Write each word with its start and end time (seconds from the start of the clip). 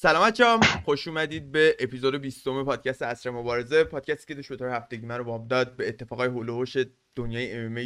سلامت 0.00 0.34
جام 0.34 0.60
خوش 0.60 1.08
اومدید 1.08 1.52
به 1.52 1.76
اپیزود 1.80 2.14
20 2.14 2.44
پادکست 2.48 3.02
اصر 3.02 3.30
مبارزه. 3.30 3.84
پادکستی 3.84 4.34
که 4.34 4.42
شوتر 4.42 4.68
هفتگی 4.68 5.06
من 5.06 5.18
رو 5.18 5.24
باب 5.24 5.48
داد. 5.48 5.76
به 5.76 5.88
اتفاقای 5.88 6.28
هولوش 6.28 6.76
دنیای 7.16 7.52
ام 7.52 7.76
و 7.76 7.78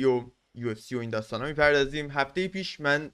یو 0.55 0.69
اف 0.71 0.81
سی 0.81 0.97
و 0.97 0.99
این 0.99 1.11
داستانا 1.11 1.47
می‌پردازیم. 1.47 2.11
هفته 2.11 2.49
پیش 2.49 2.81
من 2.81 3.11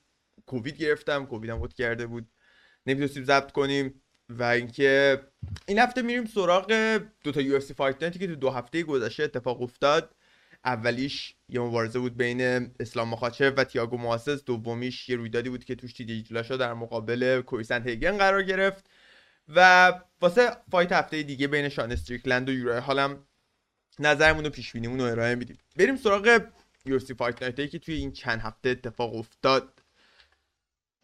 کووید 0.46 0.76
گرفتم. 0.76 1.26
کوویدم 1.26 1.58
بود 1.58 1.74
کرده 1.74 2.06
بود. 2.06 2.29
نمی‌تونستیم 2.87 3.24
ضبط 3.24 3.53
کنیم 3.53 4.03
و 4.29 4.42
اینکه 4.42 5.21
این 5.67 5.78
هفته 5.78 6.03
میریم 6.03 6.26
سراغ 6.26 6.99
دو 7.24 7.33
تا 7.33 7.40
یو 7.40 7.56
اف 7.56 7.62
سی 7.62 7.74
فایت 7.74 8.19
که 8.19 8.26
تو 8.26 8.35
دو 8.35 8.51
هفته 8.51 8.83
گذشته 8.83 9.22
اتفاق 9.22 9.62
افتاد. 9.62 10.15
اولیش 10.65 11.35
یه 11.49 11.61
مبارزه 11.61 11.99
بود 11.99 12.17
بین 12.17 12.41
اسلام 12.81 13.09
مخاچف 13.09 13.53
و 13.56 13.65
تیاگو 13.65 13.97
مواسس. 13.97 14.45
دومیش 14.45 15.09
یه 15.09 15.17
رویدادی 15.17 15.51
بود 15.51 15.65
که 15.65 15.74
توش 15.74 15.92
تی 15.92 16.23
در 16.33 16.74
مقابل 16.74 17.41
کویسن 17.41 17.88
هیگن 17.88 18.19
قرار 18.19 18.42
گرفت. 18.42 18.91
و 19.48 19.92
واسه 20.20 20.56
fight 20.70 20.92
هفته 20.92 21.23
دیگه 21.23 21.48
بین 21.48 21.68
شان 21.68 21.92
استریکلند 21.92 22.48
و 22.48 22.52
یورایا 22.52 22.80
هال 22.80 23.03
هم 23.03 23.27
نظرمون 23.98 24.46
و 24.46 24.51
پیش 24.51 24.73
بینیمون 24.73 25.01
رو 25.01 25.06
ارائه 25.06 25.34
میدیم. 25.34 25.59
بریم 25.77 25.96
سراغ 25.96 26.42
UFC 26.87 27.14
Fight 27.14 27.42
Night 27.42 27.70
که 27.70 27.79
توی 27.79 27.95
این 27.95 28.12
چند 28.12 28.40
هفته 28.40 28.68
اتفاق 28.68 29.15
افتاد. 29.15 29.82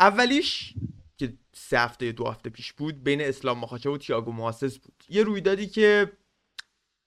اولیش 0.00 0.75
که 1.16 1.33
سه 1.52 1.78
هفته 1.78 2.12
دو 2.12 2.27
هفته 2.27 2.50
پیش 2.50 2.73
بود 2.73 3.05
بین 3.05 3.20
اسلام 3.20 3.59
مخاچف 3.59 3.86
و 3.86 3.98
تیاگو 3.98 4.33
مواسس 4.33 4.78
بود. 4.78 5.05
یه 5.09 5.23
رویدادی 5.23 5.66
که 5.66 6.12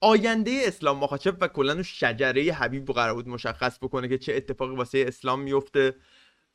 آینده 0.00 0.60
اسلام 0.64 0.98
مخاچف 0.98 1.36
و 1.40 1.48
کلا 1.48 1.82
شجره 1.82 2.52
حبیب 2.52 2.86
قرار 2.86 3.14
بود 3.14 3.28
مشخص 3.28 3.78
بکنه 3.78 4.08
که 4.08 4.18
چه 4.18 4.34
اتفاقی 4.34 4.76
واسه 4.76 5.04
اسلام 5.08 5.40
میفته. 5.40 5.94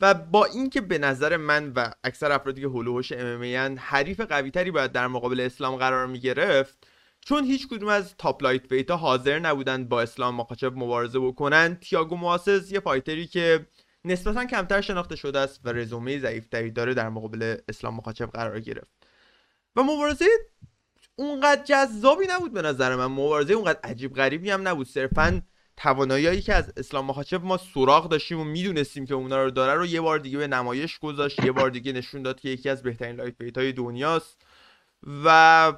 و 0.01 0.13
با 0.13 0.45
اینکه 0.45 0.81
به 0.81 0.97
نظر 0.97 1.37
من 1.37 1.71
و 1.75 1.91
اکثر 2.03 2.31
افرادی 2.31 2.61
که 2.61 2.67
حول 2.67 2.84
و 2.84 2.89
حوش 2.89 3.11
MMA 3.11 3.75
حریف 3.79 4.21
قوی 4.21 4.51
تری 4.51 4.71
باید 4.71 4.91
در 4.91 5.07
مقابل 5.07 5.39
اسلام 5.39 5.75
قرار 5.75 6.07
می 6.07 6.19
گرفت 6.19 6.87
چون 7.25 7.43
هیچ 7.43 7.67
کدوم 7.67 7.89
از 7.89 8.15
top 8.17 8.43
lightweight 8.43 8.71
ا 8.71 8.97
حاضر 8.97 9.39
نبودن 9.39 9.85
با 9.85 10.01
اسلام 10.01 10.35
مخاچف 10.35 10.77
مبارزه 10.77 11.19
بکنن 11.19 11.75
تیاگو 11.75 12.15
مواسس 12.15 12.71
یه 12.71 12.79
fighter 12.79 13.21
ی 13.21 13.27
که 13.27 13.67
نسبتا 14.05 14.45
کمتر 14.45 14.81
شناخته 14.81 15.15
شده 15.15 15.39
است 15.39 15.61
و 15.63 15.69
رزومه 15.69 16.19
ضعیفتری 16.19 16.71
داره 16.71 16.93
در 16.93 17.09
مقابل 17.09 17.57
اسلام 17.69 17.95
مخاچف 17.95 18.31
قرار 18.31 18.59
گرفت. 18.59 18.91
و 19.75 19.83
مبارزه 19.83 20.25
اونقدر 21.15 21.63
جذابی 21.63 22.27
نبود 22.29 22.53
به 22.53 22.61
نظر 22.61 22.95
من. 22.95 23.05
مبارزه 23.05 23.53
اونقدر 23.53 23.79
عجیب 23.83 24.13
غریبی 24.13 24.49
هم 24.49 24.67
نبود. 24.67 24.87
صرفا 24.87 25.41
توانایی 25.77 26.41
که 26.41 26.53
از 26.53 26.73
اسلام 26.77 27.05
مخاچف 27.05 27.43
ما 27.43 27.57
سراغ 27.57 28.09
داشتیم 28.09 28.39
و 28.39 28.43
می‌دونستیم 28.43 29.05
که 29.05 29.13
اونا 29.13 29.43
رو 29.43 29.51
داره 29.51 29.73
رو 29.73 29.85
یه 29.85 30.01
بار 30.01 30.19
دیگه 30.19 30.37
به 30.37 30.47
نمایش 30.47 30.99
گذاشت 30.99 31.43
یه 31.43 31.51
بار 31.51 31.69
دیگه 31.69 31.91
نشون 31.91 32.23
داد 32.23 32.39
که 32.39 32.49
یکی 32.49 32.69
از 32.69 32.83
بهترین 32.83 33.15
lightweight 33.15 33.57
های 33.57 33.71
دنیاست. 33.71 34.41
و 35.25 35.73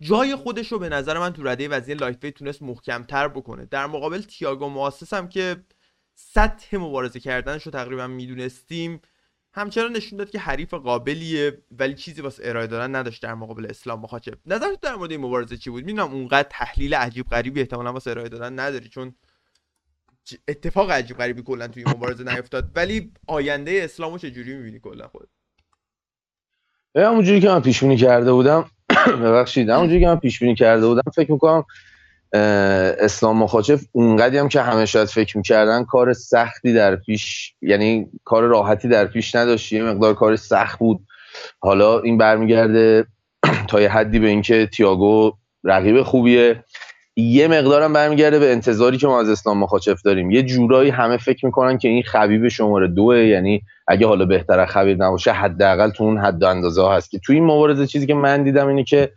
جای 0.00 0.36
خودش 0.36 0.72
رو 0.72 0.78
به 0.78 0.88
نظر 0.88 1.18
من 1.18 1.32
تو 1.32 1.42
رده 1.42 1.68
وزنی 1.68 1.96
lightweight 1.96 2.34
تونست 2.34 2.62
محکمتر 2.62 3.28
بکنه. 3.28 3.64
در 3.64 3.86
مقابل 3.86 4.22
تیاگو 4.22 4.68
مواسس 4.68 5.14
هم 5.14 5.28
که 5.28 5.64
سطح 6.14 6.76
مبارزه 6.76 7.20
کردنش 7.20 7.62
رو 7.62 7.72
تقریبا 7.72 8.06
می‌دونستیم 8.06 9.00
همچنان 9.58 9.92
نشون 9.92 10.18
داد 10.18 10.30
که 10.30 10.38
حریف 10.38 10.74
قابلیه 10.74 11.58
ولی 11.78 11.94
چیزی 11.94 12.22
واسه 12.22 12.42
ارائه 12.46 12.66
دادن 12.66 12.94
نداشت 12.94 13.22
در 13.22 13.34
مقابل 13.34 13.66
اسلام. 13.70 14.00
مخاچف 14.00 14.34
نظرت 14.46 14.80
در 14.80 14.94
مورد 14.94 15.10
این 15.10 15.20
مبارزه 15.20 15.56
چی 15.56 15.70
بود؟ 15.70 15.84
می‌دونم 15.84 16.12
اونقدر 16.12 16.48
تحلیل 16.50 16.94
عجیب 16.94 17.26
غریبی 17.26 17.60
احتمالا 17.60 17.92
واسه 17.92 18.10
ارائه 18.10 18.28
دادن 18.28 18.60
نداری 18.60 18.88
چون 18.88 19.14
اتفاق 20.48 20.90
عجیب 20.90 21.16
غریبی 21.16 21.42
کلا 21.42 21.68
توی 21.68 21.84
این 21.86 21.94
مبارزه 21.96 22.24
نیفتاد. 22.24 22.70
ولی 22.74 23.12
آینده 23.26 23.80
اسلامو 23.84 24.18
چجوری 24.18 24.54
می‌بینی 24.54 24.80
کلا 24.80 25.08
خود 25.08 25.28
همونجوری 26.96 27.40
که 27.40 27.48
من 27.48 27.62
پیش 27.62 27.80
بینی 27.80 27.96
کرده 27.96 28.32
بودم 28.32 28.70
ببخشید 29.22 29.68
همونجوری 29.68 30.00
که 30.00 30.06
من 30.06 30.16
پیش 30.16 30.38
بینی 30.38 30.54
کرده 30.54 30.86
بودم 30.86 31.10
فکر 31.14 31.32
می‌کنم 31.32 31.64
اسلام 32.32 33.36
مخاچف 33.36 33.84
اونقدی 33.92 34.38
هم 34.38 34.48
که 34.48 34.60
همه 34.60 34.86
شاید 34.86 35.08
فکر 35.08 35.36
می‌کردن 35.36 35.84
کار 35.84 36.12
سختی 36.12 36.72
در 36.72 36.96
پیش 36.96 37.54
یعنی 37.62 38.06
کار 38.24 38.42
راحتی 38.42 38.88
در 38.88 39.06
پیش 39.06 39.34
نداشت 39.34 39.72
یه 39.72 39.82
مقدار 39.82 40.14
کار 40.14 40.36
سخت 40.36 40.78
بود. 40.78 41.00
حالا 41.58 42.00
این 42.00 42.18
برمیگرده 42.18 43.06
تا 43.68 43.80
یه 43.80 43.88
حدی 43.88 44.18
به 44.18 44.28
اینکه 44.28 44.66
تیاگو 44.66 45.32
رقیب 45.64 46.02
خوبیه. 46.02 46.64
یه 47.16 47.48
مقدارم 47.48 47.92
برمیگرده 47.92 48.38
به 48.38 48.52
انتظاری 48.52 48.96
که 48.96 49.06
ما 49.06 49.20
از 49.20 49.28
اسلام 49.28 49.58
مخاچف 49.58 50.02
داریم. 50.02 50.30
یه 50.30 50.42
جورایی 50.42 50.90
همه 50.90 51.16
فکر 51.16 51.46
می‌کنن 51.46 51.78
که 51.78 51.88
این 51.88 52.02
خبیب 52.02 52.48
شماره 52.48 52.88
دوه 52.88 53.18
یعنی 53.18 53.62
اگه 53.88 54.06
حالا 54.06 54.24
بهتر 54.24 54.66
خبیر 54.66 54.96
نباشه 54.96 55.32
حداقل 55.32 55.90
تو 55.90 56.04
اون 56.04 56.18
حد 56.18 56.44
اندازه 56.44 56.88
هست 56.88 57.10
که 57.10 57.18
تو 57.18 57.32
این 57.32 57.44
مبارزه 57.44 57.86
چیزی 57.86 58.06
که 58.06 58.14
من 58.14 58.42
دیدم 58.42 58.66
اینه 58.68 58.84
که 58.84 59.12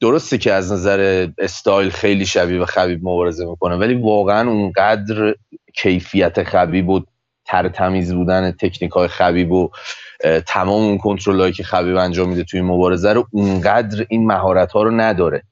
درسته 0.00 0.38
که 0.38 0.52
از 0.52 0.72
نظر 0.72 1.28
استایل 1.38 1.90
خیلی 1.90 2.26
شبیه 2.26 2.58
به 2.58 2.66
خبیب 2.66 3.00
مبارزه 3.02 3.46
می‌کنه 3.46 3.76
ولی 3.76 3.94
واقعا 3.94 4.50
اونقدر 4.50 5.34
کیفیت 5.74 6.42
خبیب 6.42 6.88
و 6.88 7.00
تر 7.46 7.68
تمیز 7.68 8.14
بودن 8.14 8.50
تکنیک 8.50 8.90
های 8.90 9.08
خبیب 9.08 9.52
و 9.52 9.70
تمام 10.46 10.82
اون 10.82 10.98
کنترل 10.98 11.50
که 11.50 11.62
حبیب 11.62 11.96
انجام 11.96 12.28
میده 12.28 12.44
توی 12.44 12.60
مبارزه 12.60 13.12
رو 13.12 13.26
اونقدر 13.30 14.06
این 14.08 14.26
مهارت 14.26 14.72
ها 14.72 14.82
رو 14.82 14.90
نداره. 14.90 15.42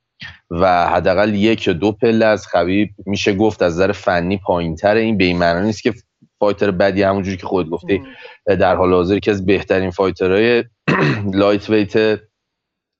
و 0.50 0.86
حداقل 0.86 1.34
یک 1.34 1.66
یا 1.66 1.72
دو 1.72 1.92
پله 1.92 2.26
از 2.26 2.46
حبیب 2.46 2.90
میشه 3.06 3.34
گفت 3.34 3.62
از 3.62 3.72
نظر 3.72 3.92
فنی 3.92 4.36
پایین 4.36 4.76
این 4.84 5.16
به 5.16 5.24
این 5.24 5.38
معنی 5.38 5.66
نیست 5.66 5.82
که 5.82 5.94
fighter 6.38 6.70
بدی 6.70 7.02
همونجوری 7.02 7.36
که 7.36 7.46
خود 7.46 7.70
گفته 7.70 8.00
در 8.46 8.76
حال 8.76 8.92
حاضر 8.92 9.18
که 9.18 9.30
از 9.30 9.46
بهترین 9.46 9.90
fighter 9.90 10.64
های 11.34 11.70
lightweight 11.70 12.20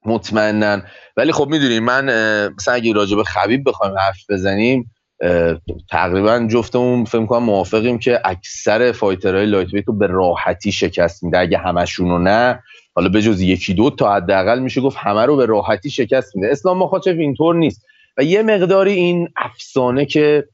مطمئنا 0.07 0.83
ولی 1.17 1.33
خب 1.33 1.49
می‌دونیم 1.49 1.85
من 1.85 2.05
مثلا 2.55 2.75
اگه 2.75 2.93
راجع 2.93 3.17
به 3.17 3.25
حبیب 3.25 3.69
بخوایم 3.69 3.99
حرف 3.99 4.31
بزنیم 4.31 4.91
تقریبا 5.91 6.47
جفتمون 6.51 7.05
فکر 7.05 7.27
کنم 7.27 7.43
موافقیم 7.43 7.99
که 7.99 8.21
اکثر 8.25 8.93
fighter 8.93 9.47
های 9.47 9.75
lightweight 9.75 9.85
رو 9.87 9.99
به 9.99 10.07
راحتی 10.07 10.73
شکست 10.73 11.25
میده. 11.25 11.39
اگه 11.39 11.59
همشون 11.59 12.11
رو 12.11 12.19
نه 12.19 12.63
حالا 12.95 13.09
به 13.09 13.23
جز 13.23 13.41
یکی 13.41 13.75
دو 13.75 13.91
تا 13.91 14.15
حداقل 14.15 14.59
میشه 14.59 14.81
گفت 14.81 14.97
همه 15.01 15.25
رو 15.25 15.37
به 15.37 15.47
راحتی 15.47 15.91
شکست 15.91 16.37
میده. 16.37 16.49
اسلام 16.51 16.79
مخاچف 16.79 17.15
اینطور 17.19 17.55
نیست. 17.55 17.87
و 18.19 18.23
یه 18.23 18.43
مقداری 18.43 18.93
این 18.93 19.29
افسانه 19.37 20.07
که 20.07 20.49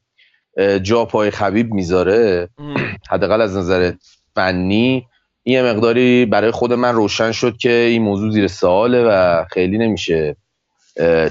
جا 0.81 1.05
پای 1.05 1.31
خبیب 1.31 1.73
می‌ذاره 1.73 2.49
حداقل 3.09 3.41
از 3.41 3.57
نظر 3.57 3.91
فنی 4.35 5.07
یه 5.45 5.63
مقداری 5.63 6.25
برای 6.25 6.51
خود 6.51 6.73
من 6.73 6.95
روشن 6.95 7.31
شد 7.31 7.57
که 7.57 7.71
این 7.71 8.01
موضوع 8.01 8.31
زیر 8.31 8.47
سواله 8.47 9.03
و 9.03 9.45
خیلی 9.51 9.77
نمیشه 9.77 10.35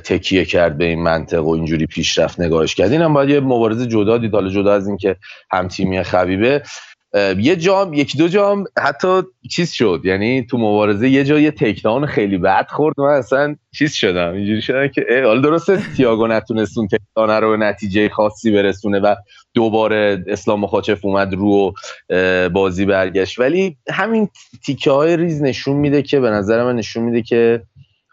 تکیه 0.05 0.45
کرد 0.45 0.79
به 0.79 0.85
این 0.85 1.03
منطق 1.03 1.45
و 1.45 1.51
اینجوری 1.51 1.87
پیشرفت 1.87 2.41
نگاهش 2.41 2.75
کرد. 2.75 2.93
اینم 2.93 3.13
باید 3.13 3.31
یه 3.31 3.41
مبارزه 3.41 3.87
جدا 3.87 4.19
دید 4.19 4.35
حالا 4.35 4.49
جدا 4.49 4.73
از 4.73 4.89
اینکه 4.89 5.17
هم 5.51 5.69
تیمی 5.69 6.03
خبیبه. 6.03 6.63
یه 7.39 7.57
جام 7.57 7.95
یکی 7.95 8.19
دو 8.19 8.29
جام 8.29 8.65
حتی 8.79 9.23
چیز 9.51 9.73
شد. 9.73 10.01
یعنی 10.05 10.47
تو 10.47 10.59
مبارزه 10.59 11.09
یه 11.09 11.25
جا 11.25 11.39
یه 11.39 11.55
خیلی 12.09 12.39
بد 12.39 12.67
خورد. 12.71 12.95
من 12.99 13.15
اصلا 13.15 13.57
چیز 13.73 13.93
شدم 13.93 14.33
اینجوری 14.33 14.63
شدم 14.63 14.89
که 14.89 15.23
حالا 15.25 15.41
درسته 15.41 15.83
تییاگو 15.97 16.27
نتونست 16.27 16.79
اون 16.79 16.89
تکنانه 16.89 17.41
رو 17.41 17.51
به 17.51 17.57
نتیجه 17.57 18.09
خاصی 18.09 18.51
برسونه 18.51 19.01
و 19.01 19.15
دوباره 19.55 20.25
اسلام 20.27 20.61
مخاچف 20.61 21.05
اومد 21.05 21.35
رو 21.35 21.75
بازی 22.53 22.85
برگشت. 22.85 23.39
ولی 23.39 23.77
همین 23.91 24.29
تیکه 24.65 24.91
های 24.91 25.17
ریز 25.17 25.43
نشون 25.43 25.77
میده 25.77 26.03
که 26.03 26.21
به 26.21 26.31
نظر 26.31 26.65
من 26.65 26.77
نشون 26.77 27.03
میده 27.03 27.23
که 27.23 27.63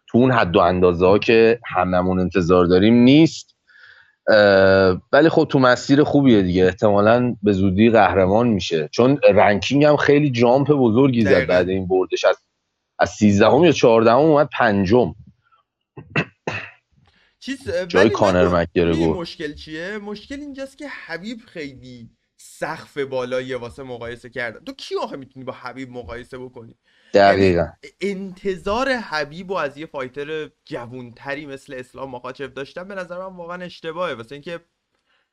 تو 0.07 0.17
اون 0.17 0.31
حد 0.31 0.55
و 0.55 0.59
اندازه 0.59 1.05
ها 1.05 1.17
که 1.17 1.59
هممون 1.65 2.19
انتظار 2.19 2.65
داریم 2.65 2.93
نیست. 2.93 3.48
ولی 5.11 5.29
خب 5.29 5.47
تو 5.51 5.59
مسیر 5.59 6.03
خوبیه 6.03 6.41
دیگه. 6.41 6.65
احتمالا 6.65 7.35
به 7.43 7.53
زودی 7.53 7.89
قهرمان 7.89 8.47
میشه. 8.47 8.89
چون 8.91 9.19
ranking 9.33 9.85
هم 9.85 9.97
خیلی 9.97 10.29
jump 10.29 10.71
بزرگی 10.71 11.21
زد 11.21 11.47
بعد 11.47 11.69
این 11.69 11.87
بردش. 11.87 12.25
از 12.25 12.37
از 12.99 13.09
13 13.09 13.45
یا 13.45 13.71
14 13.71 14.11
اومد 14.11 14.49
پنجم. 14.53 15.15
چیز 17.39 17.69
جای 17.87 18.09
کانر 18.09 18.47
مک‌گرگور. 18.47 19.17
مشکل 19.17 19.53
چیه؟ 19.53 19.97
مشکل 19.97 20.39
اینجاست 20.39 20.77
که 20.77 20.87
حبیب 21.05 21.39
خیلی 21.47 22.09
سقف 22.37 22.97
بالایی 22.97 23.53
واسه 23.53 23.83
مقایسه 23.83 24.29
کردن 24.29 24.59
تو 24.59 24.73
کی 24.73 24.95
آخه 24.95 25.17
می‌تونی 25.17 25.45
با 25.45 25.53
حبیب 25.53 25.89
مقایسه 25.91 26.37
بکنی؟ 26.37 26.75
دقیقا. 27.13 27.67
یعنی 27.83 27.95
انتظار 28.01 28.89
حبیب 28.89 29.51
و 29.51 29.53
از 29.53 29.77
یه 29.77 29.85
fighter 29.85 30.49
جوونتری 30.65 31.45
مثل 31.45 31.73
اسلام 31.77 32.11
مخاچف 32.11 32.53
داشتن 32.53 32.87
به 32.87 32.95
نظر 32.95 33.17
من 33.17 33.35
واقعا 33.35 33.63
اشتباهه. 33.63 34.13
واسه 34.13 34.35
اینکه 34.35 34.59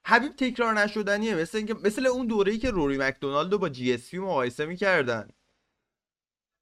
حبیب 0.06 0.36
تکرار 0.36 0.74
نشدنیه. 0.74 1.34
مثل 1.34 1.58
اینکه 1.58 1.74
مثل 1.84 2.06
اون 2.06 2.26
دوره‌ای 2.26 2.58
که 2.58 2.70
روری 2.70 2.98
مکدونالد 2.98 3.50
با 3.50 3.68
GSP 3.68 4.14
مقایسه 4.14 4.66
می‌کردن. 4.66 5.28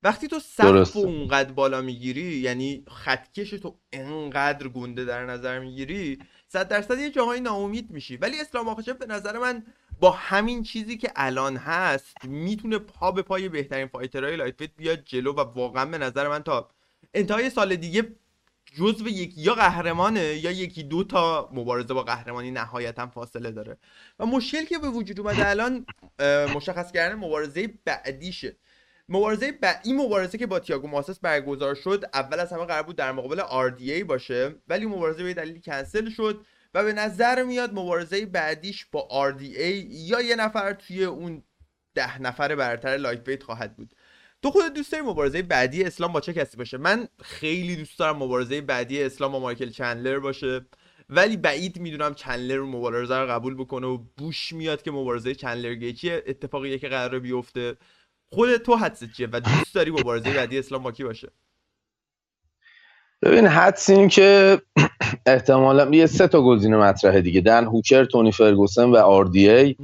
وقتی 0.03 0.29
تو 0.29 0.39
سقف 0.39 0.97
اونقدر 0.97 1.53
بالا 1.53 1.81
می‌گیری 1.81 2.23
یعنی 2.23 2.85
خطکش 2.89 3.51
تو 3.51 3.79
انقدر 3.93 4.69
گنده 4.69 5.05
در 5.05 5.27
نظر 5.27 5.59
می‌گیری 5.59 6.19
صد 6.49 6.69
درصد 6.69 6.99
یه 6.99 7.11
جاهایی 7.11 7.41
ناامید 7.41 7.91
میشی. 7.91 8.17
ولی 8.17 8.41
اسلام 8.41 8.67
مخاچف 8.67 8.97
به 8.97 9.07
نظر 9.07 9.39
من 9.39 9.67
با 10.05 10.11
همین 10.11 10.63
چیزی 10.63 10.97
که 10.97 11.13
الان 11.17 11.57
هست 11.57 12.25
می‌تونه 12.25 12.79
پا 12.79 13.13
به 13.13 13.23
پای 13.23 13.49
بهترین 13.49 13.87
fighter 13.87 14.37
های 14.37 14.44
light 14.44 14.63
بیاد 14.63 15.05
جلو 15.05 15.33
و 15.33 15.41
واقعا 15.41 15.85
به 15.85 15.99
نظر 15.99 16.29
من 16.29 16.43
تا 16.43 16.71
انتهای 17.15 17.51
سال 17.51 17.77
دیگه 17.77 18.17
جزو 18.75 19.09
یک 19.09 19.35
یا 19.37 19.55
قهرمانه 19.55 20.21
یا 20.21 20.51
یکی 20.51 20.83
دو 20.83 21.05
تا 21.05 21.51
مبارزه 21.53 21.95
با 21.95 22.03
قهرمانی 22.03 22.51
نهایتا 22.51 23.07
فاصله 23.07 23.51
داره. 23.51 23.77
و 24.19 24.27
مشکل 24.27 24.65
که 24.65 24.79
به 24.79 24.89
وجود 24.89 25.21
اومده 25.21 25.49
الان 25.49 25.87
مشخص 26.55 26.93
کردن 26.93 27.15
مبارزه 27.15 27.75
بعدیشه. 27.85 28.57
مبارزه 29.09 29.53
ب... 29.53 29.81
این 29.85 29.97
مبارزه 29.97 30.39
که 30.39 30.47
با 30.47 30.59
تییاگو 30.59 30.89
ماسس 30.89 31.19
برگزار 31.19 31.75
شد 31.75 32.05
اول 32.15 32.41
از 32.41 32.53
همه 32.53 32.65
قرار 32.65 32.83
بود 32.83 32.97
در 32.97 33.13
مقابل 33.13 33.41
RDA 33.41 34.05
باشه 34.05 34.55
ولی 34.69 34.87
مبارزه 34.87 35.23
به 35.23 35.35
دلیلی 35.35 35.61
کنسل 35.61 36.11
شد. 36.11 36.47
و 36.75 36.85
به 36.85 36.93
نظر 36.93 37.43
میاد 37.43 37.71
مبارزه 37.75 38.27
بعدیش 38.27 38.87
با 38.93 39.09
RDA 39.31 39.85
یا 39.89 40.21
یه 40.21 40.37
نفر 40.37 40.73
توی 40.73 41.05
اون 41.05 41.43
ده 41.95 42.23
نفر 42.23 42.55
برتر 42.57 42.97
لایت 42.97 43.29
ویت 43.29 43.43
خواهد 43.43 43.77
بود. 43.77 43.95
تو 44.43 44.51
خود 44.51 44.75
دوست 44.75 44.93
داری 44.93 45.05
مبارزه 45.05 45.43
بعدی 45.43 45.85
اسلام 45.85 46.13
با 46.13 46.21
چه 46.21 46.33
کسی 46.33 46.57
باشه؟ 46.57 46.79
من 46.79 47.09
خیلی 47.23 47.77
دوست 47.77 47.99
دارم 47.99 48.17
مبارزه 48.17 48.61
بعدی 48.61 49.03
اسلام 49.03 49.33
با 49.33 49.41
مایکل 49.41 49.71
چندلر 49.71 50.19
باشه 50.19 50.67
ولی 51.09 51.37
بعید 51.37 51.79
می‌دونم 51.79 52.15
چندلر 52.15 52.61
مبارزه 52.61 53.17
رو 53.17 53.27
قبول 53.27 53.55
بکنه 53.55 53.87
و 53.87 53.99
بوش 54.17 54.53
میاد 54.53 54.83
که 54.83 54.91
مبارزه 54.91 55.35
چندلر 55.35 55.75
گیچی 55.75 56.11
اتفاقی 56.11 56.79
که 56.79 56.89
قراره 56.89 57.19
بیفته. 57.19 57.77
خود 58.27 58.57
تو 58.57 58.77
حدست 58.77 59.13
چیه 59.13 59.29
و 59.33 59.41
دوست 59.41 59.75
داری 59.75 59.91
مبارزه 59.91 60.35
بعدی 60.35 60.59
اسلام 60.59 60.83
با 60.83 60.93
کی 60.93 61.05
باشه؟ 61.05 61.29
ببین 63.25 63.47
حدس 63.47 63.91
این 63.91 64.09
که 64.09 64.61
احتمالا 65.27 65.91
یه 65.91 66.07
سه 66.07 66.29
تا 66.29 66.43
گزینه 66.43 66.77
مطرحه 66.77 67.21
دیگه. 67.21 67.41
دن 67.41 67.65
هوکر 67.65 68.05
تونی 68.05 68.33
فرگوسن 68.33 68.85
و 68.85 68.97
آر 68.97 69.25
دی 69.25 69.51
ای. 69.51 69.77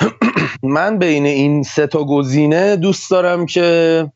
من 0.62 0.98
بین 0.98 1.26
این 1.26 1.62
سه 1.62 1.86
تا 1.86 2.04
گزینه 2.04 2.76
دوست 2.76 3.10
دارم 3.10 3.46
که 3.46 4.12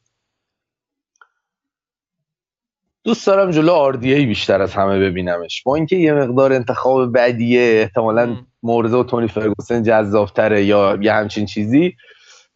دوست 3.05 3.26
دارم 3.26 3.50
جلو 3.50 3.73
آردیه 3.73 4.26
بیشتر 4.26 4.62
از 4.62 4.75
همه 4.75 4.99
ببینمش. 4.99 5.62
با 5.62 5.75
اینکه 5.75 5.97
یه 5.97 6.12
مقدار 6.12 6.52
انتخاب 6.52 7.12
بعدیه 7.12 7.61
احتمالا 7.61 8.37
مورزه 8.62 8.97
و 8.97 9.05
تونی 9.05 9.29
فرگوسن 9.29 9.82
جذابتره 9.82 10.64
یا 10.64 10.99
یه 11.02 11.12
همچین 11.12 11.47
چیزی. 11.47 11.94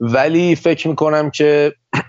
ولی 0.00 0.56
فکر 0.56 0.88
می‌کنم 0.88 1.30
که 1.30 1.72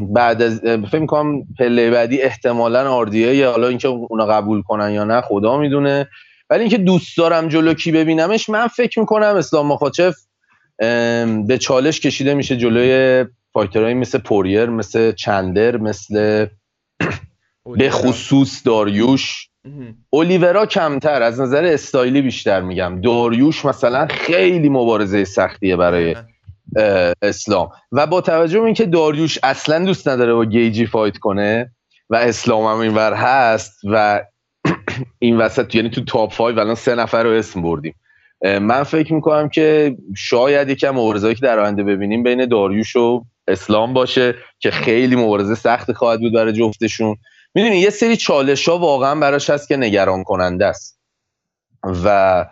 بعد 0.00 0.42
از 0.42 0.60
فکر 0.60 0.98
می‌کنم 0.98 1.42
پله 1.58 1.90
بعدی 1.90 2.22
احتمالا 2.22 2.92
آردیه 2.92 3.34
یا 3.34 3.50
حالا 3.50 3.68
اینکه 3.68 3.88
اونا 3.88 4.26
قبول 4.26 4.62
کنن 4.62 4.90
یا 4.90 5.04
نه 5.04 5.20
خدا 5.20 5.58
می‌دونه. 5.58 6.08
ولی 6.50 6.60
اینکه 6.60 6.78
دوست 6.78 7.18
دارم 7.18 7.48
جلو 7.48 7.74
کی 7.74 7.92
ببینمش 7.92 8.48
من 8.48 8.66
فکر 8.66 9.00
می‌کنم 9.00 9.36
اسلام 9.36 9.66
مخاچف 9.66 10.14
به 11.46 11.58
چالش 11.60 12.00
کشیده 12.00 12.34
میشه 12.34 12.56
جلوی 12.56 13.24
fighter 13.52 13.81
هایی 13.81 13.94
مثل 13.94 14.18
پوریر 14.18 14.66
مثل 14.66 15.12
چندلر 15.12 15.76
مثل 15.76 16.46
به 17.78 17.90
خصوص 17.90 18.66
داریوش. 18.66 19.46
اولیورا 20.10 20.66
کمتر 20.66 21.22
از 21.22 21.40
نظر 21.40 21.64
استایلی 21.64 22.22
بیشتر 22.22 22.60
میگم. 22.60 23.00
داریوش 23.00 23.64
مثلا 23.64 24.06
خیلی 24.06 24.68
مبارزه 24.68 25.24
سختیه 25.24 25.76
برای 25.76 26.16
اسلام. 27.22 27.68
و 27.92 28.06
با 28.06 28.20
توجه 28.20 28.58
به 28.58 28.64
اینکه 28.64 28.86
داریوش 28.86 29.38
اصلا 29.42 29.84
دوست 29.84 30.08
نداره 30.08 30.34
با 30.34 30.44
گیجی 30.44 30.86
fight 30.86 31.18
کنه 31.18 31.70
و 32.10 32.16
اسلام 32.16 32.64
هم 32.64 32.78
اینور 32.78 33.14
هست 33.14 33.72
و 33.84 34.24
این 35.18 35.36
وسط 35.36 35.74
یعنی 35.74 35.90
تو 35.90 36.04
top 36.04 36.36
5 36.36 36.58
الان 36.58 36.74
سه 36.74 36.94
نفر 36.94 37.22
رو 37.22 37.30
اسم 37.30 37.62
بردیم. 37.62 37.94
من 38.42 38.82
فکر 38.82 39.14
می‌کنم 39.14 39.48
که 39.48 39.96
شاید 40.16 40.68
یکم 40.68 40.90
مبارزه‌ای 40.90 41.34
که 41.34 41.40
در 41.40 41.58
آینده 41.58 41.82
ببینیم 41.82 42.22
بین 42.22 42.46
داریوش 42.46 42.96
و 42.96 43.24
اسلام 43.48 43.94
باشه 43.94 44.34
که 44.58 44.70
خیلی 44.70 45.16
مبارزه 45.16 45.54
سخت 45.54 45.92
خواهد 45.92 46.20
بود 46.20 46.32
برای 46.32 46.52
جفتشون. 46.52 47.16
می‌دونی 47.54 47.76
یه 47.76 47.90
سری 47.90 48.16
چالش 48.16 48.68
ها 48.68 48.78
واقعا 48.78 49.14
براش 49.14 49.50
هست 49.50 49.68
که 49.68 49.76
نگران 49.76 50.24
کننده 50.24 50.66
است. 50.66 50.99
و 51.84 52.46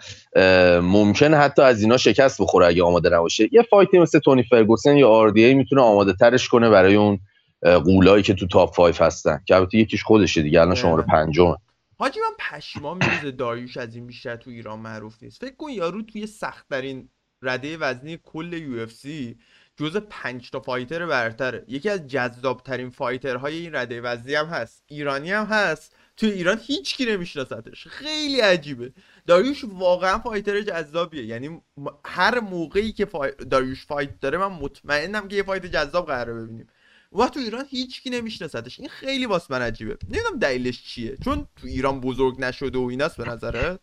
ممکن 0.83 1.35
حتی 1.35 1.63
از 1.63 1.83
اینا 1.83 1.97
شکست 1.97 2.43
بخوره 2.43 2.67
اگه 2.67 2.83
آماده 2.83 3.09
نباشه. 3.09 3.49
یه 3.53 3.63
fight 3.63 3.93
ی 3.93 3.99
مثل 3.99 4.19
تونی 4.19 4.43
فرگوسن 4.43 4.97
یا 4.97 5.09
RDA 5.09 5.55
می‌تونه 5.55 5.83
آماده 5.83 6.13
ترش 6.13 6.49
کنه 6.49 6.71
برای 6.71 6.95
اون 6.95 7.19
غولایی 7.63 8.23
که 8.23 8.35
تو 8.35 8.47
top 8.47 8.77
5 8.77 8.97
هستن. 9.01 9.41
که 9.47 9.57
البته 9.57 9.79
یکیش 9.79 10.03
خودشه 10.03 10.43
دیگه 10.43 10.61
الان 10.61 10.75
شماره 10.75 11.03
پنجم 11.03 11.57
حاجی 11.99 12.21
من 12.21 12.37
پشمام 12.51 12.99
میریزه 12.99 13.31
داریوش 13.31 13.77
از 13.77 13.95
این 13.95 14.07
بیشتر 14.07 14.37
تو 14.37 14.51
ایران 14.51 14.79
معروف 14.79 15.23
نیست. 15.23 15.41
فکر 15.41 15.55
کن 15.57 15.71
یارو 15.71 16.03
توی 16.03 16.27
سختترین 16.27 17.09
رده 17.43 17.77
وزنی 17.77 18.19
کل 18.25 18.53
UFC 18.53 19.37
جز 19.77 19.97
پنج 20.11 20.51
تا 20.51 20.61
fighter 20.61 21.07
برتره. 21.07 21.65
یکی 21.69 21.89
از 21.89 22.07
جذابترین 22.07 22.91
fighter 22.91 23.44
های 23.44 23.59
این 23.59 23.75
رده 23.75 24.01
وزنی 24.01 24.35
هم 24.35 24.47
هست. 24.47 24.83
ایرانی 24.87 25.33
هم 25.33 25.45
هست. 25.45 25.97
تو 26.17 26.27
ایران 26.27 26.61
هیچ 26.67 26.97
کی 26.97 27.05
نمیشناستش 27.07 27.87
خیلی 27.87 28.41
عجیبه. 28.41 28.93
داریوش 29.29 29.65
واقعا 29.65 30.19
fighter 30.19 30.61
جذابیه. 30.61 31.25
یعنی 31.25 31.61
هر 32.05 32.41
موقعی 32.41 32.93
که 32.93 33.05
figh... 33.05 33.33
داریوش 33.51 33.87
fight 33.87 34.21
داره 34.21 34.39
من 34.39 34.47
مطمئنم 34.47 35.29
که 35.29 35.37
یه 35.37 35.43
fight 35.43 35.67
جذاب 35.67 36.07
قراره 36.07 36.35
ببینیم. 36.35 36.67
و 37.13 37.29
تو 37.29 37.41
ایران 37.41 37.65
هیچکی 37.71 38.11
نمیشناستش 38.11 38.81
این 38.81 38.89
خیلی 38.89 39.27
واس 39.27 39.51
من 39.51 39.63
عجیبه. 39.63 39.97
نمی‌دونم 40.09 40.39
دلیلش 40.39 40.83
چیه. 40.83 41.17
چون 41.25 41.47
تو 41.61 41.67
ایران 41.67 42.01
بزرگ 42.01 42.41
نشده 42.41 42.79
و 42.79 42.83
ایناست 42.83 43.17
به 43.17 43.31
نظرت؟ 43.31 43.81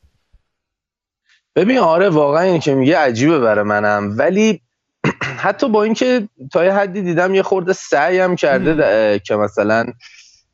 ببین 1.55 1.77
آره 1.77 2.09
واقعا 2.09 2.41
این 2.41 2.59
که 2.59 2.75
میگه 2.75 2.97
عجیبه 2.97 3.39
برای 3.39 3.63
منم. 3.63 4.15
ولی 4.17 4.61
حتی 5.45 5.69
با 5.69 5.83
اینکه 5.83 6.29
تا 6.51 6.65
یه 6.65 6.73
حدی 6.73 7.01
دیدم 7.01 7.35
یه 7.35 7.43
خورده 7.43 7.73
سعیم 7.73 8.35
کرده 8.35 9.21
که 9.25 9.35
مثلا 9.35 9.85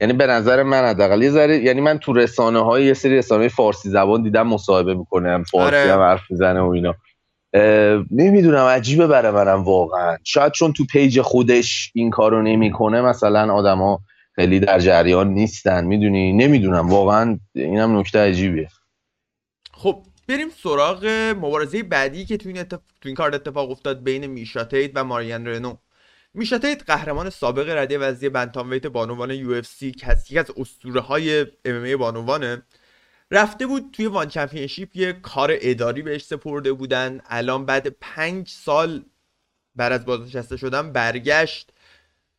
یعنی 0.02 0.14
به 0.14 0.28
نظر 0.28 0.64
من 0.64 0.84
حداقل 0.84 1.22
یه 1.22 1.30
ذره 1.30 1.58
یعنی 1.58 1.82
من 1.82 1.98
تو 1.98 2.14
رسانه 2.14 2.60
های 2.60 2.86
یه 2.86 2.94
سری 2.94 3.18
رسانه 3.18 3.48
فارسی 3.48 3.90
زبان 3.90 4.24
دیدم 4.24 4.48
مصاحبه 4.48 4.94
می‌کنم 4.94 5.44
فارسی 5.44 5.76
آره. 5.76 5.94
هم 5.94 6.00
حرف 6.00 6.22
می‌زنه 6.30 6.62
و 6.62 6.70
اینا. 6.70 6.96
نمی‌دونم 8.12 8.66
عجیبه 8.66 9.08
برای 9.08 9.32
منم 9.32 9.64
واقعا. 9.64 10.18
شاید 10.24 10.52
چون 10.52 10.74
تو 10.74 10.86
page 10.86 11.22
خودش 11.22 11.92
این 11.96 12.10
کارو 12.10 12.42
نمی‌کنه 12.42 13.02
مثلا 13.02 13.54
آدما 13.54 14.00
خیلی 14.36 14.60
در 14.60 14.80
جریان 14.80 15.28
نیستن. 15.28 15.86
می‌دونی؟ 15.86 16.34
نمی‌دونم. 16.34 16.90
واقعا 16.90 17.40
اینم 17.54 18.00
نکته 18.00 18.20
عجیبیه. 18.20 18.68
خب 19.74 20.04
بریم 20.28 20.48
سراغ 20.64 21.06
مبارزه 21.38 21.84
بعدی 21.84 22.26
که 22.26 22.38
تو 22.38 22.50
این, 22.50 22.60
اتف... 22.60 22.80
تو 23.02 23.10
این 23.10 23.16
کار 23.16 23.36
اتفاق 23.36 23.72
افتاد 23.72 24.04
بین 24.04 24.26
میشا 24.26 24.63
تیت 24.63 24.92
و 24.96 25.04
ماریان 25.04 25.48
رنو. 25.48 25.76
میشا 26.34 26.61
تیت 26.61 26.82
قهرمان 26.82 27.30
سابق 27.30 27.70
رده 27.70 27.98
وزنی 27.98 28.30
bantamweight 28.30 28.88
بانوان 28.88 29.32
UFC 29.32 29.92
یکی 29.92 30.40
از 30.40 30.52
اسطوره 30.58 31.02
های 31.02 31.46
MMA 31.66 31.98
بانوانه. 31.98 32.62
رفته 33.32 33.68
بود 33.68 33.90
توی 33.94 34.06
ONE 34.06 34.28
Championship 34.28 34.96
یه 34.96 35.14
کار 35.14 35.58
اداری 35.62 36.02
بهش 36.02 36.24
سپرده 36.24 36.74
بودن. 36.74 37.22
الان 37.26 37.66
بعد 37.66 37.88
پنج 37.88 38.50
سال 38.50 39.06
بعد 39.76 39.92
از 39.92 40.06
بازنشسته 40.06 40.58
شدن 40.58 40.92
برگشت 40.92 41.70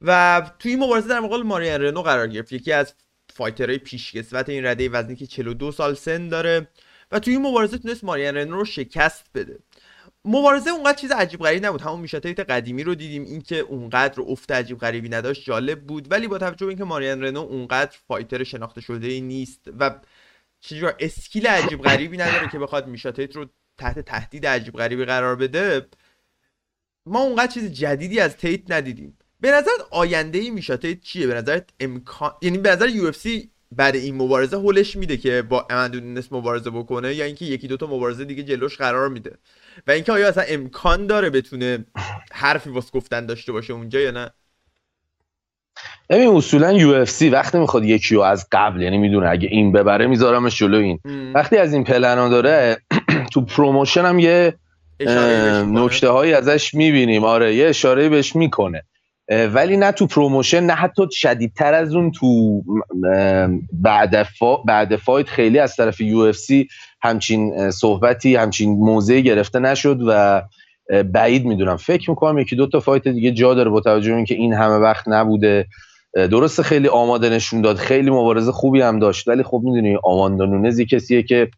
و 0.00 0.43
توی 0.59 0.76
مبارزه 0.76 1.09
در 1.09 1.21
مقابل 1.21 1.43
ماریان 1.43 1.83
رنو 1.83 2.02
قرار 2.02 2.26
گرفت. 2.28 2.52
یکی 2.52 2.73
از 2.73 2.95
fighter 3.35 3.69
های 3.69 3.78
پیشکسوت 3.78 4.49
این 4.49 4.66
رده 4.66 4.88
وزنی 4.88 5.16
که 5.16 5.26
42 5.26 5.73
سال 5.73 5.95
سن 5.95 6.28
داره. 6.28 6.69
و 7.12 7.19
توی 7.19 7.33
این 7.33 7.43
مبارزه 7.43 7.78
تونست 7.78 8.05
ماریان 8.05 8.37
رنو 8.37 8.57
رو 8.57 8.64
شکست 8.64 9.26
بده. 9.35 9.59
مبارزه 10.25 10.71
اونقدر 10.71 10.99
چیز 10.99 11.11
عجیب 11.11 11.41
غریبی 11.41 11.67
نبود. 11.67 11.81
همون 11.81 12.00
میشا 12.00 12.23
تیت 12.23 12.40
قدیمی 12.41 12.85
رو 12.85 12.95
دیدیم. 12.95 13.25
اینکه 13.25 13.59
اونقدر 13.59 14.23
افت 14.23 14.52
عجیب 14.52 14.79
غریبی 14.79 15.09
نداشت 15.09 15.45
جالب 15.45 15.81
بود. 15.87 16.12
ولی 16.12 16.29
با 16.29 16.38
توجه 16.38 16.67
به 16.67 16.71
اینکه 16.71 16.85
ماریان 16.85 17.23
رنو 17.23 17.41
اونقدر 17.41 17.97
fighter 18.09 18.45
شناخته 18.45 18.81
شده 18.81 19.07
ای 19.07 19.21
نیست 19.21 19.61
و 19.79 20.00
چیزی 20.61 20.87
اسکیل 21.00 21.47
عجیب 21.47 21.83
غریبی 21.83 22.17
نداره 22.17 22.49
که 22.49 22.59
بخواد 22.59 22.87
میشاتیت 22.87 23.37
رو 23.37 23.47
تحت 23.79 23.99
تهدید 23.99 24.47
عجیب 24.47 24.75
غریبی 24.75 25.05
قرار 25.05 25.37
بده 25.37 25.87
ما 27.07 27.21
اونقدر 27.21 27.52
چیز 27.52 27.73
جدیدی 27.73 28.21
از 28.21 28.37
تیت 28.37 28.71
ندیدیم. 28.71 29.19
به 29.41 29.50
نظر 29.50 29.71
آینده 29.91 30.38
ای 30.38 30.50
میشاتیت 30.50 31.00
چیه؟ 31.00 31.26
به 31.26 31.35
نظرت 31.35 31.71
امکان 31.81 32.33
یعنی 32.43 32.59
به 32.59 32.71
نظر 32.71 32.88
یو 32.88 33.12
بعد 33.73 33.97
این 33.97 34.14
مبارزه 34.14 34.57
هولش 34.57 34.97
میده 34.97 35.17
که 35.17 35.43
با 35.43 35.67
امندونیس 35.71 36.33
مبارزه 36.33 36.71
بکنه 36.71 37.14
یا 37.14 37.25
اینکه 37.25 37.45
یکی 37.45 37.69
دوتا 37.69 37.87
مبارزه 37.87 38.25
دیگه 38.25 38.43
جلوش 38.43 38.76
قرار 38.76 39.09
میده. 39.09 39.38
و 39.87 39.91
اینکه 39.91 40.12
آیا 40.12 40.29
اصلا 40.29 40.45
امکان 40.49 41.07
داره 41.07 41.31
بتونه 41.31 41.85
حرفی 42.33 42.71
واسه 42.71 42.91
گفتن 42.93 43.26
داشته 43.26 43.52
باشه 43.52 43.73
اونجا 43.73 44.00
یا 44.00 44.11
نه؟ 44.11 44.31
ببین 46.09 46.29
اصولا 46.29 46.73
UFC 46.73 47.28
وقتی 47.29 47.59
می‌خواد 47.59 47.85
یکی 47.85 48.14
رو 48.14 48.21
از 48.21 48.49
قبل 48.52 48.83
یعنی 48.83 48.99
می‌دونه 48.99 49.29
اگه 49.29 49.49
این 49.49 49.73
ببره 49.73 50.07
میذارمش 50.07 50.59
جلو 50.59 50.79
این. 50.79 50.99
وقتی 51.35 51.57
از 51.57 51.73
این 51.73 51.85
پلنا 51.85 52.29
داره 52.29 52.76
تو 53.33 53.45
promotion 53.45 54.04
هم 54.05 54.19
یه 54.19 54.55
نکته 55.67 56.09
هایی 56.09 56.33
ازش 56.35 56.75
می‌بینیم. 56.75 57.25
آره 57.25 57.55
یه 57.55 57.69
اشاره 57.69 58.09
بهش 58.09 58.37
می‌کنه. 58.37 58.83
ولی 59.29 59.76
نه 59.76 59.93
تو 59.93 60.07
promotion 60.07 60.61
نه 60.61 60.73
حتی 60.73 61.02
شدیدتر 61.12 61.75
از 61.75 61.95
اون 61.95 62.11
تو 62.11 62.62
بعد, 63.73 64.23
fi... 64.23 64.57
بعد 64.57 64.97
fight 64.97 65.28
خیلی 65.29 65.59
از 65.59 65.76
طرف 65.76 66.00
UFC 66.00 66.69
همچین 67.02 67.71
صحبتی 67.71 68.37
همچین 68.37 68.71
موضعی 68.71 69.23
گرفته 69.23 69.59
نشد 69.59 70.00
و 70.07 70.43
بعید 71.12 71.45
می‌دونم. 71.45 71.76
فکر 71.76 72.11
می‌کنم 72.11 72.38
یکی 72.38 72.57
دو 72.57 72.67
تا 72.67 72.81
fight 72.81 73.09
دیگه 73.09 73.33
جا 73.33 73.55
داره 73.55 73.71
با 73.71 73.81
توجه 73.81 74.14
اینکه 74.14 74.35
این 74.35 74.55
همه 74.55 74.75
وقت 74.75 75.09
نبوده. 75.09 75.67
درسته 76.14 76.62
خیلی 76.62 76.88
آماده 76.88 77.29
نشون 77.29 77.61
داد. 77.61 77.76
خیلی 77.76 78.11
مبارزه 78.11 78.52
خوبی 78.52 78.81
هم 78.81 78.99
داشت. 78.99 79.29
ولی 79.29 79.43
خب 79.43 79.61
می‌دونی 79.64 79.97
آماندا 80.05 80.45
نونز 80.45 80.87
کسیه 80.87 81.23
که 81.23 81.50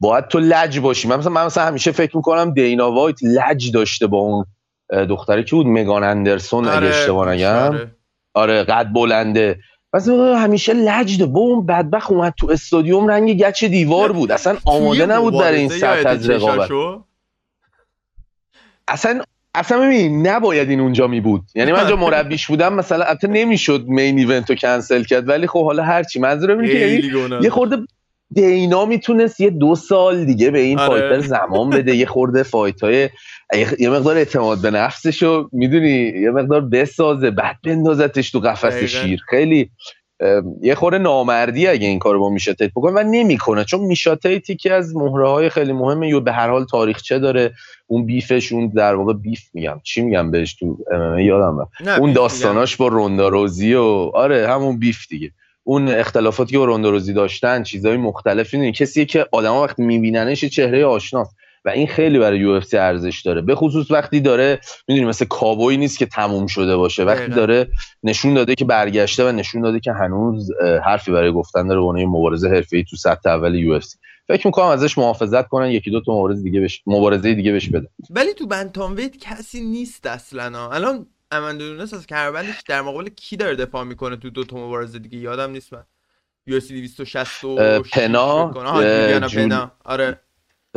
باید 0.00 0.28
تو 0.28 0.38
لج 0.38 0.78
باشی. 0.78 1.08
من 1.08 1.16
مثلا 1.16 1.32
من 1.32 1.46
مثلا 1.46 1.66
همیشه 1.66 1.92
فکر 1.92 2.16
می‌کنم 2.16 2.54
دینا 2.54 2.92
وایت 2.92 3.16
لج 3.22 3.72
داشته 3.72 4.06
با 4.06 4.18
اون 4.18 4.44
دختری 4.90 5.44
که 5.44 5.56
بود 5.56 5.66
مگان 5.66 6.04
اندرسون 6.04 6.64
اگه 6.64 6.76
آره، 6.76 6.88
اشتباه 6.88 7.28
نگم. 7.28 7.46
آره. 7.46 7.90
آره 8.34 8.64
قد 8.64 8.92
بلنده. 8.92 9.58
مثلا 9.94 10.38
همیشه 10.38 10.72
لج 10.72 11.22
با 11.22 11.40
اون 11.40 11.66
بدبخ 11.66 12.10
اومد 12.10 12.34
تو 12.38 12.50
استادیوم 12.50 13.08
رنگ 13.08 13.42
گچ 13.42 13.64
دیوار 13.64 14.12
بود. 14.12 14.32
اصلا 14.32 14.56
آماده 14.64 15.06
نبود 15.06 15.38
برای 15.38 15.58
این 15.58 15.68
سطح 15.68 16.08
از 16.08 16.30
رقابت؟ 16.30 16.70
اصلا 18.88 19.22
اصلا 19.54 19.80
ببین 19.80 20.26
نباید 20.26 20.70
این 20.70 20.80
اونجا 20.80 21.06
می 21.06 21.20
بود. 21.20 21.42
یعنی 21.54 21.72
من 21.72 21.88
جای 21.88 21.96
مربیش 22.06 22.46
بودم 22.46 22.74
مثلا 22.74 23.04
البته 23.04 23.28
نمی‌شد 23.28 23.84
main 23.86 24.18
event 24.18 24.50
رو 24.50 24.56
کنسل 24.56 25.04
کرد 25.04 25.28
ولی 25.28 25.46
خب 25.46 25.64
حالا 25.64 25.82
هرچی. 25.82 26.20
منظورم 26.20 26.58
اینه 26.58 26.72
که 26.72 26.78
یعنی 26.78 27.42
یه 27.42 27.50
خورده 27.50 27.76
دینا 28.34 28.84
می‌تونست 28.84 29.40
یه 29.40 29.50
دو 29.50 29.74
سال 29.74 30.24
دیگه 30.24 30.50
به 30.50 30.58
این 30.58 30.78
آره. 30.78 30.88
fighter 30.88 31.20
زمان 31.20 31.70
بده 31.70 31.96
یه 31.96 32.06
خورده 32.06 32.42
fight 32.42 32.80
های 32.80 33.08
یه 33.78 33.90
مقدار 33.90 34.16
اعتماد 34.16 34.62
به 34.62 34.70
نفسشو 34.70 35.48
می‌دونی 35.52 36.12
یه 36.22 36.30
مقدار 36.30 36.60
بسازه 36.60 37.30
بعد 37.30 37.56
بندازتش 37.64 38.30
تو 38.30 38.40
قفس. 38.40 38.84
شیر. 38.84 39.20
خیلی 39.30 39.70
یه 40.62 40.74
خورده 40.74 40.98
نامردی 40.98 41.66
اگه 41.66 41.86
این 41.86 41.98
کارو 41.98 42.20
با 42.20 42.30
میشا 42.30 42.53
تیت 42.53 42.70
بکنه 42.70 42.92
و 42.92 43.02
نمی‌کنه 43.10 43.64
چون 43.64 43.80
میشا 43.80 44.20
تیت 44.20 44.50
یکی 44.50 44.70
از 44.70 44.96
مهره 44.96 45.28
های 45.28 45.48
خیلی 45.48 45.72
مهمه 45.72 46.08
یا 46.08 46.20
به 46.20 46.32
هر 46.32 46.48
حال 46.48 46.64
تاریخچه 46.64 47.18
داره 47.18 47.52
اون 47.86 48.06
beef 48.06 48.37
ش 48.37 48.52
اون 48.52 48.68
در 48.68 48.94
واقع 48.94 49.12
beef 49.12 49.42
میگم. 49.54 49.80
چی 49.82 50.02
میگم 50.02 50.30
بهش 50.30 50.54
تو 50.54 50.78
MMA 50.90 51.20
یادم 51.20 51.60
رفت. 51.60 51.70
نه، 51.80 51.98
اون 51.98 52.12
داستاناش 52.12 52.76
با 52.76 52.88
روندا 52.88 53.31
راوزی 53.31 53.74
و 53.74 54.10
آره 54.14 54.48
همون 54.48 54.78
beef 54.78 55.08
دیگه. 55.08 55.30
اون 55.70 55.88
اختلافاتی 55.88 56.52
که 56.52 56.58
با 56.58 56.64
روندا 56.64 56.88
راوزی 56.88 57.12
داشتن 57.12 57.62
چیزهای 57.62 57.96
مختلفی 57.96 58.56
اینه 58.56 58.72
کسی 58.72 59.06
که 59.06 59.26
آدما 59.32 59.62
وقتی 59.62 59.82
میبیننش 59.82 60.44
چهره 60.44 60.84
آشناست 60.84 61.36
و 61.64 61.68
این 61.68 61.86
خیلی 61.86 62.18
برای 62.18 62.38
UFC 62.38 62.76
ارزش 62.76 63.22
داره. 63.24 63.40
به 63.40 63.54
خصوص 63.54 63.90
وقتی 63.90 64.20
داره 64.20 64.60
می‌دونی 64.88 65.06
مثل 65.06 65.24
کابوی 65.24 65.76
نیست 65.76 65.98
که 65.98 66.06
تموم 66.06 66.46
شده 66.46 66.76
باشه. 66.76 67.04
وقتی. 67.04 67.30
داره 67.30 67.68
نشون 68.02 68.34
داده 68.34 68.54
که 68.54 68.64
برگشته 68.64 69.28
و 69.28 69.32
نشون 69.32 69.62
داده 69.62 69.80
که 69.80 69.92
هنوز 69.92 70.50
حرفی 70.84 71.12
برای 71.12 71.32
گفتن 71.32 71.66
داره 71.66 72.00
یه 72.00 72.06
مبارزه 72.06 72.48
حرفه‌ای 72.48 72.84
تو 72.84 72.96
سطح 72.96 73.30
اول 73.30 73.54
UFC. 73.54 73.98
فکر 74.28 74.46
می‌کنم 74.46 74.66
ازش 74.66 74.98
محافظت 74.98 75.48
کنن 75.48 75.70
یکی 75.70 75.90
دو 75.90 76.00
تا 76.00 76.12
مبارزه 76.12 76.42
دیگه 76.42 76.60
بهش 76.60 76.82
مبارزه 76.86 77.34
دیگه 77.34 77.52
بهش 77.52 77.68
بده 77.68 77.88
ولی 78.10 78.34
تو 78.34 78.46
بنتام 78.46 78.96
کسی 79.20 79.60
نیست 79.60 80.06
اصلا. 80.06 80.70
الان 80.70 81.06
امنده 81.30 81.68
دونس 81.68 81.94
از 81.94 82.06
کربندش 82.06 82.60
در 82.68 82.82
مقابل 82.82 83.08
کی 83.08 83.36
داره 83.36 83.56
دفاع 83.56 83.84
می‌کنه 83.84 84.16
تو 84.16 84.30
دو 84.30 84.44
تا 84.44 84.56
مبارزه 84.56 84.98
دیگه؟ 84.98 85.18
یادم 85.18 85.50
نیست 85.50 85.72
من. 85.72 85.84
یو 86.46 86.56
اس 86.56 86.68
260 86.68 87.44
اه، 87.44 87.78
پنا، 87.78 88.46
پنا. 88.48 89.72
آره. 89.84 90.20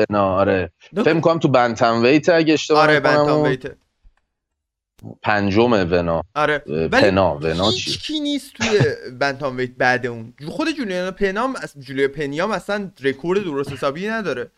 نه 0.10 0.17
آره. 0.17 0.72
فکر 0.95 1.13
می‌کنم 1.13 1.39
تو 1.39 1.48
بنتم 1.48 2.01
ویت 2.03 2.29
اگه 2.29 2.53
اشتباه 2.53 2.81
آره 2.81 3.19
اون 3.19 3.48
ویت. 3.48 3.63
پنجمه 5.22 5.83
ونا. 5.83 6.22
آره. 6.36 6.57
پنا 6.91 7.36
ونا 7.38 7.72
چی 7.72 7.91
کی 7.98 8.19
نیست 8.19 8.53
توی 8.53 8.79
بنتام 9.19 9.57
ویت 9.57 9.72
بعد 9.77 10.05
اون. 10.07 10.33
خود 10.48 10.72
جولیانا 10.72 11.12
پنام 11.12 11.55
از 11.55 11.74
جولیا 11.79 12.07
پنیام 12.07 12.51
اصلا 12.51 12.91
رکورد 13.01 13.43
درست 13.43 13.72
حسابی 13.72 14.07
نداره. 14.07 14.51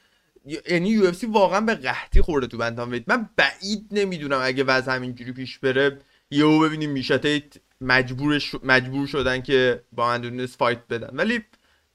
یعنی 0.45 0.89
UFC 0.89 1.25
واقعا 1.25 1.61
به 1.61 1.75
قحطی 1.75 2.21
خورده 2.21 2.47
تو 2.47 2.57
bantamweight 2.57 3.03
من 3.07 3.29
بعید 3.37 3.87
نمی‌دونم 3.91 4.39
اگه 4.43 4.63
وضع 4.63 4.95
همینجوری 4.95 5.31
پیش 5.31 5.59
بره 5.59 5.99
یهو 6.31 6.59
ببینیم 6.59 6.89
میشا 6.91 7.27
تیت 7.27 7.53
مجبور 7.81 8.39
ش- 8.39 8.55
مجبور 8.63 9.07
شدن 9.07 9.41
که 9.41 9.83
با 9.91 10.13
اندونس 10.13 10.57
fight 10.57 10.87
بدن. 10.89 11.09
ولی 11.17 11.41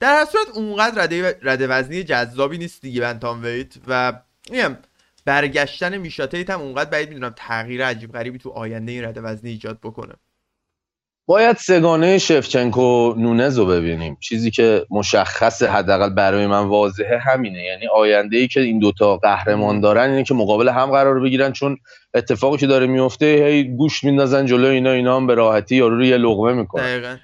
در 0.01 0.15
هر 0.19 0.25
صورت 0.25 0.49
اونقدر 0.55 1.05
رده 1.05 1.39
رده 1.43 1.67
وزنی 1.67 2.03
جذابی 2.05 2.59
نیست 2.59 2.83
دیگه 2.83 3.01
bantamweight 3.01 3.75
و 3.87 4.13
میگم 4.51 4.77
برگشتن 5.25 5.97
میشا 5.99 6.28
تیت 6.28 6.51
هم 6.51 6.61
اونقدر 6.61 6.91
بعید 6.91 7.09
می‌دونم 7.09 7.35
تغییر 7.37 7.85
عجیب 7.87 8.13
غریبی 8.13 8.39
تو 8.39 8.51
آینده 8.51 8.93
این 8.93 9.05
رده 9.05 9.21
وزنی 9.21 9.51
ایجاد 9.51 9.79
بکنه. 9.83 10.15
باید 11.31 11.57
سه‌گانه 11.57 12.19
شفچنکو 12.19 13.15
نونز 13.17 13.59
رو 13.59 13.67
ببینیم. 13.67 14.17
چیزی 14.21 14.51
که 14.51 14.87
مشخص 14.91 15.63
حداقل 15.63 16.11
برای 16.11 16.47
من 16.47 16.65
واضحه 16.65 17.19
همینه. 17.19 17.65
یعنی 17.65 17.87
آینده 17.87 18.37
ای 18.37 18.49
که 18.49 18.61
این 18.61 18.79
دوتا 18.79 19.17
قهرمان 19.17 19.81
دارن 19.81 20.11
اینه 20.11 20.25
که 20.25 20.35
مقابل 20.35 20.69
هم 20.69 20.91
قرار 20.91 21.21
بگیرن 21.21 21.53
چون 21.53 21.77
اتفاقی 22.15 22.57
که 22.57 22.67
داره 22.67 22.87
میفته 22.87 23.27
هی 23.27 23.65
گوشت 23.65 24.05
میندازن 24.05 24.47
جلو 24.47 24.67
اینا 24.67 24.91
اینا 24.91 25.17
هم 25.17 25.27
به 25.27 25.35
راحتی 25.35 25.77
یارو 25.77 25.97
رو 25.97 26.05
یه 26.05 26.17
لقمه 26.17 26.53
می‌کنن. 26.53 26.83
دقیقا. 26.83 27.17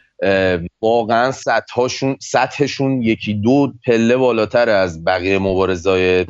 واقعا 0.82 1.32
سطحشون 1.32 2.16
سطحشون 2.20 3.02
یکی 3.02 3.34
دو 3.34 3.72
پله 3.86 4.16
بالاتر 4.16 4.68
از 4.68 5.04
بقیه 5.04 5.38
مبارزای. 5.38 6.24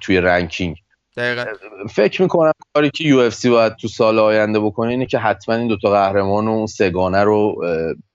توی 0.00 0.20
ranking. 0.20 0.76
دقیقا. 1.18 1.44
فکر 1.90 2.22
می‌کنم 2.22 2.52
کاری 2.74 2.90
که 2.90 3.04
UFC 3.04 3.50
باید 3.50 3.76
تو 3.76 3.88
سال 3.88 4.18
آینده 4.18 4.60
بکنه 4.60 4.90
اینه 4.90 5.06
که 5.06 5.18
حتما 5.18 5.54
این 5.54 5.68
دوتا 5.68 5.90
قهرمان 5.90 6.48
و 6.48 6.50
اون 6.50 6.66
سه‌گانه 6.66 7.24
رو 7.24 7.64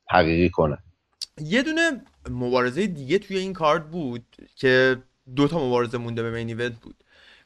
حقیقی 0.10 0.50
کنه. 0.50 0.78
یه 1.42 1.62
دونه 1.64 2.02
مبارزه 2.30 2.88
دیگه 2.88 3.20
توی 3.20 3.38
این 3.38 3.54
کارت 3.54 3.84
بود 3.84 4.26
که 4.56 4.98
دو 5.36 5.48
تا 5.48 5.68
مبارزه 5.68 5.98
مونده 5.98 6.24
به 6.24 6.32
main 6.32 6.48
event 6.48 6.80
بود. 6.80 6.96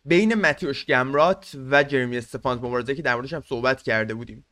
بین 0.05 0.35
متیوش 0.35 0.85
گمرات 0.85 1.51
و 1.71 1.83
جرمی 1.83 2.17
استفانز 2.17 2.59
مبارزه 2.59 2.95
که 2.95 3.01
در 3.01 3.15
موردش 3.15 3.33
هم 3.33 3.43
صحبت 3.49 3.81
کرده 3.81 4.13
بودیم. 4.13 4.45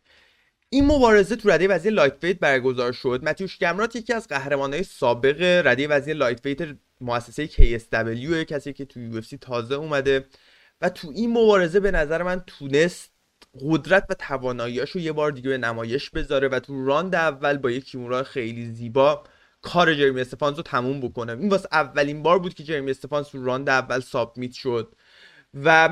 این 0.70 0.86
مبارزه 0.86 1.36
تو 1.36 1.50
رده 1.50 1.68
وزنی 1.68 1.92
lightweight 1.92 2.40
برگزار 2.40 2.92
شد. 2.92 3.20
متیوش 3.24 3.60
گمرات 3.60 3.96
یکی 3.96 4.14
از 4.14 4.28
قهرمانهای 4.28 4.84
سابق 4.84 5.62
رده 5.66 5.88
وزنی 5.88 6.14
lightweight 6.14 6.58
مؤسسه 7.02 7.48
KSW 7.48 8.46
کسی 8.46 8.74
که 8.74 8.86
تو 8.86 9.22
UFC 9.22 9.38
تازه 9.42 9.76
اومده. 9.76 10.26
و 10.86 10.90
تو 10.90 11.12
این 11.16 11.32
مبارزه 11.32 11.80
به 11.80 11.92
نظر 11.92 12.24
من 12.24 12.44
تونست 12.48 13.12
قدرت 13.62 14.06
و 14.10 14.14
تواناییاشو 14.14 15.00
یه 15.00 15.12
بار 15.12 15.32
دیگه 15.32 15.50
به 15.50 15.58
نمایش 15.58 16.10
بذاره 16.10 16.48
و 16.48 16.60
تو 16.60 16.86
راند 16.86 17.16
اول 17.16 17.58
با 17.58 17.72
یک 17.72 17.86
kimura 17.86 18.24
خیلی 18.24 18.66
زیبا 18.66 19.24
کار 19.62 19.94
جرمی 19.94 20.22
استفانز 20.22 20.58
رو 20.58 20.64
تموم 20.64 21.02
بکنه. 21.02 21.32
این 21.32 21.50
واسه 21.50 21.68
اولین 21.72 22.24
بار 22.24 22.40
بود 22.40 22.54
که 22.54 22.64
جرمی 22.64 22.92
استفانز 22.92 23.26
تو 23.26 23.46
راند 23.46 23.70
اول 23.70 24.00
submit 24.00 24.52
شد 24.52 24.96
و 25.54 25.90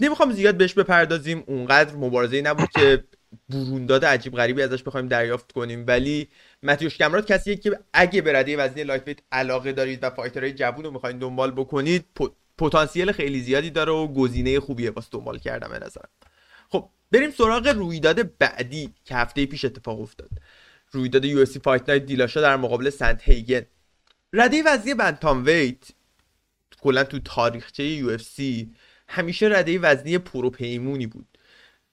نمی‌خوام 0.00 0.32
زیاد 0.32 0.56
بهش 0.56 0.74
بپردازیم. 0.74 1.44
اونقدر 1.46 1.96
مبارزه 1.96 2.42
نبود 2.42 2.68
که 2.74 3.04
برونداد 3.48 4.04
عجیب 4.04 4.34
غریبی 4.34 4.62
ازش 4.62 4.82
بخوایم 4.82 5.08
دریافت 5.08 5.52
کنیم. 5.52 5.84
ولی 5.86 6.28
متیوش 6.62 6.98
گمرات 6.98 7.32
کسیه 7.32 7.56
که 7.56 7.78
اگه 7.92 8.22
به 8.22 8.32
رده 8.32 8.56
وزنی 8.56 8.84
lightweight 8.84 9.18
علاقه 9.32 9.72
دارید 9.72 10.04
و 10.04 10.10
fighter 10.10 10.43
های 10.43 10.52
جوون 10.52 10.84
رو 10.84 10.90
می‌خواین 10.90 11.18
دنبال 11.18 11.50
بکنید 11.50 12.04
پتانسیل 12.58 13.12
خیلی 13.12 13.40
زیادی 13.40 13.70
داره 13.70 13.92
و 13.92 14.08
گزینه 14.08 14.60
خوبیه 14.60 14.90
واسه 14.90 15.08
دنبال 15.10 15.38
کردن 15.38 15.68
به 15.68 15.78
نظرم. 15.86 16.08
خب 16.68 16.88
بریم 17.12 17.30
سراغ 17.30 17.68
رویداد 17.68 18.38
بعدی 18.38 18.94
که 19.04 19.14
هفته 19.14 19.46
پیش 19.46 19.64
اتفاق 19.64 20.00
افتاد. 20.00 20.30
رویداد 20.90 21.24
UFC 21.24 21.58
Fight 21.58 21.88
Night 21.88 22.06
دیلاشا 22.06 22.40
در 22.40 22.56
مقابل 22.56 22.90
سندهیگن. 22.90 23.62
رده 24.32 24.62
وزنی 24.66 24.94
bantamweight 24.94 25.84
کلا 26.80 27.04
تو 27.04 27.18
تاریخچه 27.18 27.84
UFC 27.84 28.72
همیشه 29.08 29.46
رده 29.46 29.78
وزنی 29.78 30.18
پروپیمونی 30.18 31.06
بود. 31.06 31.38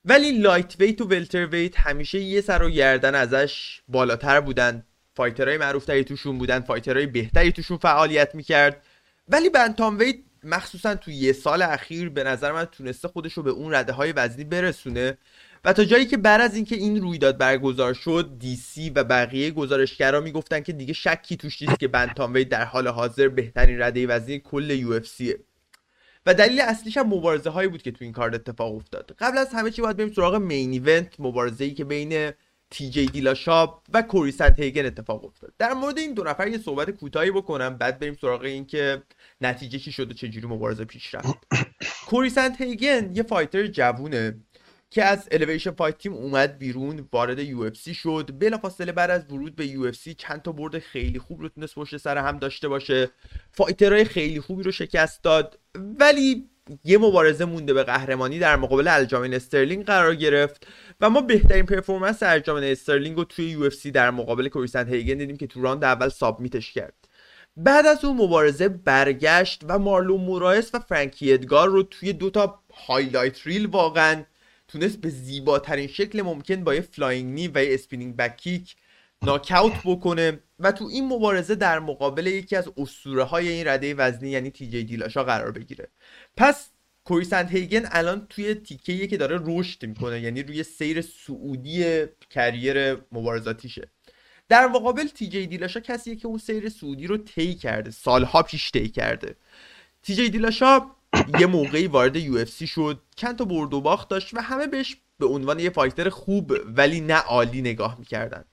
ولی 0.05 0.31
lightweight 0.31 1.01
و 1.01 1.05
welterweight 1.05 1.79
همیشه 1.79 2.19
یه 2.19 2.41
سر 2.41 2.63
و 2.63 2.69
گردن 2.69 3.15
ازش 3.15 3.81
بالاتر 3.87 4.41
بودن. 4.41 4.85
fighter 5.15 5.48
های 5.48 5.57
معروفتری 5.57 6.03
توشون 6.03 6.37
بودن 6.37 6.59
fighter 6.59 6.95
های 6.95 7.05
بهتری 7.05 7.51
توشون 7.51 7.77
فعالیت 7.77 8.35
می‌کرد. 8.35 8.83
ولی 9.27 9.49
bantamweight 9.49 10.15
مخصوصا 10.43 10.95
تو 10.95 11.11
یه 11.11 11.33
سال 11.33 11.61
اخیر 11.61 12.09
به 12.09 12.23
نظر 12.23 12.51
من 12.51 12.65
تونسته 12.65 13.07
خودش 13.07 13.33
رو 13.33 13.43
به 13.43 13.49
اون 13.49 13.73
رده 13.73 13.93
های 13.93 14.11
وزنی 14.11 14.43
برسونه. 14.43 15.17
و 15.65 15.73
تا 15.73 15.83
جایی 15.83 16.05
که 16.05 16.17
بعد 16.17 16.41
از 16.41 16.55
اینکه 16.55 16.75
این 16.75 17.01
رویداد 17.01 17.37
برگزار 17.37 17.93
شد 17.93 18.31
دی 18.39 18.55
سی 18.55 18.89
و 18.89 19.03
بقیه 19.03 19.51
گزارشگرا 19.51 20.19
می‌گفتن 20.19 20.59
که 20.59 20.73
دیگه 20.73 20.93
شکی 20.93 21.37
توش 21.37 21.61
نیست 21.61 21.79
که 21.79 21.87
بنتام 21.87 22.33
ویت 22.33 22.49
در 22.49 22.65
حال 22.65 22.87
حاضر 22.87 23.27
بهترین 23.27 23.81
رده 23.81 24.07
وزنی 24.07 24.39
کل 24.39 24.69
یو 24.69 24.99
و 26.25 26.33
دلیل 26.33 26.61
اصلیش 26.61 26.97
هم 26.97 27.07
مبارزه 27.07 27.49
هایی 27.49 27.69
بود 27.69 27.81
که 27.81 27.91
تو 27.91 28.03
این 28.03 28.13
کارت 28.13 28.33
اتفاق 28.33 28.75
افتاد. 28.75 29.15
قبل 29.19 29.37
از 29.37 29.53
همه 29.53 29.71
چی 29.71 29.81
باید 29.81 29.97
بریم 29.97 30.13
سراغ 30.13 30.35
مین 30.35 30.71
ایونت 30.71 31.19
مبارزه 31.19 31.63
ای 31.63 31.73
که 31.73 31.85
بین 31.85 32.31
تی 32.69 32.89
جی 32.89 33.05
دیلاشاب 33.05 33.83
و 33.93 34.01
کوری 34.01 34.33
هیگن 34.57 34.85
اتفاق 34.85 35.25
افتاد. 35.25 35.53
در 35.57 35.73
مورد 35.73 35.97
این 35.97 36.13
دو 36.13 36.23
نفر 36.23 36.47
یه 36.47 36.57
صحبت 36.57 36.91
کوتاهی 36.91 37.31
بکنم 37.31 37.77
بعد 37.77 37.99
بریم 37.99 38.17
سراغ 38.21 38.41
این 38.41 38.65
که 38.65 39.03
نتیجه 39.41 39.79
چی 39.79 39.91
شد 39.91 40.11
و 40.11 40.13
چجوری 40.13 40.47
مبارزه 40.47 40.85
پیش 40.85 41.15
رفت. 41.15 41.37
کوری 42.07 42.31
سندهیگن 42.59 43.15
یه 43.15 43.23
fighter 43.23 43.67
جوونه 43.67 44.39
که 44.89 45.03
از 45.03 45.27
Elevation 45.31 45.71
Fight 45.71 45.97
Team 45.97 46.13
اومد 46.13 46.57
بیرون 46.57 47.07
وارد 47.13 47.39
UFC 47.39 47.93
شد. 47.93 48.29
بلافاصله 48.39 48.91
بعد 48.91 49.09
از 49.09 49.31
ورود 49.31 49.55
به 49.55 49.67
UFC 49.67 50.13
چند 50.13 50.41
تا 50.41 50.51
برد 50.51 50.79
خیلی 50.79 51.19
خوب 51.19 51.41
رو 51.41 51.49
تونست 51.49 51.75
پشت 51.75 51.97
سر 51.97 52.17
هم 52.17 52.37
داشته 52.37 52.67
باشه. 52.67 53.09
fighter 53.51 53.93
های 53.93 54.05
خیلی 54.05 54.41
خوبی 54.41 54.63
رو 54.63 54.71
شکست 54.71 55.23
داد. 55.23 55.59
ولی 55.75 56.49
یه 56.83 56.97
مبارزه 56.97 57.45
مونده 57.45 57.73
به 57.73 57.83
قهرمانی 57.83 58.39
در 58.39 58.55
مقابل 58.55 58.87
الجامین 58.87 59.33
استرلینگ 59.33 59.85
قرار 59.85 60.15
گرفت 60.15 60.67
و 61.01 61.09
ما 61.09 61.21
بهترین 61.21 61.65
performance 61.65 62.23
الجامین 62.23 62.63
استرلینگ 62.63 63.17
رو 63.17 63.23
توی 63.23 63.45
UFC 63.45 63.69
در 63.93 64.11
مقابل 64.11 64.47
کوری 64.47 64.87
سندهیگن 64.87 65.17
دیدیم 65.17 65.37
که 65.37 65.47
تو 65.47 65.61
راند 65.61 65.83
اول 65.83 66.09
submit 66.09 66.57
ش 66.57 66.73
کرد. 66.73 66.93
بعد 67.57 67.85
از 67.85 68.05
اون 68.05 68.17
مبارزه 68.17 68.69
برگشت 68.69 69.61
و 69.67 69.79
مارلو 69.79 70.17
مورایس 70.17 70.75
و 70.75 70.79
فرانکی 70.79 71.33
ادگار 71.33 71.69
رو 71.69 71.83
توی 71.83 72.13
دوتا 72.13 72.59
highlight 72.87 73.47
reel 73.47 73.65
واقعا 73.65 74.23
تونست 74.67 75.01
به 75.01 75.09
زیباترین 75.09 75.87
شکل 75.87 76.21
ممکن 76.21 76.63
با 76.63 76.75
یه 76.75 76.81
flying 76.81 77.33
knee 77.33 77.47
و 77.47 77.63
یه 77.63 77.73
spinning 77.73 78.15
back 78.15 78.45
kick 78.45 78.75
ناکاوت 79.25 79.73
بکنه. 79.85 80.39
و 80.59 80.71
تو 80.71 80.85
این 80.85 81.07
مبارزه 81.07 81.55
در 81.55 81.79
مقابل 81.79 82.27
یکی 82.27 82.55
از 82.55 82.69
اسطوره 82.77 83.23
های 83.23 83.49
این 83.49 83.67
رده 83.67 83.93
وزنی 83.93 84.29
یعنی 84.29 84.49
تی 84.49 84.67
جی 84.67 84.83
دیلاشا 84.83 85.23
قرار 85.23 85.51
بگیره. 85.51 85.87
پس 86.37 86.69
کوری 87.03 87.25
سندهیگن 87.25 87.89
الان 87.91 88.27
توی 88.29 88.55
تیکه 88.55 89.07
که 89.07 89.17
داره 89.17 89.39
رشد 89.43 89.85
می‌کنه 89.85 90.19
یعنی 90.21 90.43
روی 90.43 90.63
سیر 90.63 91.01
صعودی 91.01 92.05
career 92.29 92.93
مبارزاتیشه. 93.11 93.89
در 94.49 94.67
مقابل 94.67 95.07
تی 95.07 95.27
جی 95.29 95.47
دیلاشا 95.47 95.79
کسیه 95.79 96.15
که 96.15 96.27
اون 96.27 96.37
سیر 96.37 96.69
صعودی 96.69 97.07
رو 97.07 97.17
طی 97.17 97.55
کرده 97.55 97.91
سالها 97.91 98.43
پیش 98.43 98.71
طی 98.71 98.89
کرده. 98.89 99.35
تی 100.03 100.15
جی 100.15 100.29
دیلاشا 100.29 100.81
یه 101.39 101.45
موقعی 101.45 101.87
وارد 101.87 102.15
UFC 102.15 102.67
شد 102.67 103.01
چند 103.15 103.37
تا 103.37 103.45
برد 103.45 103.73
و 103.73 103.81
باخت 103.81 104.09
داشت 104.09 104.33
و 104.33 104.41
همه 104.41 104.67
بهش 104.67 104.97
به 105.17 105.25
عنوان 105.25 105.59
یه 105.59 105.69
fighter 105.69 106.09
خوب 106.09 106.53
ولی 106.65 107.01
نه 107.01 107.13
عالی 107.13 107.61
نگاه 107.61 107.99
می‌کردن. 107.99 108.45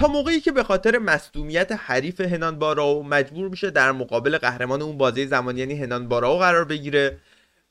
تا 0.00 0.08
موقعی 0.08 0.40
که 0.40 0.52
به 0.52 0.62
خاطر 0.62 0.98
مصدومیت 0.98 1.72
حریف 1.72 2.20
هنان 2.20 2.58
باراو 2.58 3.02
مجبور 3.02 3.48
میشه 3.48 3.70
در 3.70 3.92
مقابل 3.92 4.38
قهرمان 4.38 4.82
اون 4.82 4.98
بازه 4.98 5.26
زمانی 5.26 5.60
یعنی 5.60 5.74
هنان 5.74 6.08
باراو 6.08 6.38
قرار 6.38 6.64
بگیره 6.64 7.18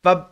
و 0.05 0.25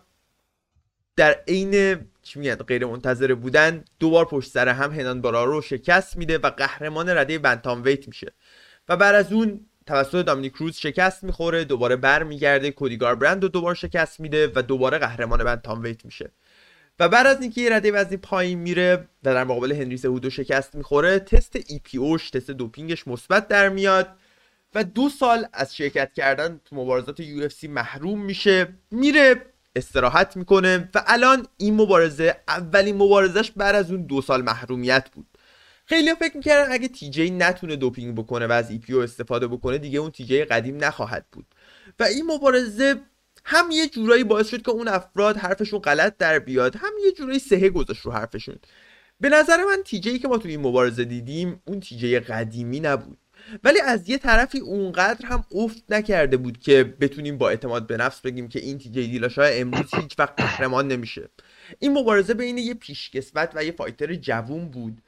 در 1.15 1.39
عین 1.47 1.99
چی 2.23 2.39
میگن 2.39 2.55
غیر 2.55 2.85
منتظره 2.85 3.35
بودن 3.35 3.85
دوبار 3.99 4.25
پشت 4.25 4.51
سر 4.51 4.67
هم 4.67 4.91
هنان 4.91 5.21
باراو 5.21 5.51
رو 5.51 5.61
شکست 5.61 6.17
میده 6.17 6.37
و 6.37 6.49
قهرمان 6.49 7.09
رده 7.09 7.39
bantamweight 7.39 8.07
میشه. 8.07 8.33
و 8.89 8.97
بعد 8.97 9.15
از 9.15 9.33
اون 9.33 9.65
توسط 9.85 10.25
دامینیک 10.25 10.53
کروز 10.53 10.77
شکست 10.77 11.23
می‌خوره 11.23 11.63
دوباره 11.63 11.95
برمیگرده 11.95 12.71
کودی 12.71 13.15
گاربرنت 13.15 13.43
رو 13.43 13.49
دوباره 13.49 13.75
شکست 13.75 14.19
میده 14.19 14.51
و 14.55 14.61
دوباره 14.61 14.97
قهرمان 14.97 15.43
bantamweight 15.43 16.05
میشه. 16.05 16.31
و 16.99 17.09
بعد 17.09 17.27
از 17.27 17.41
اینکه 17.41 17.61
یه 17.61 17.75
رده 17.75 17.91
وزنی 17.91 18.17
پایین 18.17 18.59
میره 18.59 19.07
و 19.23 19.33
در 19.33 19.43
مقابل 19.43 19.71
هنری 19.71 19.97
سهودو 19.97 20.29
شکست 20.29 20.75
می‌خوره 20.75 21.19
تست 21.19 21.55
EPO 21.67 21.97
ش 21.97 22.29
تست 22.29 22.51
دوپینگش 22.51 23.07
مثبت 23.07 23.47
در 23.47 23.69
میاد 23.69 24.07
و 24.75 24.83
دو 24.83 25.09
سال 25.09 25.47
از 25.53 25.75
شرکت 25.75 26.13
کردن 26.13 26.61
تو 26.65 26.75
مبارزات 26.75 27.19
UFC 27.19 27.67
محروم 27.67 28.21
میشه 28.21 28.67
میره 28.91 29.35
استراحت 29.75 30.37
می‌کنه 30.37 30.89
و 30.95 31.03
الان 31.07 31.47
این 31.57 31.75
مبارزه 31.75 32.35
اولین 32.47 32.95
مبارزش 32.95 33.51
بعد 33.51 33.75
از 33.75 33.91
اون 33.91 34.01
دو 34.01 34.21
سال 34.21 34.41
محرومیت 34.41 35.09
بود. 35.11 35.27
خیلی 35.85 36.15
فکر 36.15 36.37
می‌کردن 36.37 36.71
اگه 36.71 36.87
تی 36.87 37.09
جی 37.09 37.29
نتونه 37.29 37.75
دوپینگ 37.75 38.15
بکنه 38.15 38.47
و 38.47 38.51
از 38.51 38.71
ای 38.71 38.77
پی 38.77 38.93
او 38.93 39.01
استفاده 39.01 39.47
بکنه 39.47 39.77
دیگه 39.77 39.99
اون 39.99 40.11
تی 40.11 40.25
جی 40.25 40.43
قدیم 40.45 40.83
نخواهد 40.83 41.25
بود. 41.31 41.45
و 41.99 42.03
این 42.03 42.25
مبارزه 42.25 42.95
هم 43.49 43.71
یه 43.71 43.87
جورایی 43.87 44.23
باعث 44.23 44.49
شد 44.49 44.61
که 44.61 44.71
اون 44.71 44.87
افراد 44.87 45.37
حرفشون 45.37 45.79
غلط 45.79 46.17
در 46.17 46.39
بیاد 46.39 46.75
هم 46.75 46.91
یه 47.05 47.11
جورایی 47.11 47.39
سهه 47.39 47.69
گذاشت 47.69 48.01
رو 48.01 48.11
حرفشون. 48.11 48.55
به 49.19 49.29
نظر 49.29 49.57
من 49.63 49.83
تیجه 49.85 50.17
که 50.17 50.27
ما 50.27 50.37
توی 50.37 50.51
این 50.51 50.59
مبارزه 50.59 51.05
دیدیم 51.05 51.61
اون 51.65 51.79
تیجه 51.79 52.19
قدیمی 52.19 52.79
نبود. 52.79 53.17
ولی 53.63 53.79
از 53.79 54.09
یه 54.09 54.17
طرفی 54.17 54.59
اونقدر 54.59 55.25
هم 55.25 55.45
افت 55.55 55.83
نکرده 55.89 56.37
بود 56.37 56.57
که 56.57 56.83
بتونیم 56.83 57.37
با 57.37 57.49
اعتماد 57.49 57.87
به 57.87 57.97
نفس 57.97 58.21
بگیم 58.21 58.47
که 58.47 58.59
این 58.59 58.77
تیجه 58.77 59.01
دیلاشا 59.01 59.43
امروز 59.43 59.95
هیچ 59.95 60.19
وقت 60.19 60.33
قهرمان 60.37 60.87
نمیشه. 60.87 61.29
این 61.79 61.97
مبارزه 61.97 62.33
بین 62.33 62.57
یه 62.57 62.73
پیشکسوت 62.73 63.51
و 63.55 63.63
یه 63.63 63.71
فایتر 63.71 64.15
جوون 64.15 64.69
بود. 64.69 65.01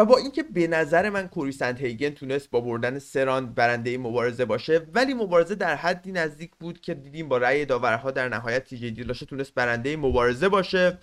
و 0.00 0.04
با 0.04 0.16
اینکه 0.16 0.42
به 0.42 0.66
نظر 0.66 1.10
من 1.10 1.28
کوری 1.28 1.56
هیگن 1.78 2.10
تونست 2.10 2.50
با 2.50 2.60
بردن 2.60 2.98
سران 2.98 3.54
برنده 3.54 3.98
مبارزه 3.98 4.44
باشه 4.44 4.86
ولی 4.94 5.14
مبارزه 5.14 5.54
در 5.54 5.74
حدی 5.74 6.12
نزدیک 6.12 6.50
بود 6.60 6.80
که 6.80 6.94
دیدیم 6.94 7.28
با 7.28 7.38
رأی 7.38 7.64
داورها 7.64 8.10
در 8.10 8.28
نهایت 8.28 8.64
تیجی 8.64 8.90
دیلاشه 8.90 9.26
تونست 9.26 9.54
برنده 9.54 9.96
مبارزه 9.96 10.48
باشه 10.48 10.98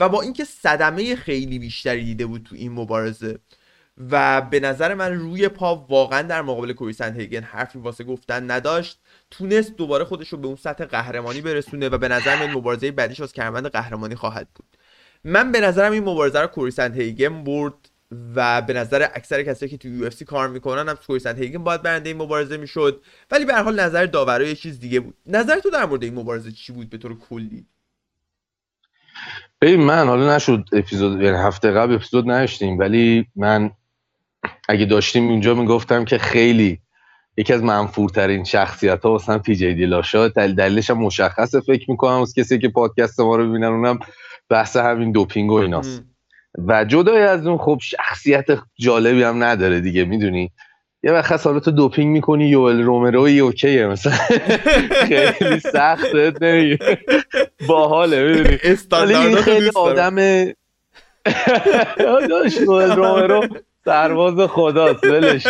و 0.00 0.08
با 0.08 0.22
اینکه 0.22 0.44
صدمه 0.44 1.16
خیلی 1.16 1.58
بیشتری 1.58 2.04
دیده 2.04 2.26
بود 2.26 2.42
تو 2.42 2.54
این 2.56 2.72
مبارزه. 2.72 3.38
و 4.10 4.40
به 4.40 4.60
نظر 4.60 4.94
من 4.94 5.14
روی 5.14 5.48
پا 5.48 5.76
واقعا 5.76 6.22
در 6.22 6.42
مقابل 6.42 6.72
کوری 6.72 6.94
هیگن 7.16 7.42
حرفی 7.42 7.78
واسه 7.78 8.04
گفتن 8.04 8.50
نداشت. 8.50 9.00
تونست 9.30 9.76
دوباره 9.76 10.04
خودش 10.04 10.28
رو 10.28 10.38
به 10.38 10.46
اون 10.46 10.56
سطح 10.56 10.84
قهرمانی 10.84 11.40
برسونه 11.40 11.88
و 11.88 11.98
به 11.98 12.08
نظر 12.08 12.36
من 12.36 12.52
مبارزه 12.52 12.90
بعدیش 12.90 13.20
از 13.20 13.32
کرمند 13.32 13.66
قهرمانی 13.66 14.14
خواهد 14.14 14.48
بود. 14.54 14.76
من 15.24 15.52
به 15.52 15.60
نظرم 15.60 15.92
این 15.92 16.02
مبارزه 16.02 16.40
رو 16.40 16.46
کوری 16.46 16.72
هیگن 16.94 17.44
برد 17.44 17.90
و 18.34 18.62
به 18.62 18.72
نظر 18.72 19.06
اکثر 19.14 19.42
کسایی 19.42 19.70
که 19.70 19.76
تو 19.76 19.88
یو 19.88 20.10
کار 20.26 20.48
می‌کنن 20.48 20.88
هم 20.88 20.98
سکوری 21.02 21.20
سنت 21.20 21.38
هیگن 21.38 21.64
باید 21.64 21.82
برنده 21.82 22.08
این 22.08 22.18
مبارزه 22.18 22.56
می‌شد. 22.56 23.02
ولی 23.30 23.44
به 23.44 23.54
هر 23.54 23.62
حال 23.62 23.80
نظر 23.80 24.06
داورا 24.06 24.44
یه 24.44 24.54
چیز 24.54 24.80
دیگه 24.80 25.00
بود. 25.00 25.14
نظر 25.26 25.58
تو 25.58 25.70
در 25.70 25.86
مورد 25.86 26.02
این 26.02 26.14
مبارزه 26.14 26.52
چی 26.52 26.72
بود 26.72 26.90
به 26.90 26.98
طور 26.98 27.18
کلی؟ 27.18 27.66
ببین 29.60 29.80
من 29.80 30.06
حالا 30.06 30.36
نشد 30.36 30.64
اپیزود 30.72 31.22
یعنی 31.22 31.36
هفته 31.36 31.70
قبل 31.70 31.94
اپیزود 31.94 32.30
نداشتیم 32.30 32.78
ولی 32.78 33.26
من 33.36 33.70
اگه 34.68 34.84
داشتیم 34.84 35.28
اونجا 35.28 35.54
می‌گفتم 35.54 36.04
که 36.04 36.18
خیلی 36.18 36.80
یکی 37.36 37.52
از 37.52 37.62
منفورترین 37.62 38.44
شخصیت 38.44 39.02
ها 39.02 39.10
واسه 39.10 39.38
پی 39.38 39.56
جی 39.56 39.74
دیلاشا 39.74 40.28
دلیلش 40.28 40.90
هم 40.90 40.98
مشخصه 40.98 41.60
فکر 41.60 41.90
می‌کنم 41.90 42.20
از 42.20 42.34
کسی 42.34 42.58
که 42.58 42.68
پادکست 42.68 43.20
ما 43.20 43.36
رو 43.36 43.48
ببینن 43.48 43.66
اونم 43.66 43.98
بحث 44.48 44.76
همین 44.76 45.12
دوپینگ 45.12 45.50
و 45.50 45.54
ایناست. 45.54 46.02
و 46.66 46.84
جدای 46.84 47.22
از 47.22 47.46
اون 47.46 47.58
خب 47.58 47.78
شخصیت 47.82 48.46
جالبی 48.78 49.22
هم 49.22 49.44
نداره 49.44 49.80
دیگه 49.80 50.04
می‌دونی؟ 50.04 50.52
یه 51.02 51.12
وقت 51.12 51.46
حالا 51.46 51.60
تو 51.60 51.70
دوپینگ 51.70 52.12
می‌کنی 52.12 52.48
یوئل 52.48 52.82
رومروی 52.82 53.40
اوکیه 53.40 53.86
مثلا. 53.86 54.12
خیلی 55.38 55.60
سخته 55.60 56.32
نمیگه. 56.40 56.78
باحاله 57.68 58.22
می‌دونی؟ 58.22 58.58
استاندارد 58.72 59.34
خیلی 59.34 59.70
آدم 59.74 60.18
یوئل 62.60 62.90
رومرو 62.90 63.46
سرباز 63.84 64.40
خداست 64.40 65.04
ولش 65.04 65.46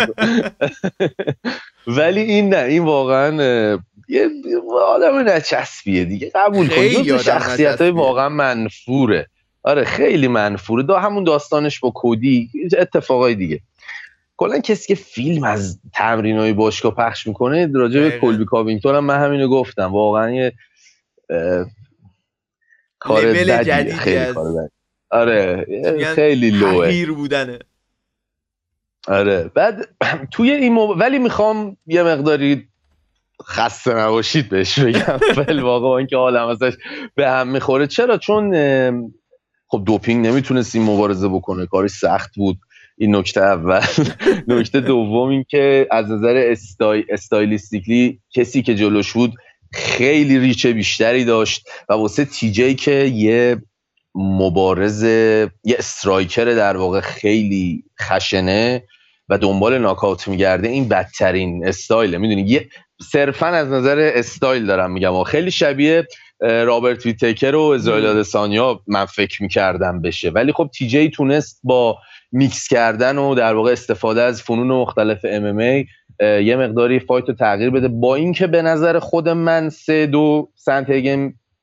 ولی 1.86 2.20
این 2.20 2.54
نه 2.54 2.64
این 2.64 2.84
واقعا 2.84 3.32
یه 4.08 4.28
آدم 4.86 5.28
نچسبیه 5.28 6.04
دیگه 6.04 6.30
قبول 6.34 6.68
کنید 6.68 7.16
شخصیت 7.16 7.80
های 7.80 7.90
واقعا 7.90 8.28
منفوره. 8.28 9.26
آره 9.66 9.84
خیلی 9.84 10.28
منفوره. 10.28 10.82
دا 10.82 10.98
همون 10.98 11.24
داستانش 11.24 11.80
با 11.80 11.90
کودی 11.90 12.50
اتفاقای 12.78 13.34
دیگه. 13.34 13.60
کلا 14.36 14.58
کسی 14.58 14.86
که 14.88 14.94
فیلم 14.94 15.44
از 15.44 15.80
تمرین 15.92 16.38
های 16.38 16.52
باشگاه 16.52 16.94
پخش 16.94 17.26
می‌کنه 17.26 17.70
راجع 17.74 18.00
به 18.00 18.18
کلبی 18.18 18.44
کاوینگتون 18.44 18.94
هم 18.94 19.04
من 19.04 19.20
همینو 19.20 19.48
گفتم. 19.48 19.92
واقعا 19.92 20.30
یه 20.30 20.52
کار 22.98 23.26
بدیه 23.26 23.94
خیلی 23.94 24.32
کار 24.32 24.52
بدی. 24.52 24.68
آره 25.10 25.66
خیلی 26.14 26.50
لوه. 26.50 27.06
بودنه. 27.06 27.58
آره 29.08 29.50
بعد 29.54 29.88
توی 30.32 30.50
این 30.50 30.72
مو... 30.72 30.86
ولی 30.86 31.18
می‌خوام 31.18 31.76
یه 31.86 32.02
مقداری 32.02 32.68
خسته 33.44 33.94
نباشید 33.94 34.48
بهش 34.48 34.78
بگم. 34.78 35.18
فل 35.36 35.60
واقعا 35.60 35.98
اینکه 35.98 36.16
حالم 36.16 36.48
ازش 36.48 36.72
به 37.14 37.28
هم 37.30 37.48
می‌خوره. 37.48 37.86
چرا؟ 37.86 38.18
چون 38.18 38.54
خب 39.68 39.82
دوپینگ 39.86 40.26
نمی‌تونست 40.26 40.74
این 40.74 40.84
مبارزه 40.84 41.28
بکنه 41.28 41.66
کاری 41.66 41.88
سخت 41.88 42.34
بود. 42.36 42.58
این 42.98 43.16
نکته 43.16 43.40
اول. 43.40 43.80
نکته 44.48 44.80
دوم 44.80 45.28
این 45.28 45.44
که 45.48 45.86
از 45.90 46.10
نظر 46.10 46.36
استای... 46.36 47.04
استایلیستیکلی 47.10 48.20
کسی 48.34 48.62
که 48.62 48.74
جلوش 48.74 49.12
بود 49.12 49.34
خیلی 49.72 50.38
ریچه 50.38 50.72
بیشتری 50.72 51.24
داشت 51.24 51.68
و 51.88 51.92
واسه 51.92 52.24
تیجی 52.24 52.74
که 52.74 52.92
یه 52.92 53.62
مبارز 54.14 55.02
یه 55.02 55.48
striker 55.78 56.44
در 56.44 56.76
واقع 56.76 57.00
خیلی 57.00 57.84
خشنه 58.00 58.82
و 59.28 59.38
دنبال 59.38 59.78
ناکاوت 59.78 60.28
میگرده 60.28 60.68
این 60.68 60.88
بدترین 60.88 61.66
استایله. 61.66 62.18
می‌دونی 62.18 62.42
یه 62.42 62.68
صرفا 63.12 63.46
از 63.46 63.68
نظر 63.68 64.12
استایل 64.14 64.66
دارم 64.66 64.90
میگم. 64.90 65.24
خیلی 65.24 65.50
شبیه 65.50 66.06
رابرت 66.40 67.06
ویتکر 67.06 67.54
و 67.54 67.60
اسرائیل 67.60 68.06
آدسانیا 68.06 68.80
من 68.86 69.04
فکر 69.04 69.42
می‌کردم 69.42 70.02
بشه. 70.02 70.30
ولی 70.30 70.52
خب 70.52 70.70
تی 70.72 70.91
جی 70.91 71.10
تونست 71.10 71.60
با 71.64 71.98
میکس 72.32 72.68
کردن 72.68 73.18
و 73.18 73.34
در 73.34 73.54
واقع 73.54 73.72
استفاده 73.72 74.22
از 74.22 74.42
فنون 74.42 74.66
مختلف 74.66 75.20
MMA 75.24 75.86
یه 76.20 76.56
مقداری 76.56 77.00
fight 77.00 77.28
رو 77.28 77.34
تغییر 77.34 77.70
بده. 77.70 77.88
با 77.88 78.14
اینکه 78.14 78.46
به 78.46 78.62
نظر 78.62 78.98
خود 78.98 79.28
من 79.28 79.68
سه 79.68 80.06
دو 80.06 80.48
سنت 80.54 80.86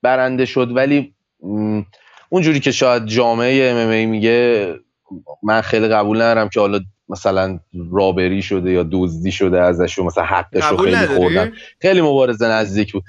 برنده 0.02 0.46
شد 0.46 0.72
ولی 0.76 1.14
اونجوری 2.30 2.60
که 2.60 2.72
شاید 2.72 3.06
جامعه 3.06 3.72
ام 3.72 3.78
ام 3.78 3.90
ای 3.90 4.06
میگه 4.06 4.68
من 5.44 5.62
خیلی 5.62 5.88
قبول 5.88 6.18
ندارم 6.22 6.50
که 6.50 6.60
حالا 6.60 6.80
مثلا 7.10 7.60
رابری 7.92 8.42
شده 8.42 8.72
یا 8.72 8.88
دزدی 8.92 9.32
شده 9.32 9.62
ازش 9.62 10.00
و 10.00 10.04
مثلا 10.04 10.24
حقش 10.24 10.64
رو 10.64 10.78
خیلی 10.78 10.96
خوردن. 10.96 11.54
خیلی 11.82 12.02
مبارزه 12.02 12.48
نزدیک 12.48 12.94
بود. 12.94 13.04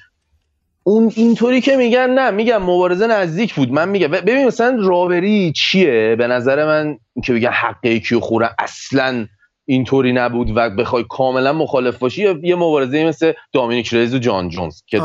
اون 0.87 1.12
اینطوری 1.16 1.61
که 1.61 1.77
میگن 1.77 2.11
نه 2.11 2.31
میگم 2.31 2.62
مبارزه 2.62 3.07
نزدیک 3.07 3.55
بود. 3.55 3.73
من 3.73 3.88
میگم 3.88 4.09
ببین 4.09 4.47
مثلا 4.47 4.77
راوری 4.81 5.53
چیه؟ 5.53 6.16
به 6.18 6.27
نظر 6.27 6.66
من 6.66 6.99
که 7.25 7.33
بگن 7.33 7.51
حق 7.51 7.87
یکی 7.87 8.16
خوره 8.16 8.51
اصلا 8.59 9.27
اینطوری 9.66 10.12
نبود 10.12 10.53
و 10.57 10.70
بخوای 10.70 11.05
کاملا 11.09 11.53
مخالف 11.53 11.99
باشی 11.99 12.23
یه 12.42 12.55
مبارزه 12.55 13.05
مثل 13.05 13.33
دامینیک 13.53 13.94
ریز 13.94 14.14
و 14.14 14.18
جان 14.18 14.49
جونز 14.49 14.83
که 14.87 15.03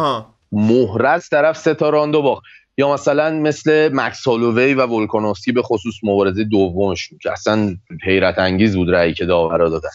مهرز 0.51 1.29
طرف 1.29 1.57
سه 1.57 1.73
تا 1.73 1.89
راندو 1.89 2.21
باخت. 2.21 2.43
یا 2.77 2.93
مثلا 2.93 3.29
مثل 3.29 3.89
مکس 3.93 4.27
هالووی 4.27 4.73
و 4.73 4.85
ولکانوفسکی 4.85 5.51
به 5.51 5.61
خصوص 5.61 5.95
مبارزه 6.03 6.43
دومش 6.43 7.09
که 7.21 7.31
اصلا 7.31 7.75
حیرت 8.03 8.39
انگیز 8.39 8.75
بود 8.75 8.89
رأی 8.89 9.13
که 9.13 9.25
داورا 9.25 9.69
دادن. 9.69 9.89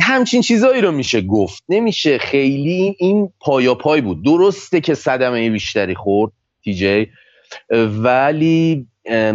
همچین 0.00 0.42
چیزایی 0.42 0.80
رو 0.80 0.92
میشه 0.92 1.20
گفت. 1.20 1.64
نمیشه 1.68 2.18
خیلی 2.18 2.96
این 2.98 3.32
پایا 3.40 3.74
پای 3.74 4.00
بود. 4.00 4.24
درسته 4.24 4.80
که 4.80 4.94
صدمه 4.94 5.50
بیشتری 5.50 5.94
خورد 5.94 6.32
تی 6.64 6.74
جی 6.74 7.08
ولی 8.02 8.86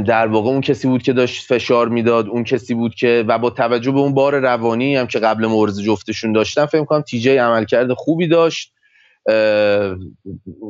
در 0.08 0.28
واقع 0.28 0.50
اون 0.50 0.62
کسی 0.62 0.88
بود 0.88 1.04
که 1.04 1.14
داشت 1.14 1.46
فشار 1.46 1.90
می‌داد 1.90 2.28
اون 2.28 2.44
کسی 2.44 2.74
بود 2.74 2.96
که 2.96 3.26
و 3.28 3.40
با 3.40 3.50
توجه 3.50 3.92
به 3.92 4.00
اون 4.00 4.14
بار 4.14 4.40
روانی 4.40 4.96
هم 4.96 5.08
که 5.08 5.20
قبل 5.20 5.46
مورز 5.46 5.82
جفتشون 5.82 6.32
داشتن 6.32 6.66
فکر 6.66 6.86
کنم 6.86 7.02
تی 7.02 7.20
جی 7.20 7.38
عملکرد 7.38 7.94
خوبی 7.94 8.28
داشت. 8.28 8.74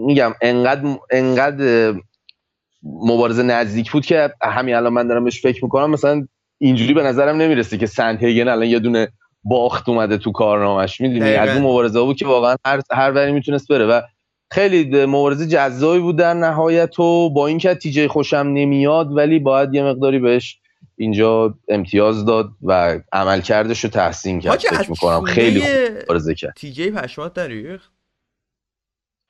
میگم 0.05 0.33
انقدر 0.41 0.97
انقدر 1.11 1.93
مبارزه 2.83 3.43
نزدیک 3.43 3.91
بود 3.91 4.05
که 4.05 4.33
همین 4.41 4.75
الان 4.75 4.93
من 4.93 5.07
دارم 5.07 5.23
بهش 5.23 5.41
فکر 5.41 5.63
می‌کنم 5.63 5.89
مثلا 5.89 6.27
اینجوری 6.57 6.93
به 6.93 7.03
نظرم 7.03 7.37
نمی‌رسه 7.37 7.77
که 7.77 7.85
سنت 7.85 8.23
هیگن 8.23 8.47
الان 8.47 8.67
یه 8.67 8.79
دونه 8.79 9.07
باخت 9.43 9.89
اومده 9.89 10.17
تو 10.17 10.31
کارنامش 10.31 11.01
می‌دونی؟ 11.01 11.33
از 11.33 11.49
اون 11.49 11.63
مبارزه 11.65 12.01
بود 12.01 12.17
که 12.17 12.25
واقعا 12.25 12.55
هر 12.65 12.81
هر 12.91 13.11
وری 13.11 13.31
می‌تونست 13.31 13.67
بره. 13.67 13.85
و 13.85 14.01
خیلی 14.51 15.05
مبارزه 15.05 15.47
جذابی 15.47 15.99
بود 15.99 16.15
در 16.15 16.33
نهایت 16.33 16.99
و 16.99 17.29
با 17.29 17.47
اینکه 17.47 17.75
تیجه 17.75 18.07
خوشم 18.07 18.37
نمیاد 18.37 19.17
ولی 19.17 19.39
باید 19.39 19.73
یه 19.73 19.83
مقداری 19.83 20.19
بهش 20.19 20.59
اینجا 20.97 21.57
امتیاز 21.67 22.25
داد 22.25 22.49
و 22.63 22.99
عملکردش 23.13 23.83
رو 23.83 23.89
تحسین 23.89 24.39
کرد. 24.39 24.59
فکر 24.59 24.89
می‌کنم 24.89 25.21
خیلی 25.21 25.61
خوب 25.61 26.03
مبارزه 26.03 26.35
کرد. 26.35 26.53
تیجی 26.55 26.91
پشمات 26.91 27.33
داری 27.33 27.79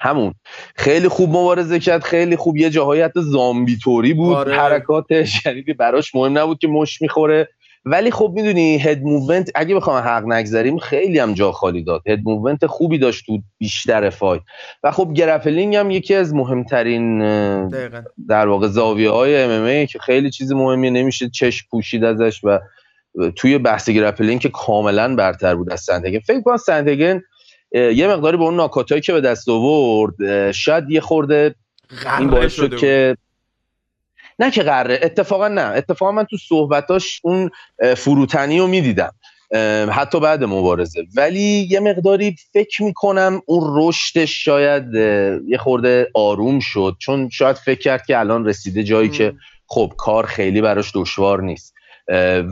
همون. 0.01 0.33
خیلی 0.75 1.07
خوب 1.07 1.29
مبارزه 1.29 1.79
کرد. 1.79 2.03
خیلی 2.03 2.35
خوب. 2.35 2.57
یه 2.57 2.69
جاهایی 2.69 3.01
حتی 3.01 3.21
زامبی 3.21 3.77
توری 3.77 4.13
بود. 4.13 4.35
آره. 4.35 4.55
حرکاتش 4.55 5.45
یعنی 5.45 5.61
براش 5.61 6.15
مهم 6.15 6.37
نبود 6.37 6.59
که 6.59 6.67
مش 6.67 7.01
می‌خوره. 7.01 7.49
ولی 7.89 8.11
خب 8.11 8.31
می‌دونی 8.35 8.77
هد 8.77 9.01
موومنت 9.01 9.51
اگه 9.55 9.75
بخوام 9.75 10.03
حق 10.03 10.25
نگذاریم 10.25 10.77
خیلی 10.77 11.19
هم 11.19 11.33
جا 11.33 11.51
خالی 11.51 11.83
داد. 11.83 12.01
هد 12.07 12.19
موومنت 12.23 12.65
خوبی 12.65 12.97
داشت 12.97 13.25
تو 13.25 13.41
بیشتر 13.57 14.09
فایت 14.09 14.41
و 14.83 14.91
خب 14.91 15.13
گرپلینگ 15.13 15.75
هم 15.75 15.91
یکی 15.91 16.15
از 16.15 16.33
مهمترین 16.33 17.19
در 18.27 18.47
واقع 18.47 18.67
زاویه 18.67 19.09
های 19.09 19.43
ام 19.43 19.85
که 19.85 19.99
خیلی 19.99 20.29
چیز 20.29 20.51
مهمی 20.51 20.89
نمیشه 20.89 21.29
چشم 21.29 21.67
پوشید 21.71 22.03
ازش 22.03 22.43
و 22.43 22.59
توی 23.35 23.57
بحث 23.57 23.89
grappling 23.89 24.41
که 24.41 24.49
کاملا 24.49 25.15
برتر 25.15 25.55
بود 25.55 25.71
از 25.71 25.81
سندهیگن 25.81 26.19
فکر 26.19 26.41
کنم 26.41 26.57
سندهیگن 26.57 27.21
یه 27.71 28.07
مقداری 28.07 28.37
به 28.37 28.43
اون 28.43 28.55
ناک‌اوتایی 28.55 29.01
که 29.01 29.13
به 29.13 29.21
دست 29.21 29.49
آورد 29.49 30.51
شاید 30.51 30.89
یه 30.89 31.01
خورده 31.01 31.55
این 32.19 32.29
باعث 32.29 32.53
شد 32.53 32.77
که 32.77 33.17
نه 34.39 34.51
که 34.51 34.63
قراره 34.63 34.99
اتفاقا 35.03 35.47
نه. 35.47 35.61
اتفاقا 35.61 36.11
من 36.11 36.23
تو 36.23 36.37
صحبتاش 36.37 37.19
اون 37.23 37.49
فروتنی 37.97 38.59
رو 38.59 38.67
می‌دیدم. 38.67 39.13
حتی 39.89 40.19
بعد 40.19 40.43
مبارزه. 40.43 41.03
ولی 41.15 41.67
یه 41.69 41.79
مقداری 41.79 42.35
فکر 42.53 42.83
می‌کنم 42.83 43.41
اون 43.45 43.87
رشدش 43.87 44.45
شاید 44.45 44.95
یه 45.47 45.57
خورده 45.59 46.07
آروم 46.13 46.59
شد. 46.59 46.95
چون 46.99 47.29
شاید 47.29 47.55
فکر 47.55 47.79
کرد 47.79 48.05
که 48.05 48.19
الان 48.19 48.45
رسیده 48.45 48.83
جایی 48.83 49.09
که 49.09 49.33
خب 49.67 49.91
کار 49.97 50.25
خیلی 50.25 50.61
براش 50.61 50.91
دشوار 50.95 51.41
نیست. 51.41 51.73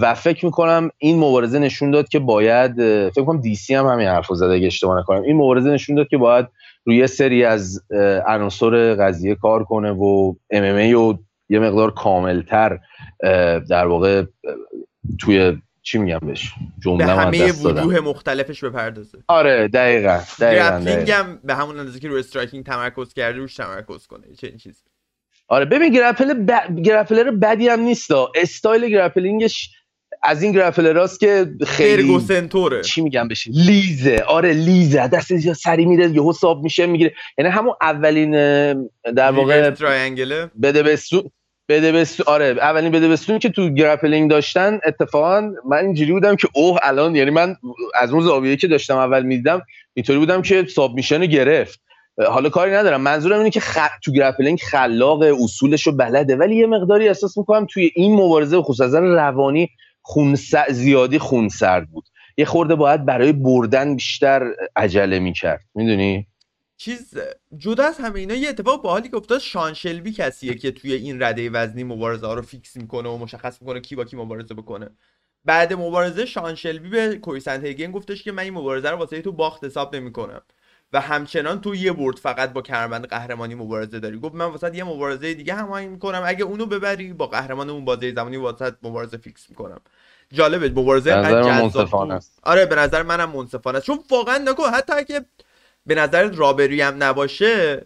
و 0.01 0.15
فکر 0.15 0.45
می‌کنم 0.45 0.89
این 0.97 1.19
مبارزه 1.19 1.59
نشون 1.59 1.91
داد 1.91 2.09
که 2.09 2.19
باید 2.19 2.75
فکر 3.09 3.23
کنم 3.25 3.41
DC 3.41 3.75
هم 3.75 3.87
همین 3.87 4.07
حرفو 4.07 4.35
زده 4.35 4.53
اگه 4.53 4.67
اشتباه 4.67 4.99
نکنم. 4.99 5.21
این 5.21 5.37
مبارزه 5.37 5.69
نشون 5.69 5.95
داد 5.95 6.07
که 6.07 6.17
باید 6.17 6.47
روی 6.85 7.07
سری 7.07 7.43
از 7.43 7.81
عناصر 8.27 8.95
قضیه 8.95 9.35
کار 9.35 9.63
کنه 9.63 9.91
و 9.91 10.33
MMA 10.51 10.95
و 10.95 11.13
یه 11.49 11.59
مقدار 11.59 11.91
کاملتر 11.91 12.79
در 13.69 13.87
واقع 13.87 14.23
توی 15.19 15.57
چی 15.81 15.97
میگم 15.97 16.19
بهش؟ 16.19 16.51
جمله 16.79 17.05
به 17.05 17.11
همه 17.11 17.51
وجوه 17.51 17.99
مختلفش 17.99 18.63
بپردازه. 18.63 19.17
آره 19.27 19.67
دقیقا 19.67 20.19
دقیقا, 20.39 21.13
هم 21.13 21.39
به 21.43 21.55
همون 21.55 21.79
اندازه 21.79 21.99
که 21.99 22.07
روی 22.07 22.19
striking 22.19 22.65
تمرکز 22.65 23.13
کرده 23.13 23.37
روش 23.37 23.55
تمرکز 23.55 24.07
کنه 24.07 24.23
چه 24.37 24.47
این 24.47 24.57
چیزی. 24.57 24.83
آره 25.47 25.65
ببین 25.65 25.93
گرپل 25.93 26.33
ب... 26.33 26.81
گرپلر 26.81 27.31
بدی 27.31 27.67
هم 27.67 27.79
نیست 27.79 28.11
استایل 28.35 28.89
گرپلینگش 28.89 29.69
از 30.23 30.43
این 30.43 30.51
گرپلراست 30.51 31.19
که 31.19 31.45
خیلی 31.67 32.19
سنتوره. 32.19 32.81
چی 32.81 33.01
میگم 33.01 33.27
بشه 33.27 33.51
لیزه. 33.53 34.23
آره 34.27 34.53
لیزه. 34.53 35.07
دست 35.07 35.31
یا 35.31 35.53
سری 35.53 35.85
میره 35.85 36.09
یهو 36.09 36.33
ساب 36.33 36.63
میشه 36.63 36.85
می‌گیره. 36.85 37.13
یعنی 37.37 37.51
همون 37.51 37.73
اولین 37.81 38.31
در 39.15 39.31
واقع 39.31 39.69
بده 40.61 40.83
بستون 40.83 41.31
بده 41.69 41.91
بستون 41.91 42.25
آره 42.27 42.45
اولین 42.45 42.91
بده 42.91 43.07
بستون 43.07 43.39
که 43.39 43.49
تو 43.49 43.69
گرپلینگ 43.69 44.29
داشتن 44.29 44.79
اتفاقا 44.85 45.51
من 45.65 45.77
اینجوری 45.77 46.11
بودم 46.11 46.35
که 46.35 46.47
اوه 46.53 46.79
الان 46.83 47.15
یعنی 47.15 47.29
من 47.29 47.55
از 47.95 48.11
اون 48.11 48.21
زاویه 48.21 48.55
که 48.55 48.67
داشتم 48.67 48.97
اول 48.97 49.23
می‌دیدم 49.23 49.61
اینطوری 49.93 50.19
بودم 50.19 50.41
که 50.41 50.65
ساب 50.75 50.95
میشن 50.95 51.25
گرفت. 51.25 51.79
حالا 52.27 52.49
کاری 52.49 52.71
ندارم. 52.71 53.01
منظورم 53.01 53.37
اینه 53.37 53.49
که 53.49 53.59
خ... 53.59 53.77
تو 54.03 54.11
grappling 54.11 54.59
خلاق 54.59 55.21
اصولش 55.21 55.87
رو 55.87 55.91
بلده 55.91 56.35
ولی 56.35 56.55
یه 56.55 56.67
مقداری 56.67 57.07
احساس 57.07 57.37
می‌کنم 57.37 57.67
توی 57.69 57.91
این 57.95 58.13
مبارزه 58.13 58.61
خصوصا 58.61 58.99
روانی 58.99 59.69
خون 60.01 60.37
زیادی 60.69 61.19
خون 61.19 61.49
سرد 61.49 61.89
بود. 61.89 62.03
یه 62.37 62.45
خورده 62.45 62.75
باید 62.75 63.05
برای 63.05 63.31
بردن 63.31 63.95
بیشتر 63.95 64.51
عجله 64.75 65.19
می‌کرد. 65.19 65.61
می‌دونی؟ 65.75 66.27
چیز 66.77 67.17
جدا 67.57 67.83
از 67.83 67.97
همه 67.97 68.19
اینا 68.19 68.33
یه 68.33 68.49
اتفاق 68.49 68.81
باحالی 68.81 69.09
که 69.09 69.15
افتاد 69.17 69.39
شان 69.39 69.73
شلبی 69.73 70.11
کسیه 70.11 70.53
که 70.55 70.71
توی 70.71 70.93
این 70.93 71.23
رده 71.23 71.49
وزنی 71.49 71.83
مبارزه 71.83 72.27
ها 72.27 72.33
رو 72.33 72.41
fix 72.41 72.75
می‌کنه 72.75 73.09
و 73.09 73.17
مشخص 73.17 73.61
می‌کنه 73.61 73.79
کی 73.79 73.95
با 73.95 74.03
کی 74.03 74.15
مبارزه 74.15 74.53
بکنه. 74.53 74.89
بعد 75.45 75.73
مبارزه 75.73 76.25
شان 76.25 76.55
شلبی 76.55 76.89
به 76.89 77.15
کوری 77.15 77.63
سندهیگن 77.63 77.91
گفتش 77.91 78.23
که 78.23 78.31
من 78.31 78.43
این 78.43 78.53
مبارزه 78.53 78.89
رو 78.89 78.97
واسه 78.97 79.21
تو 79.21 79.31
باخت 79.31 79.63
حساب 79.63 79.95
نمی‌کنم. 79.95 80.41
و 80.93 81.01
همچنان 81.01 81.61
تو 81.61 81.75
یه 81.75 81.91
برد 81.91 82.17
فقط 82.17 82.53
با 82.53 82.61
کمربند 82.61 83.07
قهرمانی 83.07 83.55
مبارزه 83.55 83.99
داری. 83.99 84.19
گفت 84.19 84.35
من 84.35 84.45
واسه 84.45 84.75
یه 84.75 84.83
مبارزه 84.83 85.33
دیگه 85.33 85.53
هماهنگ 85.53 85.89
می‌کنم. 85.89 86.23
اگه 86.25 86.43
اونو 86.43 86.65
ببری 86.65 87.13
با 87.13 87.27
قهرمان 87.27 87.69
اون 87.69 87.85
بازی 87.85 88.11
زمانی 88.11 88.37
واسه 88.37 88.71
مبارزه 88.83 89.17
فیکس 89.17 89.49
می‌کنم. 89.49 89.81
جالبه 90.33 90.69
مبارزه 90.69 91.15
منصفانه 91.15 92.19
آره 92.43 92.65
به 92.65 92.75
نظر 92.75 93.03
منم 93.03 93.29
منصفانه 93.29 93.81
چون 93.81 93.99
واقعا 94.09 94.37
نگو 94.37 94.63
حتی 94.63 94.93
اگه 94.93 95.25
به 95.87 95.95
نظر 95.95 96.29
رابری 96.29 96.81
هم 96.81 97.03
نباشه 97.03 97.85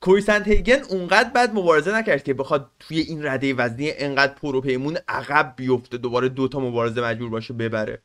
کویسنت 0.00 0.48
هیگن 0.48 0.82
اونقدر 0.90 1.30
بد 1.30 1.54
مبارزه 1.54 1.94
نکرد 1.94 2.24
که 2.24 2.34
بخواد 2.34 2.70
توی 2.80 3.00
این 3.00 3.26
رده 3.26 3.54
وزنی 3.54 3.90
انقدر 3.90 4.32
پرو 4.32 4.60
پیمون 4.60 4.98
عقب 5.08 5.54
بیفته 5.56 5.96
دوباره 5.98 6.28
دوتا 6.28 6.60
مبارزه 6.60 7.00
مجبور 7.00 7.30
باشه 7.30 7.54
ببره. 7.54 8.02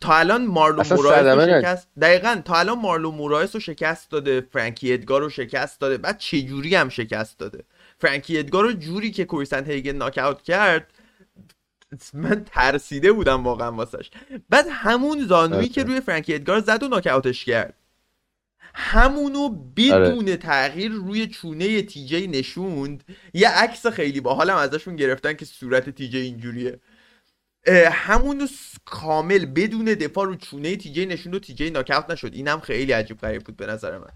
تا 0.00 0.14
الان 0.14 0.46
مارلو 0.46 0.82
مورایس 0.96 1.28
رو 1.28 1.60
شکست 1.60 1.88
دقیقا 2.00 2.42
تا 2.44 2.54
الان 2.54 2.78
مارلو 2.78 3.10
مورایس 3.10 3.54
رو 3.54 3.60
شکست 3.60 4.10
داده 4.10 4.40
فرانکی 4.52 4.92
ادگار 4.92 5.20
رو 5.20 5.30
شکست 5.30 5.80
داده. 5.80 5.98
بعد 5.98 6.18
چه 6.18 6.42
جوری 6.42 6.74
هم 6.74 6.88
شکست 6.88 7.38
داده؟ 7.38 7.64
فرانکی 7.98 8.38
ادگار 8.38 8.64
رو 8.64 8.72
جوری 8.72 9.10
که 9.10 9.24
کویسنت 9.24 9.68
هیگن 9.68 9.92
ناک 9.92 10.18
اوت 10.18 10.42
کرد 10.42 10.90
من 12.14 12.44
ترسیده 12.44 13.12
بودم 13.12 13.44
واقعا 13.44 13.72
واسش. 13.72 14.10
بعد 14.50 14.66
همون 14.70 15.26
زانویی 15.26 15.68
که 15.68 15.84
روی 15.84 16.00
فرانکی 16.00 16.34
ادگار 16.34 16.60
زد 16.60 16.82
و 16.82 16.88
ناک 16.88 17.06
اوتش 17.06 17.44
کرد. 17.44 17.74
همونو 18.78 19.48
بدون 19.76 20.28
آره. 20.28 20.36
تغییر 20.36 20.92
روی 20.92 21.26
چونه 21.26 21.82
تیجی 21.82 22.26
نشوند. 22.26 23.04
یه 23.34 23.48
عکس 23.48 23.86
خیلی 23.86 24.20
باحالم 24.20 24.56
ازشون 24.56 24.96
گرفتن 24.96 25.32
که 25.32 25.44
صورت 25.44 25.90
تیجی 25.90 26.18
اینجوریه. 26.18 26.80
همونو 27.90 28.46
کامل 28.84 29.46
بدون 29.46 29.84
دفاع 29.84 30.26
رو 30.26 30.36
چونه 30.36 30.76
تیجی 30.76 31.06
نشوند 31.06 31.34
و 31.34 31.38
تیجی 31.38 31.70
ناکاوت 31.70 32.10
نشد. 32.10 32.30
اینم 32.34 32.60
خیلی 32.60 32.92
عجیب 32.92 33.18
غریب 33.18 33.42
بود 33.42 33.56
به 33.56 33.66
نظر 33.66 33.98
من. 33.98 34.10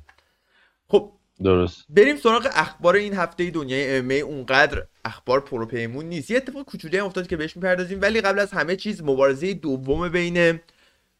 خب 0.88 1.12
درست. 1.44 1.84
بریم 1.88 2.16
سراغ 2.16 2.48
اخبار 2.52 2.94
این 2.94 3.14
هفته 3.14 3.50
دنیای 3.50 3.96
MMA 3.96 4.10
اونقدر 4.10 4.86
اخبار 5.04 5.40
پروپیمون 5.40 6.04
نیست. 6.04 6.30
یه 6.30 6.36
اتفاق 6.36 6.64
کوچولی 6.64 6.98
هم 6.98 7.06
افتاد 7.06 7.26
که 7.26 7.36
بهش 7.36 7.56
می‌پردازیم 7.56 8.00
ولی 8.00 8.20
قبل 8.20 8.38
از 8.38 8.50
همه 8.50 8.76
چیز 8.76 9.02
مبارزه 9.02 9.54
دوم 9.54 10.08
بین 10.08 10.60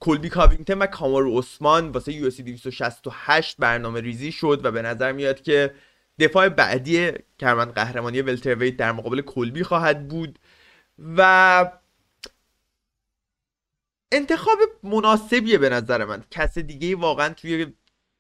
کلبی 0.01 0.29
کاوینگتن 0.29 0.79
و 0.79 0.87
کامارو 0.87 1.39
عثمان 1.39 1.89
واسه 1.89 2.13
UFC 2.13 2.31
268 2.31 3.57
برنامه 3.59 4.01
ریزی 4.01 4.33
شد 4.33 4.61
و 4.65 4.71
به 4.71 4.83
نظر 4.83 5.13
میاد 5.13 5.43
که 5.43 5.75
دفاع 6.19 6.49
بعدی 6.49 7.13
کمربند 7.39 7.65
قهرمانی 7.65 8.23
welterweight 8.23 8.77
در 8.77 8.93
مقابل 8.93 9.21
کلبی 9.21 9.63
خواهد 9.63 10.09
بود 10.09 10.39
و 11.17 11.73
انتخاب 14.13 14.59
مناسبیه 14.83 15.59
به 15.59 15.69
نظر 15.69 16.05
من. 16.05 16.25
کس 16.31 16.59
دیگه 16.59 16.97
واقعا 16.97 17.35
توی 17.35 17.67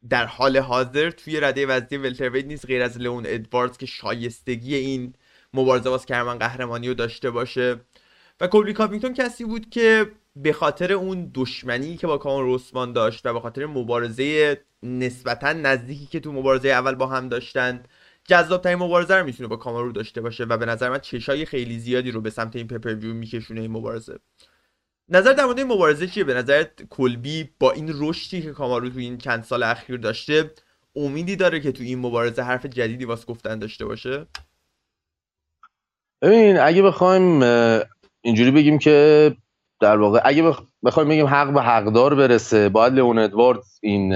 در 0.08 0.26
حال 0.26 0.56
حاضر 0.56 1.10
توی 1.10 1.40
رده 1.40 1.66
وزنی 1.66 1.98
ولترویت 1.98 2.44
نیست 2.44 2.66
غیر 2.66 2.82
از 2.82 2.98
لئون 2.98 3.24
ادواردز 3.26 3.76
که 3.76 3.86
شایستگی 3.86 4.74
این 4.74 5.14
مبارزه 5.54 5.90
باز 5.90 6.06
کرمان 6.06 6.38
قهرمانی 6.38 6.88
رو 6.88 6.94
داشته 6.94 7.30
باشه. 7.30 7.80
و 8.40 8.46
کلبی 8.46 8.72
کاپینگتون 8.72 9.14
کسی 9.14 9.44
بود 9.44 9.70
که 9.70 10.12
به 10.36 10.52
خاطر 10.52 10.92
اون 10.92 11.30
دشمنی 11.34 11.96
که 11.96 12.06
با 12.06 12.18
کامون 12.18 12.44
روسمان 12.44 12.92
داشت 12.92 13.26
و 13.26 13.32
به 13.32 13.40
خاطر 13.40 13.66
مبارزه 13.66 14.56
نسبتا 14.82 15.52
نزدیکی 15.52 16.06
که 16.06 16.20
تو 16.20 16.32
مبارزه 16.32 16.68
اول 16.68 16.94
با 16.94 17.06
هم 17.06 17.28
داشتن 17.28 17.82
جذاب 18.24 18.62
ترین 18.62 18.78
مبارزه 18.78 19.14
رو 19.14 19.24
می‌تونه 19.24 19.48
با 19.48 19.56
کامارو 19.56 19.92
داشته 19.92 20.20
باشه 20.20 20.44
و 20.44 20.56
به 20.56 20.66
نظر 20.66 20.90
من 20.90 20.98
چشای 20.98 21.46
خیلی 21.46 21.78
زیادی 21.78 22.10
رو 22.10 22.20
به 22.20 22.30
سمت 22.30 22.56
این 22.56 22.66
پپرویو 22.66 23.14
میکشونه 23.14 23.60
این 23.60 23.70
مبارزه. 23.70 24.18
نظر 25.08 25.32
در 25.32 25.44
مورد 25.44 25.58
این 25.58 25.66
مبارزه 25.66 26.06
چیه؟ 26.06 26.24
به 26.24 26.34
نظر 26.34 26.64
کلبی 26.90 27.50
با 27.58 27.72
این 27.72 27.90
رشدی 27.94 28.42
که 28.42 28.52
کامارو 28.52 28.90
تو 28.90 28.98
این 28.98 29.18
چند 29.18 29.42
سال 29.42 29.62
اخیر 29.62 29.96
داشته 29.96 30.50
امیدی 30.96 31.36
داره 31.36 31.60
که 31.60 31.72
تو 31.72 31.82
این 31.82 31.98
مبارزه 31.98 32.42
حرف 32.42 32.66
جدیدی 32.66 33.04
واسه 33.04 33.26
گفتن 33.26 33.58
داشته 33.58 33.84
باشه؟ 33.84 34.26
ببین 36.22 36.58
اگه 36.58 36.82
بخوایم 36.82 37.42
اینجوری 38.20 38.50
بگیم 38.50 38.78
که 38.78 39.36
در 39.80 39.96
واقع 39.96 40.20
اگه 40.24 40.54
بخوایم 40.84 41.08
بگیم 41.08 41.26
حق 41.26 41.52
به 41.52 41.62
حقدار 41.62 42.14
برسه 42.14 42.68
باید 42.68 42.94
لئون 42.94 43.18
ادوارد 43.18 43.58
این 43.82 44.14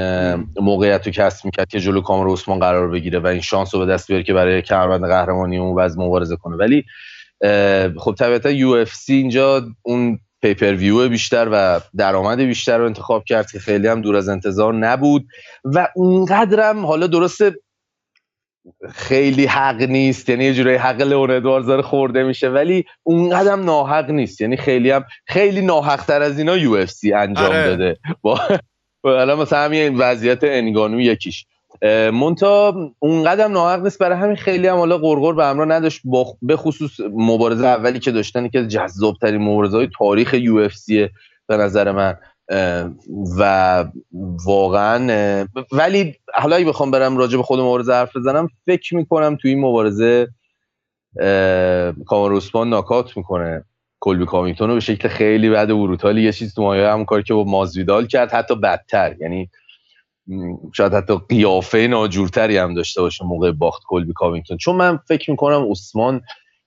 موقعیت 0.57 1.07
رو 1.07 1.12
کسب 1.12 1.44
می‌کرد 1.44 1.68
که 1.68 1.81
جلو 1.81 2.00
کامارو 2.01 2.33
عثمان 2.33 2.59
قرار 2.59 2.88
بگیره 2.88 3.18
و 3.18 3.27
این 3.27 3.40
شانس 3.40 3.74
رو 3.74 3.81
به 3.81 3.92
دست 3.92 4.09
بیاره 4.09 4.22
که 4.22 4.35
برای 4.35 4.62
کمربند 4.62 5.07
قهرمانی 5.07 5.59
اون 5.59 5.77
وزن 5.77 6.01
مبارزه 6.00 6.37
کنه. 6.37 6.57
ولی 6.57 6.85
خب 7.96 8.14
طبیعتا 8.18 8.50
UFC 8.51 9.14
اینجا 9.14 9.62
اون 9.83 10.18
pay-per-view 10.42 11.09
بیشتر 11.09 11.48
و 11.53 11.81
درآمد 11.96 12.38
بیشتر 12.40 12.79
رو 12.79 12.85
انتخاب 12.85 13.24
کرد 13.24 13.50
که 13.50 13.59
خیلی 13.59 13.88
هم 13.88 14.00
دور 14.00 14.16
از 14.16 14.29
انتظار 14.29 14.74
نبود 14.74 15.27
و 15.64 15.88
اونقدرم 15.94 16.87
حالا 16.87 17.07
درسته 17.07 17.55
خیلی 18.90 19.46
حق 19.46 19.83
نیست. 19.83 20.29
یعنی 20.29 20.44
یه 20.44 20.55
جورایی 20.55 20.77
حق 20.77 21.00
لئون 21.00 21.31
ادواردز 21.31 21.66
داره 21.66 21.83
خورده 21.83 22.22
میشه 22.22 22.48
ولی 22.48 22.85
اونقدر 23.03 23.53
هم 23.53 23.64
ناحق 23.64 24.11
نیست. 24.11 24.40
یعنی 24.40 24.57
خیلی 24.57 24.90
هم 24.90 25.05
خیلی 25.27 25.61
ناحق 25.61 26.05
تر 26.05 26.22
از 26.22 26.38
اینا 26.38 26.57
UFC 26.57 27.12
انجام 27.12 27.46
آره. 27.46 27.66
داده. 27.66 27.96
با 28.22 28.40
الان 29.05 29.38
مثلا 29.38 29.64
همین 29.64 29.96
وضعیت 29.98 30.38
انگانو 30.42 31.00
یکیش. 31.00 31.46
مونتا 32.12 32.74
اونقدر 32.98 33.48
ناحق 33.48 33.83
نیست. 33.83 33.98
برای 33.98 34.18
همین 34.18 34.37
خیلی 34.37 34.66
هم 34.66 34.77
حالا 34.77 34.98
قرقر 34.98 35.33
به 35.33 35.44
همراه 35.44 35.68
نداشت 35.68 36.03
به 36.42 36.57
خصوص 36.57 37.00
مبارزه 37.12 37.66
اولی 37.66 37.98
که 37.98 38.11
داشتن 38.11 38.48
که 38.48 38.66
جذاب 38.66 39.16
ترین 39.20 39.42
مبارزه 39.42 39.77
های 39.77 39.88
تاریخ 39.98 40.35
یو 40.35 40.57
اف 40.57 40.74
به 41.46 41.57
نظر 41.57 41.92
من. 41.92 42.16
و 43.38 43.85
واقعا 44.46 45.46
ولی 45.72 46.14
حالا 46.35 46.57
اگه 46.57 46.66
بخوام 46.66 46.90
برم 46.90 47.16
راجع 47.16 47.37
به 47.37 47.42
خود 47.42 47.61
مبارزه 47.61 47.92
حرف 47.92 48.16
بزنم 48.16 48.48
فکر 48.66 48.96
می‌کنم 48.96 49.37
توی 49.37 49.50
این 49.50 49.61
مبارزه 49.61 50.28
کاماروسپان 52.07 52.68
ناکات 52.70 53.16
می‌کنه. 53.16 53.64
کلبی 54.00 54.26
کاوینگتون 54.27 54.68
رو 54.68 54.74
به 54.74 54.80
شکل 54.80 55.09
خیلی 55.09 55.50
بد 55.51 55.68
brutal 55.68 56.15
ی 56.15 56.23
یه 56.22 56.33
چیز 56.33 56.54
تو 56.54 56.62
مایه 56.62 56.88
همون 56.88 57.05
کاری 57.04 57.22
که 57.22 57.35
با 57.35 57.44
مازویدال 57.44 58.07
کرد 58.07 58.33
حتی 58.33 58.54
بدتر. 58.54 59.16
یعنی 59.20 59.50
شاید 60.74 60.94
حتی 60.94 61.14
قیافه 61.28 61.78
ناجورتری 61.78 62.57
هم 62.57 62.74
داشته 62.74 63.00
باشه 63.00 63.24
موقع 63.24 63.52
باخت 63.52 63.83
کلبی 63.88 64.12
کاوینگتون 64.12 64.57
چون 64.57 64.76
من 64.76 64.98
فکر 65.09 65.30
می‌کنم 65.30 65.70
عثمان 65.70 66.20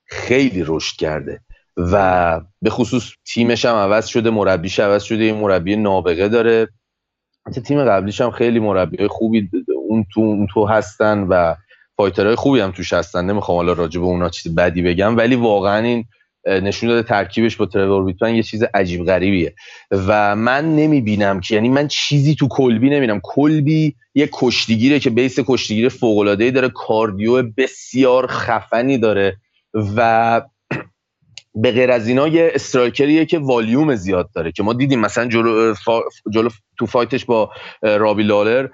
خیلی 0.05 0.63
رشد 0.67 0.97
کرده. 0.97 1.41
و 1.77 2.41
به 2.61 2.69
خصوص 2.69 3.11
تیمش 3.33 3.65
هم 3.65 3.75
عوض 3.75 4.05
شده 4.05 4.29
مربیش 4.29 4.79
عوض 4.79 5.03
شده 5.03 5.23
این 5.23 5.35
مربی 5.35 5.75
نابغه 5.75 6.27
داره. 6.29 6.67
تیم 7.65 7.83
قبلیش 7.83 8.21
هم 8.21 8.31
خیلی 8.31 8.59
مربی 8.59 9.07
خوبی 9.07 9.49
اون 9.89 10.05
تو 10.13 10.21
اون 10.21 10.47
تو 10.53 10.65
هستن 10.65 11.19
و 11.19 11.55
fighter 11.95 12.26
های 12.26 12.35
خوبی 12.35 12.59
هم 12.59 12.71
توش 12.71 12.93
هستن. 12.93 13.25
نمی‌خوام 13.25 13.57
حالا 13.57 13.73
راجع 13.73 13.99
به 13.99 14.05
اونا 14.05 14.29
چیز 14.29 14.55
بدی 14.55 14.81
بگم 14.81 15.17
ولی 15.17 15.35
واقعا 15.35 15.85
این 15.85 16.05
نشون 16.45 16.89
داده 16.89 17.07
ترکیبش 17.07 17.55
با 17.55 17.65
ترور 17.65 18.03
ویتمن 18.03 18.35
یه 18.35 18.43
چیز 18.43 18.63
عجیب 18.73 19.05
غریبیه. 19.05 19.53
و 19.91 20.35
من 20.35 20.75
نمی‌بینم 20.75 21.39
که 21.39 21.55
یعنی 21.55 21.69
من 21.69 21.87
چیزی 21.87 22.35
تو 22.35 22.47
کلبی 22.47 22.89
نمی‌بینم. 22.89 23.21
کلبی 23.23 23.95
یه 24.15 24.29
کشتیگیره 24.33 24.99
که 24.99 25.09
بیس 25.09 25.39
کشتیگیر 25.39 25.89
فوق 25.89 26.17
العاده 26.17 26.51
داره 26.51 26.69
کاردیو 26.69 27.43
بسیار 27.57 28.27
خفنی 28.27 28.97
داره 28.97 29.37
و 29.73 30.41
به 31.61 31.71
غیر 31.71 31.91
از 31.91 32.07
اینا 32.07 32.27
یه 32.27 32.51
استرایکریه 32.53 33.25
که 33.25 33.39
والیوم 33.39 33.95
زیاد 33.95 34.29
داره 34.35 34.51
که 34.51 34.63
ما 34.63 34.73
دیدیم 34.73 34.99
مثلا 34.99 35.27
جلو, 35.27 35.73
جلو 36.29 36.49
تو 36.79 36.85
فایتش 36.85 37.25
با 37.25 37.51
رابی 37.81 38.23
لالر 38.23 38.67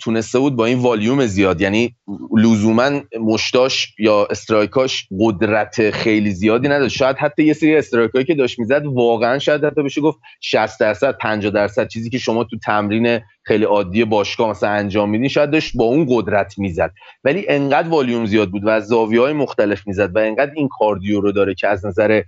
تونسته 0.00 0.38
بود 0.38 0.56
با 0.56 0.66
این 0.66 0.78
والیوم 0.78 1.26
زیاد 1.26 1.60
یعنی 1.60 1.94
لزوما 2.36 2.90
مشتاش 3.20 3.94
یا 3.98 4.26
استرایکاش 4.30 5.06
قدرت 5.20 5.90
خیلی 5.90 6.30
زیادی 6.30 6.68
نداشت. 6.68 6.96
شاید 6.96 7.16
حتی 7.16 7.44
یه 7.44 7.52
سری 7.52 7.76
استرایکایی 7.76 8.24
که 8.24 8.34
داشت 8.34 8.58
می‌زد 8.58 8.86
واقعا 8.86 9.38
شاید 9.38 9.64
حتی 9.64 9.82
بشه 9.82 10.00
گفت 10.00 10.18
60 10.40 10.80
درصد 10.80 11.16
50 11.16 11.50
درصد 11.50 11.88
چیزی 11.88 12.10
که 12.10 12.18
شما 12.18 12.44
تو 12.44 12.58
تمرین 12.58 13.20
خیلی 13.42 13.64
عادی 13.64 14.04
باشگاه 14.04 14.50
مثلا 14.50 14.70
انجام 14.70 15.10
میدین 15.10 15.28
شاید 15.28 15.50
داشت 15.50 15.76
با 15.76 15.84
اون 15.84 16.06
قدرت 16.08 16.58
می‌زد. 16.58 16.92
ولی 17.24 17.44
انقدر 17.48 17.88
والیوم 17.88 18.26
زیاد 18.26 18.50
بود 18.50 18.64
و 18.64 18.68
از 18.68 18.86
زاویه 18.86 19.20
های 19.20 19.32
مختلف 19.32 19.86
می‌زد 19.86 20.16
و 20.16 20.18
انقدر 20.18 20.52
این 20.56 20.68
کاردیو 20.68 21.20
رو 21.20 21.32
داره 21.32 21.54
که 21.54 21.68
از 21.68 21.86
نظر 21.86 22.22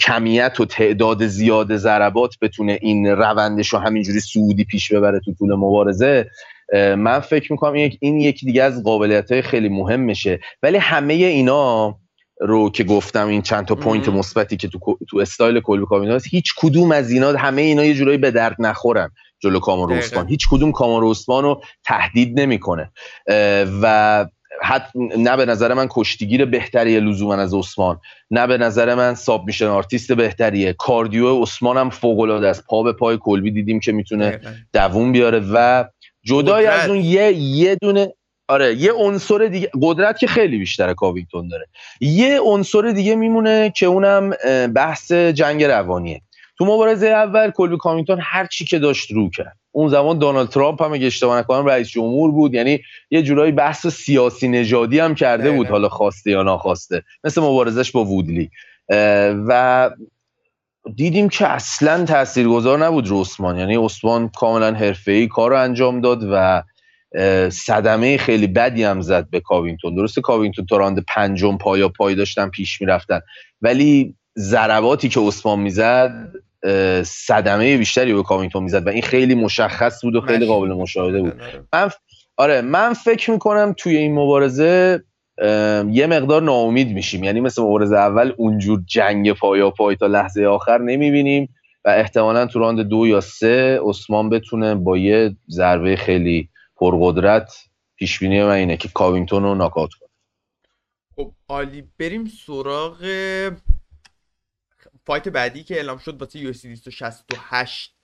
کمیت 0.00 0.60
و 0.60 0.64
تعداد 0.64 1.26
زیاد 1.26 1.76
ضربات 1.76 2.34
بتونه 2.42 2.78
این 2.82 3.06
روندش 3.06 3.68
رو 3.68 3.78
همینجوری 3.78 4.20
سعودی 4.20 4.64
پیش 4.64 4.92
ببره 4.92 5.20
تو 5.20 5.34
طول 5.34 5.54
مبارزه 5.54 6.30
من 6.74 7.20
فکر 7.20 7.52
می‌کنم 7.52 7.72
این, 7.72 7.96
این 8.00 8.20
یکی 8.20 8.46
دیگه 8.46 8.62
از 8.62 8.82
قابلیت 8.82 9.32
های 9.32 9.42
خیلی 9.42 9.68
مهم 9.68 10.00
میشه 10.00 10.40
ولی 10.62 10.78
همه 10.78 11.14
اینا 11.14 11.96
رو 12.40 12.70
که 12.70 12.84
گفتم 12.84 13.28
این 13.28 13.42
چند 13.42 13.66
تا 13.66 13.74
point 13.74 14.08
مثبتی 14.08 14.56
که 14.56 14.68
تو 14.68 14.98
تو 15.08 15.18
استایل 15.18 15.60
کلبی 15.60 15.86
کاوینگتون 15.86 16.14
هست 16.14 16.26
هیچ 16.30 16.54
کدوم 16.56 16.92
از 16.92 17.10
اینا 17.10 17.32
همه 17.32 17.62
اینا 17.62 17.84
یه 17.84 17.94
جورایی 17.94 18.18
به 18.18 18.30
درد 18.30 18.56
نخورن 18.58 19.10
جلو 19.42 19.60
کامارو 19.60 19.94
عثمان. 19.94 20.28
هیچ 20.28 20.48
کدوم 20.50 20.72
کامارو 20.72 21.14
رو 21.28 21.62
تهدید 21.84 22.40
نمی‌کنه. 22.40 22.90
و 23.82 24.26
حتی 24.62 24.98
نه 25.18 25.36
به 25.36 25.46
نظر 25.46 25.74
من 25.74 25.86
کشتیگیر 25.90 26.44
بهتریه 26.44 27.00
لزوما 27.00 27.34
از 27.34 27.54
عثمان 27.54 28.00
نه 28.30 28.46
به 28.46 28.58
نظر 28.58 28.94
من 28.94 29.14
submission 29.14 29.66
artist 29.66 30.12
بهتریه. 30.12 30.72
cardio 30.72 31.42
عثمان 31.42 31.76
هم 31.76 31.90
فوق 31.90 32.20
العاده 32.20 32.48
است. 32.48 32.64
پا 32.66 32.82
به 32.82 32.92
پای 32.92 33.18
کلبی 33.20 33.50
دیدیم 33.50 33.80
که 33.80 33.92
می‌تونه 33.92 34.40
دووم 34.72 35.12
بیاره 35.12 35.42
و 35.52 35.84
جدای 36.24 36.66
از 36.66 36.88
اون 36.88 36.98
یه 36.98 37.32
یه 37.32 37.74
دونه 37.74 38.12
آره 38.48 38.74
یه 38.74 38.92
عنصر 38.92 39.38
دیگه 39.38 39.70
قدرت 39.82 40.18
که 40.18 40.26
خیلی 40.26 40.58
بیشتره 40.58 40.94
کاوینگتون 40.94 41.48
داره. 41.48 41.66
یه 42.00 42.40
عنصر 42.40 42.82
دیگه 42.82 43.14
میمونه 43.14 43.72
که 43.76 43.86
اونم 43.86 44.30
بحث 44.74 45.12
جنگ 45.12 45.64
روانیه. 45.64 46.20
تو 46.58 46.64
مبارزه 46.64 47.06
اول 47.06 47.50
کلبی 47.50 47.76
کاوینگتون 47.76 48.18
هر 48.22 48.46
چی 48.46 48.64
که 48.64 48.78
داشت 48.78 49.10
رو 49.10 49.30
کرد. 49.30 49.56
اون 49.72 49.88
زمان 49.88 50.18
دونالد 50.18 50.48
ترامپ 50.48 50.82
هم 50.82 50.92
اگه 50.92 51.06
اشتباه 51.06 51.38
نکنم 51.38 51.66
رئیس 51.66 51.88
جمهور 51.88 52.30
بود 52.30 52.54
یعنی 52.54 52.80
یه 53.10 53.22
جورایی 53.22 53.52
بحث 53.52 53.86
سیاسی 53.86 54.48
نژادی 54.48 54.98
هم 54.98 55.14
کرده 55.14 55.50
بود 55.50 55.66
حالا 55.66 55.88
خواسته 55.88 56.30
یا 56.30 56.42
ناخواسته. 56.42 57.02
مثل 57.24 57.40
مبارزش 57.40 57.90
با 57.90 58.04
وودلی. 58.04 58.50
و 59.48 59.90
دیدیم 60.96 61.28
که 61.28 61.46
اصلا 61.46 62.04
تاثیرگذار 62.04 62.84
نبود 62.84 63.08
رو 63.08 63.20
عثمان. 63.20 63.58
یعنی 63.58 63.76
عثمان 63.76 64.28
کاملا 64.28 64.72
حرفه‌ای 64.72 65.26
کار 65.26 65.50
رو 65.50 65.60
انجام 65.62 66.00
داد 66.00 66.28
و 66.32 66.62
صدمه 67.50 68.16
خیلی 68.16 68.46
بدی 68.46 68.84
هم 68.84 69.00
زد 69.00 69.30
به 69.30 69.40
کاوینگتون. 69.40 69.94
درسته 69.94 70.20
کاوینگتون 70.20 70.66
تا 70.66 70.76
راند 70.76 71.04
پنجم 71.08 71.58
پایا 71.58 71.88
پای 71.88 72.14
داشتن 72.14 72.48
پیش 72.48 72.80
می‌رفتن. 72.80 73.20
ولی 73.62 74.14
ضرباتی 74.38 75.08
که 75.08 75.20
عثمان 75.20 75.58
می‌زد 75.58 76.32
صدمه 77.04 77.76
بیشتری 77.76 78.14
به 78.14 78.22
کاوینگتون 78.22 78.62
می‌زد 78.62 78.86
و 78.86 78.90
این 78.90 79.02
خیلی 79.02 79.34
مشخص 79.34 80.04
بود 80.04 80.16
و 80.16 80.20
خیلی 80.20 80.46
قابل 80.46 80.68
مشاهده 80.68 81.20
بود. 81.20 81.40
من 81.72 81.90
آره 82.36 82.60
من 82.60 82.92
فکر 82.92 83.30
می‌کنم 83.30 83.74
توی 83.76 83.96
این 83.96 84.14
مبارزه 84.14 85.02
یه 85.90 86.06
مقدار 86.06 86.42
ناامید 86.42 86.88
میشیم. 86.88 87.24
یعنی 87.24 87.40
مثل 87.40 87.62
مبارزه 87.62 87.96
اول 87.96 88.32
اونجور 88.36 88.82
جنگ 88.86 89.32
پایا 89.32 89.70
پای 89.70 89.96
تا 89.96 90.06
لحظه 90.06 90.44
آخر 90.44 90.78
نمی‌بینیم 90.78 91.54
و 91.84 91.88
احتمالا 91.88 92.46
تو 92.46 92.58
راند 92.58 92.80
دو 92.80 93.06
یا 93.06 93.20
سه 93.20 93.80
عثمان 93.82 94.30
بتونه 94.30 94.74
با 94.74 94.98
یه 94.98 95.36
ضربه 95.50 95.96
خیلی 95.96 96.48
پرقدرت 96.76 97.52
پیش 97.96 98.18
بینی 98.18 98.42
من 98.42 98.50
اینه 98.50 98.76
که 98.76 98.88
کاوینگتون 98.88 99.42
رو 99.42 99.54
ناکات 99.54 99.90
کنه. 100.00 100.08
خب 101.16 101.32
عالی. 101.48 101.84
بریم 101.98 102.24
سراغ 102.46 102.96
fight 105.06 105.28
بعدی 105.28 105.62
که 105.62 105.74
اعلام 105.74 105.98
شد 105.98 106.20
واسه 106.20 106.38
UFC 106.38 106.52
268 106.52 107.99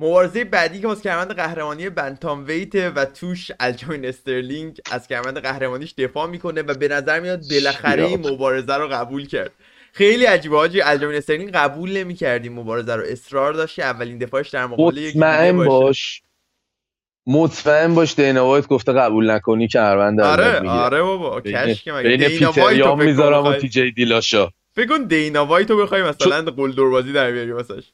مبارزه 0.00 0.44
بعدی 0.44 0.80
که 0.80 0.86
واسه 0.86 1.02
کمربند 1.02 1.36
قهرمانی 1.36 1.90
bantamweight 1.90 2.74
و 2.74 3.04
توش 3.04 3.50
الجاین 3.60 4.06
استرلینگ 4.06 4.80
از 4.92 5.08
کمربند 5.08 5.38
قهرمانیش 5.38 5.94
دفاع 5.98 6.26
می‌کنه 6.26 6.62
و 6.62 6.74
به 6.74 6.88
نظر 6.88 7.20
میاد 7.20 7.40
بالاخره 7.50 8.04
این 8.04 8.30
مبارزه 8.30 8.74
رو 8.74 8.88
قبول 8.88 9.26
کرد. 9.26 9.50
خیلی 9.92 10.24
عجیبه 10.24 10.56
حاجی 10.56 10.80
الجاین 10.80 11.16
استرلینگ 11.16 11.50
قبول 11.50 11.96
نمی‌کرد 11.96 12.44
این 12.44 12.52
مبارزه 12.52 12.94
رو. 12.94 13.02
اصرار 13.06 13.52
داشت 13.52 13.78
اولین 13.78 14.18
دفاعش 14.18 14.48
در 14.48 14.66
مقابل 14.66 14.96
یک 14.96 15.16
باش. 15.16 16.22
مطمئن 17.26 17.94
باش 17.94 18.14
دینا 18.14 18.46
وایت 18.46 18.66
گفته 18.66 18.92
قبول 18.92 19.30
نکنی 19.30 19.68
که 19.68 19.80
هرمند 19.80 20.20
آره 20.20 20.68
آره 20.68 21.02
بابا 21.02 21.40
کش 21.40 21.82
که 21.82 21.92
مگه. 21.92 22.28
پیتر 22.28 22.72
یام 22.72 23.04
می‌ذارم 23.04 23.44
و 23.44 23.54
تی 23.54 23.68
جی 23.68 23.90
دیلاشا. 23.92 24.50
فکر 24.74 24.86
کن 24.86 25.04
دینا 25.04 25.46
وایت 25.46 25.70
رو 25.70 25.82
بخوای 25.82 26.02
مثلا 26.02 26.50
قلدر 26.50 26.84
بازی 26.84 27.12
در 27.12 27.30
بیاری 27.30 27.52
واسش. 27.52 27.84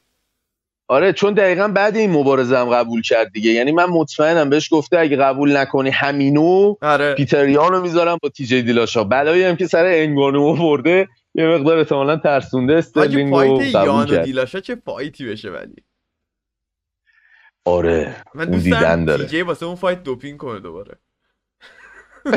آره 0.88 1.12
چون 1.12 1.34
دقیقا 1.34 1.68
بعد 1.68 1.96
این 1.96 2.10
مبارزه 2.10 2.58
هم 2.58 2.70
قبول 2.70 3.02
کرد 3.02 3.32
دیگه. 3.32 3.50
یعنی 3.50 3.72
من 3.72 3.84
مطمئنم 3.84 4.50
بهش 4.50 4.68
گفته 4.72 4.98
اگه 4.98 5.16
قبول 5.16 5.56
نکنی 5.56 5.90
همینو 5.90 6.74
آره. 6.82 7.14
پیتریانو 7.14 7.80
می‌ذارم 7.80 8.18
با 8.22 8.28
تی 8.28 8.46
جی 8.46 8.62
دیلاشا. 8.62 9.04
بلایی 9.04 9.44
هم 9.44 9.56
که 9.56 9.66
سر 9.66 9.86
انگانو 9.86 10.56
برده 10.56 11.08
یه 11.34 11.46
مقدار 11.46 11.78
احتمالاً 11.78 12.16
ترسونده 12.16 12.74
استرلینگ 12.74 13.32
رو 13.32 13.58
قبول 13.74 14.06
کرد. 14.06 14.24
دیلاشا 14.24 14.60
چه 14.60 14.74
فایتی 14.74 15.26
بشه 15.26 15.50
ولی؟ 15.50 15.76
آره 17.64 18.16
من 18.34 18.44
دوست 18.44 18.70
دارم 18.70 19.04
داره. 19.04 19.24
تی 19.24 19.42
واسه 19.42 19.66
اون 19.66 19.74
فایت 19.74 20.02
دوپینگ 20.02 20.38
کنه 20.38 20.60
دوباره. 20.60 20.98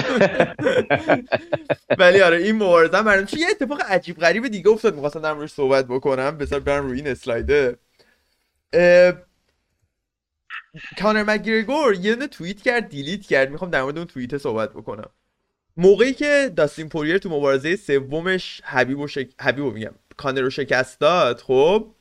ولی 2.00 2.22
آره 2.22 2.38
این 2.38 2.56
مبارزه 2.56 3.04
برام 3.04 3.28
یه 3.38 3.48
اتفاق 3.52 3.82
عجیب 3.90 4.18
غریب 4.18 4.48
دیگه 4.48 4.70
افتاد. 4.70 4.96
می‌خواستم 4.96 5.22
در 5.22 5.48
صحبت 5.48 5.86
بکنم. 5.86 6.38
بذار 6.38 6.60
برم 6.60 6.88
روی 6.88 6.98
این 6.98 7.08
اسلایده. 7.08 7.78
کانر 11.00 11.24
مگریگور 11.24 11.96
یه 11.96 12.16
دونه 12.16 12.28
توییت 12.28 12.62
کرد 12.62 12.90
دیلیت 12.90 13.22
کرد. 13.22 13.52
می‌خوام 13.52 13.72
در 13.72 13.82
مورد 13.84 13.98
اون 13.98 14.08
توییت 14.08 14.38
صحبت 14.38 14.70
بکنم. 14.74 15.10
موقعی 15.78 16.14
که 16.14 16.52
داستین 16.56 16.90
پوریر 16.90 17.18
تو 17.18 17.30
مبارزه 17.30 17.76
سومش 17.76 18.62
حبیب 18.64 19.00
و 19.00 19.08
شک... 19.08 19.30
حبیب 19.42 19.66
میگم 19.66 19.96
کانر 20.18 20.42
رو 20.42 20.50
شکست 20.50 21.00
داد 21.00 21.42
خب 21.42 21.94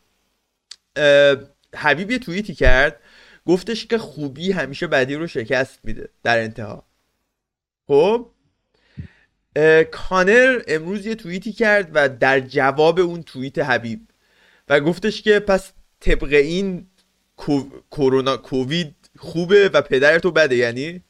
حبیب 1.74 2.10
یه 2.10 2.18
توییتی 2.18 2.54
کرد 2.54 3.00
گفتش 3.46 3.86
که 3.86 3.98
خوبی 3.98 4.52
همیشه 4.52 4.86
بدی 4.86 5.14
رو 5.14 5.26
شکست 5.26 5.78
میده 5.84 6.08
در 6.22 6.38
انتها. 6.38 6.86
خب 7.86 8.30
کانر 9.90 10.62
امروز 10.68 11.06
یه 11.06 11.14
توییتی 11.14 11.52
کرد 11.52 11.90
و 11.94 12.08
در 12.08 12.40
جواب 12.40 12.98
اون 12.98 13.22
توییت 13.22 13.58
حبیب 13.58 14.00
و 14.68 14.80
گفتش 14.80 15.22
که 15.22 15.40
پس 15.40 15.72
طبق 16.06 16.32
این 16.32 16.86
کرونا 17.90 18.36
کووید 18.36 18.94
خوبه 19.18 19.68
و 19.68 19.82
پدرتو 19.82 20.30
بده. 20.30 20.56
یعنی 20.56 21.02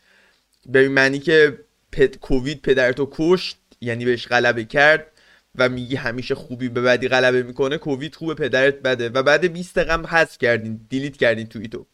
به 0.66 0.88
معنی 0.88 1.18
که 1.18 1.58
پد... 1.92 2.16
کووید 2.16 2.62
پدرتو 2.62 3.08
کشت 3.12 3.56
یعنی 3.80 4.04
بهش 4.04 4.26
غلبه 4.26 4.64
کرد 4.64 5.06
و 5.54 5.68
میگی 5.68 5.96
همیشه 5.96 6.34
خوبی 6.34 6.68
به 6.68 6.80
بدی 6.80 7.08
غلبه 7.08 7.42
می‌کنه 7.42 7.78
کووید 7.78 8.14
خوبه 8.14 8.34
پدرت 8.34 8.74
بده. 8.74 9.08
و 9.08 9.22
بعد 9.22 9.52
20 9.52 9.78
دقیقه 9.78 10.08
حذف 10.08 10.38
کردین 10.38 10.80
دیلیت 10.88 11.16
کردین 11.16 11.46
توییتو. 11.46 11.86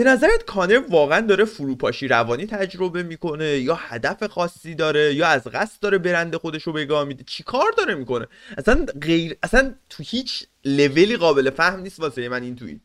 به 0.00 0.06
نظرت 0.06 0.44
کانر 0.46 0.82
واقعا 0.88 1.20
داره 1.20 1.44
فروپاشی 1.44 2.08
روانی 2.08 2.46
تجربه 2.46 3.02
می‌کنه 3.02 3.44
یا 3.58 3.74
هدف 3.74 4.26
خاصی 4.26 4.74
داره 4.74 5.14
یا 5.14 5.26
از 5.26 5.46
قصد 5.46 5.80
داره 5.80 5.98
برند 5.98 6.36
خودش 6.36 6.62
رو 6.62 6.72
بگاه 6.72 7.04
میده؟ 7.04 7.24
چی 7.24 7.42
کار 7.42 7.72
داره 7.78 7.94
می‌کنه؟ 7.94 8.26
اصلا 8.58 8.86
غیر 9.02 9.36
اصلا 9.42 9.74
تو 9.90 10.02
هیچ 10.06 10.46
لولی 10.64 11.16
قابل 11.16 11.50
فهم 11.50 11.80
نیست 11.80 12.00
واسه 12.00 12.28
من 12.28 12.42
این 12.42 12.56
توییت. 12.56 12.80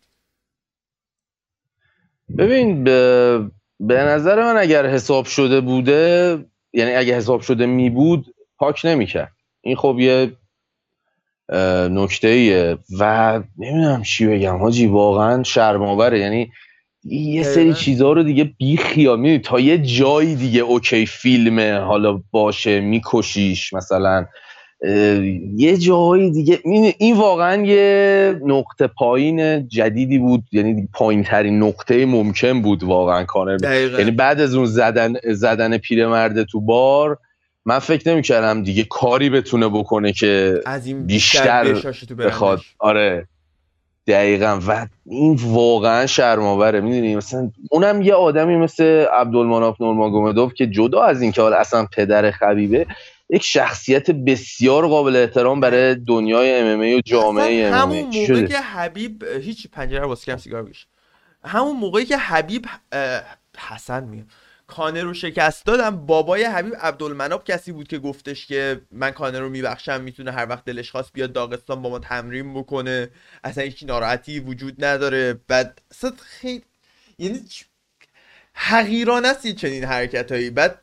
ببین 2.37 2.83
به, 2.83 3.39
به 3.79 3.97
نظر 3.97 4.43
من 4.43 4.57
اگر 4.57 4.85
حساب 4.85 5.25
شده 5.25 5.61
بوده 5.61 6.37
یعنی 6.73 6.91
اگه 6.95 7.15
حساب 7.15 7.41
شده 7.41 7.65
می 7.65 7.89
بود 7.89 8.35
پاک 8.57 8.85
نمی‌کرد. 8.85 9.31
این 9.61 9.75
خب 9.75 9.97
یه 9.99 10.37
نکته 11.89 12.27
ایه 12.27 12.77
و 12.99 13.33
نمی‌دونم 13.57 14.03
چی 14.03 14.27
بگم 14.27 14.57
حاجی 14.57 14.87
واقعا 14.87 15.43
شرماوره 15.43 16.19
یعنی 16.19 16.51
یه 17.05 17.43
سری 17.43 17.73
چیزها 17.73 18.13
رو 18.13 18.23
دیگه 18.23 18.43
بی 18.43 18.77
خیال. 18.77 19.37
تا 19.37 19.59
یه 19.59 19.77
جایی 19.77 20.35
دیگه 20.35 20.59
اوکی 20.59 21.05
فیلمه 21.05 21.79
حالا 21.79 22.21
باشه 22.31 22.79
میکشیش 22.79 23.73
مثلا. 23.73 24.25
یه 25.57 25.77
جایی 25.77 26.31
دیگه 26.31 26.59
این 26.97 27.17
واقعا 27.17 27.65
یه 27.65 28.39
نقطه 28.45 28.87
پایین 28.87 29.67
جدیدی 29.67 30.17
بود. 30.17 30.43
یعنی 30.51 30.87
پایین 30.93 31.23
ترین 31.23 31.63
نقطه 31.63 32.05
ممکن 32.05 32.61
بود 32.61 32.83
واقعا 32.83 33.23
کانر 33.23 33.57
یعنی 33.99 34.11
بعد 34.11 34.41
از 34.41 34.55
اون 34.55 34.65
زدن 34.65 35.13
زدن 35.23 35.77
پیرمرد 35.77 36.43
تو 36.43 36.61
بار 36.61 37.17
من 37.65 37.79
فکر 37.79 38.13
نمی‌کردم 38.13 38.63
دیگه 38.63 38.83
کاری 38.83 39.29
بتونه 39.29 39.69
بکنه 39.69 40.13
که 40.13 40.61
از 40.65 40.87
این 40.87 41.05
بیشتر, 41.05 41.73
بیشتر 41.73 42.15
بخواد. 42.15 42.61
آره. 42.79 43.27
دقیقا. 44.07 44.59
و 44.67 44.87
این 45.05 45.39
واقعا 45.43 46.05
شرماوره 46.05 46.81
می‌دونی؟ 46.81 47.15
مثلا 47.15 47.51
اونم 47.71 48.01
یه 48.01 48.13
آدمی 48.13 48.55
مثل 48.55 48.83
عبدالمناف 49.05 49.81
نورماگومدوف 49.81 50.53
که 50.53 50.67
جدا 50.67 51.03
از 51.03 51.21
اینکه 51.21 51.41
حالا 51.41 51.57
اصلا 51.57 51.87
پدر 51.91 52.31
خبیبه 52.31 52.87
یک 53.29 53.43
شخصیت 53.43 54.11
بسیار 54.11 54.87
قابل 54.87 55.15
احترام 55.15 55.59
برای 55.59 55.95
دنیای 55.95 56.59
ام 56.59 56.79
و 56.79 57.01
جامعه 57.05 57.67
ام 57.67 57.73
همون 57.73 58.01
موقعی 58.01 58.47
که 58.47 58.57
حبیب 58.57 59.23
هیچ 59.23 59.67
پنجره 59.71 60.05
واسه 60.05 60.25
کم 60.25 60.37
سیگار 60.37 60.63
بکش 60.63 60.87
همون 61.43 61.77
موقعی 61.77 62.05
که 62.05 62.17
حبیب 62.17 62.65
حسن 63.57 64.03
میگم 64.03 64.25
کانر 64.67 65.01
رو 65.01 65.13
شکست 65.13 65.65
دادم. 65.65 66.05
بابای 66.05 66.43
حبیب 66.43 66.73
عبدالمناب 66.81 67.43
کسی 67.43 67.71
بود 67.71 67.87
که 67.87 67.99
گفتش 67.99 68.47
که 68.47 68.81
من 68.91 69.11
کانر 69.11 69.39
رو 69.39 69.49
میبخشم 69.49 70.01
می‌تونه 70.01 70.31
هر 70.31 70.49
وقت 70.49 70.65
دلش 70.65 70.91
خواست 70.91 71.13
بیاد 71.13 71.33
داغستان 71.33 71.81
با 71.81 71.89
ما 71.89 71.99
تمرین 71.99 72.53
بکنه. 72.53 73.09
اصلا 73.43 73.63
هیچ 73.63 73.83
ناراحتی 73.83 74.39
وجود 74.39 74.85
نداره. 74.85 75.39
بعد 75.47 75.81
اصلا 75.91 76.11
خیلی 76.19 76.63
یعنی 77.19 77.39
حقیران 78.53 79.25
است 79.25 79.47
چنین 79.47 79.83
حرکت 79.83 80.31
هایی 80.31 80.49
بعد 80.49 80.81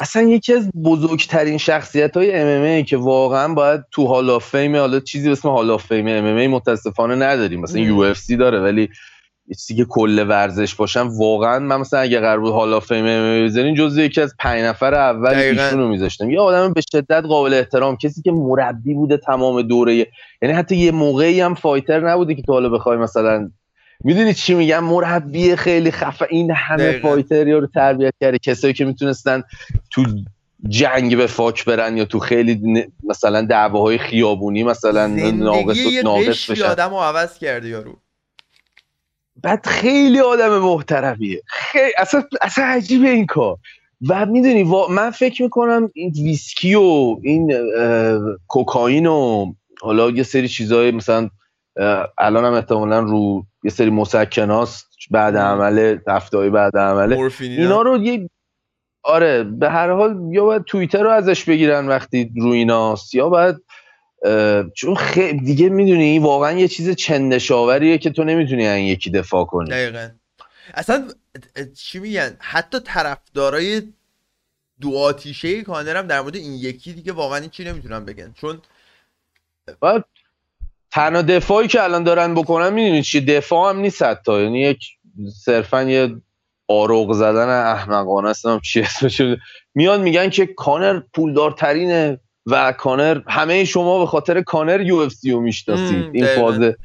اصلا 0.00 0.22
یکی 0.22 0.54
از 0.54 0.70
بزرگترین 0.84 1.58
شخصیت 1.58 2.16
های 2.16 2.34
MMA 2.34 2.82
که 2.82 2.96
واقعا 2.96 3.54
باید 3.54 3.84
تو 3.90 4.06
hall 4.06 4.38
of 4.38 4.51
fame 4.51 4.76
حالا 4.76 5.00
چیزی 5.00 5.26
به 5.26 5.32
اسم 5.32 5.48
hall 5.48 5.76
of 5.78 5.87
fame 5.87 6.06
MMA 6.06 6.46
متاسفانه 6.46 7.14
نداریم. 7.14 7.60
مثلا 7.60 7.80
UFC 7.80 8.36
داره 8.36 8.60
ولی 8.60 8.88
که 9.76 9.84
کل 9.84 10.24
ورزش 10.28 10.74
باشم 10.74 11.08
واقعا 11.18 11.58
من 11.58 11.76
مثلا 11.76 12.00
اگه 12.00 12.20
قرار 12.20 12.40
بود 12.40 12.52
حالا 12.52 12.80
fame 12.80 13.04
بزنین 13.44 13.74
جزو 13.74 14.00
یکی 14.00 14.20
از 14.20 14.34
پنج 14.38 14.62
نفر 14.62 14.94
اول 14.94 15.34
ایشون 15.34 15.80
رو 15.80 15.88
میذاشتم. 15.88 16.30
یه 16.30 16.40
آدم 16.40 16.72
به 16.72 16.80
شدت 16.92 17.24
قابل 17.28 17.54
احترام 17.54 17.96
کسی 17.96 18.22
که 18.22 18.32
مربی 18.32 18.94
بوده 18.94 19.16
تمام 19.16 19.62
دوره. 19.62 20.06
یعنی 20.42 20.54
حتی 20.54 20.76
یه 20.76 20.90
موقعی 20.90 21.40
هم 21.40 21.54
fighter 21.54 22.00
نبوده 22.00 22.34
که 22.34 22.42
تو 22.42 22.52
حالا 22.52 22.68
بخوای 22.68 22.96
مثلا 22.96 23.50
می‌دونی 24.04 24.34
چی 24.34 24.54
میگم؟ 24.54 24.84
مربی 24.84 25.56
خیلی 25.56 25.90
خفه. 25.90 26.26
این 26.30 26.50
همه 26.50 26.98
فایتر 27.02 27.44
رو 27.44 27.66
تربیت 27.66 28.14
کرده. 28.20 28.38
کسایی 28.38 28.74
که 28.74 28.84
می‌تونستن 28.84 29.42
تو 29.90 30.04
جنگ 30.68 31.16
به 31.16 31.26
فاک 31.26 31.64
برن 31.64 31.96
یا 31.96 32.04
تو 32.04 32.18
خیلی 32.18 32.86
مثلا 33.04 33.42
دعواهای 33.42 33.98
خیابونی 33.98 34.62
مثلا 34.62 35.06
ناقص 35.06 35.78
ناقص 36.04 36.50
بشن. 36.50 36.64
آدمو 36.64 37.00
عوض 37.00 37.38
کرده 37.38 37.68
یارو. 37.68 37.98
بعد 39.36 39.66
خیلی 39.66 40.20
آدم 40.20 40.58
محترمیه. 40.58 41.42
خیلی 41.46 41.92
اصلا 41.98 42.22
اصلا 42.42 42.64
عجیبه 42.64 43.08
این 43.08 43.26
کار. 43.26 43.56
و 44.08 44.26
می‌دونی 44.26 44.62
من 44.90 45.10
فکر 45.10 45.42
می‌کنم 45.42 45.90
این 45.94 46.10
ویسکی 46.10 46.74
و 46.74 47.16
این 47.22 47.52
کوکائین 48.48 49.06
و 49.06 49.52
حالا 49.80 50.10
یه 50.10 50.22
سری 50.22 50.48
چیزای 50.48 50.90
مثلا 50.90 51.28
الان 52.18 52.44
هم 52.44 52.52
احتمالا 52.52 53.00
رو 53.00 53.46
یه 53.64 53.70
سری 53.70 53.90
مسکناست 53.90 54.86
بعد 55.10 55.36
عمله 55.36 56.02
هفته 56.08 56.50
بعد 56.50 56.76
عمله 56.76 57.30
اینا 57.40 57.82
رو 57.82 58.02
یه 58.02 58.30
آره 59.04 59.44
به 59.44 59.70
هر 59.70 59.90
حال 59.90 60.20
یا 60.30 60.44
باید 60.44 60.64
توییتر 60.64 61.02
رو 61.02 61.10
ازش 61.10 61.44
بگیرن 61.44 61.88
وقتی 61.88 62.32
رو 62.36 62.48
ایناست 62.48 63.14
یا 63.14 63.28
باید 63.28 63.56
چون 64.74 64.94
خیلی 64.94 65.40
دیگه 65.40 65.68
می‌دونی 65.68 66.18
واقعا 66.18 66.52
یه 66.52 66.68
چیز 66.68 66.90
چندشاوریه 66.90 67.98
که 67.98 68.10
تو 68.10 68.24
نمی‌تونی 68.24 68.68
این 68.68 68.86
یکی 68.86 69.10
دفاع 69.10 69.44
کنی. 69.44 69.70
دقیقا. 69.70 70.08
اصلا 70.74 71.08
چی 71.78 71.98
میگن؟ 71.98 72.36
حتی 72.38 72.80
طرفدارای 72.80 73.82
دو 74.80 74.96
آتیشه 74.96 75.62
کانرم 75.62 76.06
در 76.06 76.20
مورد 76.20 76.36
این 76.36 76.52
یکی 76.52 76.92
دیگه 76.92 77.12
واقعا 77.12 77.46
چی 77.46 77.64
نمی‌تونن 77.64 78.04
بگن. 78.04 78.32
چون 78.40 78.62
باید 79.80 80.04
تنها 80.90 81.22
دفاعی 81.22 81.68
که 81.68 81.82
الان 81.82 82.04
دارن 82.04 82.34
بکنن 82.34 82.72
می‌دونی 82.72 83.02
چی؟ 83.02 83.20
دفاع 83.20 83.70
هم 83.70 83.80
نیست 83.80 84.02
حتی. 84.02 84.42
یعنی 84.42 84.60
یک 84.60 84.78
صرفا 85.44 85.82
یه 85.82 86.16
آروغ 86.68 87.12
زدن 87.12 87.48
احمقانه 87.48 88.28
است 88.28 88.44
چی 88.62 88.80
اسمش 88.80 89.22
میان 89.74 90.00
میگن 90.00 90.30
که 90.30 90.46
کانر 90.46 91.02
پولدارترینه. 91.14 92.20
و 92.46 92.72
کانر 92.72 93.20
همه 93.28 93.64
شما 93.64 93.98
به 93.98 94.06
خاطر 94.06 94.40
کانر 94.40 94.80
UFC 94.80 95.30
رو 95.30 95.40
می‌شناسید. 95.40 96.10
این 96.12 96.26
فازه. 96.26 96.76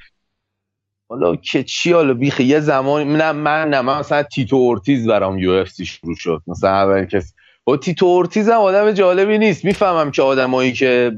حالا 1.09 1.35
که 1.35 1.63
چی 1.63 1.91
حالا 1.91 2.13
بیخی؟ 2.13 2.43
یه 2.43 2.59
زمانی 2.59 3.13
نه 3.13 3.31
من 3.31 3.69
نه 3.69 3.81
من 3.81 3.99
مثلا 3.99 4.23
تیتو 4.23 4.55
اورتیز 4.55 5.07
برام 5.07 5.39
UFC 5.39 5.85
شروع 5.85 6.15
شد. 6.15 6.41
مثلا 6.47 6.69
اول 6.69 7.05
کس 7.05 7.33
با 7.63 7.77
تیتو 7.77 8.05
اورتیز 8.05 8.49
هم 8.49 8.57
آدم 8.57 8.91
جالبی 8.91 9.37
نیست. 9.37 9.65
می‌فهمم 9.65 10.11
که 10.11 10.21
آدمایی 10.21 10.73
که 10.73 11.11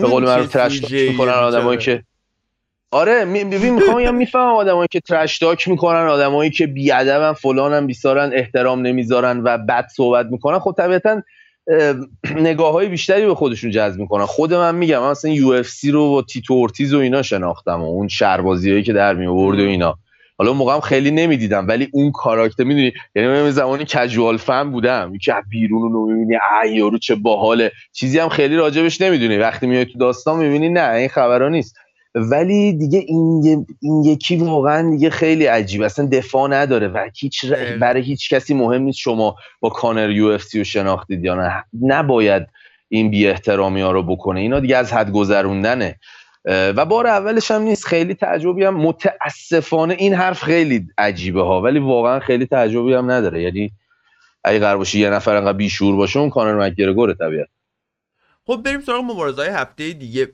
به 0.00 0.06
قول 0.08 0.24
من 0.24 0.46
trash 0.46 0.90
می‌کنن 0.90 1.32
آدمایی 1.32 1.78
که 1.78 2.02
آره 2.90 3.24
ببین 3.24 3.74
می‌خوام 3.74 3.96
بگم 3.96 4.14
می‌فهمم 4.14 4.54
آدمایی 4.54 4.88
که 4.90 5.00
trash 5.00 5.38
talk 5.38 5.68
می‌کنن 5.68 6.06
آدمایی 6.06 6.50
که 6.50 6.66
بیادبن 6.66 7.32
فلانن 7.32 7.86
بیسارن 7.86 8.30
احترام 8.32 8.86
نمی‌ذارن 8.86 9.40
و 9.44 9.58
بد 9.58 9.86
صحبت 9.96 10.26
می‌کنن. 10.26 10.58
خب 10.58 10.74
طبیعتا 10.78 11.22
نگاه 12.36 12.72
های 12.72 12.88
بیشتری 12.88 13.26
به 13.26 13.34
خودشون 13.34 13.70
جذب 13.70 14.00
می‌کنن. 14.00 14.24
خود 14.24 14.54
من 14.54 14.74
میگم 14.74 15.00
من 15.00 15.10
مثلا 15.10 15.30
UFC 15.30 15.90
رو 15.90 16.18
و 16.18 16.22
تیتو 16.22 16.54
اورتیز 16.54 16.94
و 16.94 16.98
اینا 16.98 17.22
شناختم 17.22 17.82
و 17.82 17.86
اون 17.86 18.08
شربازی 18.08 18.70
هایی 18.70 18.82
که 18.82 18.92
در 18.92 19.14
می 19.14 19.26
آورد 19.26 19.60
و 19.60 19.62
اینا. 19.62 19.98
حالا 20.38 20.52
موقع 20.52 20.74
هم 20.74 20.80
خیلی 20.80 21.10
نمی‌دیدم 21.10 21.68
ولی 21.68 21.88
اون 21.92 22.12
کاراکتر 22.12 22.64
می‌دونی 22.64 22.92
یعنی 23.14 23.28
من 23.28 23.50
زمانی 23.50 23.84
casual 23.84 24.36
fan 24.36 24.70
بودم. 24.70 25.18
که 25.18 25.34
بیرون 25.50 25.92
رو 25.92 26.06
می‌بینی 26.06 26.38
ای 26.64 26.74
یارو 26.74 26.98
چه 26.98 27.14
باحاله. 27.14 27.72
چیزی 27.92 28.18
هم 28.18 28.28
خیلی 28.28 28.56
راجبش 28.56 29.00
نمی‌دونی. 29.00 29.36
وقتی 29.38 29.66
میای 29.66 29.84
تو 29.84 29.98
داستان 29.98 30.38
می‌بینی 30.38 30.68
نه 30.68 30.90
این 30.90 31.08
خبرا 31.08 31.48
نیست. 31.48 31.76
ولی 32.16 32.72
دیگه 32.72 32.98
این, 32.98 33.66
این 33.80 34.04
یکی 34.04 34.36
واقعا 34.36 34.90
دیگه 34.90 35.10
خیلی 35.10 35.46
عجیب. 35.46 35.82
اصلا 35.82 36.06
دفاع 36.06 36.48
نداره 36.48 36.88
و 36.88 37.08
هیچ 37.16 37.46
برای 37.80 38.02
هیچ 38.02 38.34
کسی 38.34 38.54
مهم 38.54 38.82
نیست 38.82 38.98
شما 38.98 39.36
با 39.60 39.68
کانر 39.68 40.10
یو 40.10 40.26
اف 40.26 40.42
سی 40.42 40.58
رو 40.58 40.64
شناختید 40.64 41.24
یا 41.24 41.34
نه. 41.34 41.64
نباید 41.82 42.46
این 42.88 43.10
بی 43.10 43.28
احترامی 43.28 43.80
ها 43.80 43.92
رو 43.92 44.02
بکنه. 44.02 44.40
اینا 44.40 44.60
دیگه 44.60 44.76
از 44.76 44.92
حد 44.92 45.12
گذروندنه. 45.12 45.98
و 46.44 46.84
بار 46.84 47.06
اولش 47.06 47.50
هم 47.50 47.62
نیست. 47.62 47.86
خیلی 47.86 48.14
تعجبی 48.14 48.64
هم 48.64 48.76
متاسفانه 48.76 49.94
این 49.98 50.14
حرف 50.14 50.42
خیلی 50.42 50.86
عجیبه 50.98 51.42
ها. 51.42 51.62
ولی 51.62 51.78
واقعا 51.78 52.20
خیلی 52.20 52.46
تعجبی 52.46 52.94
هم 52.94 53.10
نداره. 53.10 53.42
یعنی 53.42 53.72
اگه 54.44 54.58
قرار 54.58 54.76
باشه 54.76 54.98
یه 54.98 55.10
نفر 55.10 55.36
انقدر 55.36 55.52
بیشور 55.58 55.96
باشه 55.96 56.20
اون 56.20 56.30
کانر 56.30 56.66
مکگرگور 56.66 57.14
طبیعت 57.14 57.48
خب 58.46 58.62
بریم 58.64 58.80
سراغ 58.80 59.04
مبارزه 59.04 59.42
هفته 59.42 59.92
دیگه. 59.92 60.28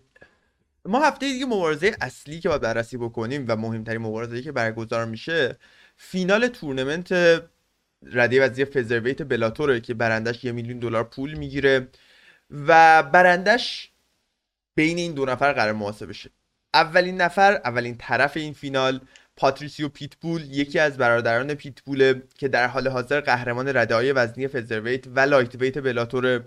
ما 0.85 1.01
هفته 1.05 1.27
دیگه 1.33 1.47
مبارزه 1.47 1.97
اصلی 2.01 2.41
که 2.41 2.49
باید 2.49 2.61
بررسی 2.61 2.97
بکنیم 2.97 3.45
و 3.49 3.57
مهمترین 3.57 4.01
مبارزه 4.03 4.43
که 4.43 4.53
برگزار 4.53 5.05
میشه 5.05 5.59
فینال 5.97 6.49
تورنمنت 6.49 7.13
رده 8.03 8.45
وزیر 8.47 8.65
فزرویت 8.65 9.23
بلاتوره 9.23 9.81
که 9.81 9.95
برندش 9.95 10.45
یه 10.45 10.53
میلیون 10.53 10.79
دلار 10.79 11.05
پول 11.05 11.35
می‌گیره 11.35 11.89
و 12.51 13.03
برندش 13.03 13.93
بین 14.75 14.99
این 14.99 15.15
دو 15.15 15.25
نفر 15.25 15.53
قرار 15.53 15.73
محاسبه 15.73 16.07
بشه 16.07 16.31
اولین 16.75 17.21
نفر 17.21 17.61
اولین 17.65 17.97
طرف 17.99 18.37
این 18.37 18.53
فینال 18.53 19.01
پاتریسیو 19.37 19.89
پیتبول 19.89 20.43
یکی 20.51 20.79
از 20.79 20.97
برادران 20.99 21.55
پیتبوله 21.55 22.23
که 22.39 22.49
در 22.49 22.67
حال 22.67 22.89
حاضر 22.89 23.21
قهرمان 23.21 23.77
رده 23.77 23.95
های 23.95 24.13
وزنی 24.13 24.49
featherweight 24.49 25.05
و 25.07 25.21
lightweight 25.21 25.79
بلاتوره. 25.79 26.45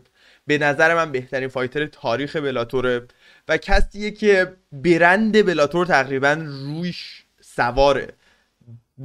به 0.47 0.57
نظر 0.57 0.95
من 0.95 1.11
بهترین 1.11 1.47
fighter 1.49 1.85
تاریخ 1.85 2.35
بلاتوره. 2.35 3.07
و 3.47 3.57
کسیه 3.57 4.11
که 4.11 4.57
برند 4.71 5.45
بلاتور 5.45 5.85
تقریبا 5.85 6.33
رویش 6.45 7.23
سواره. 7.41 8.13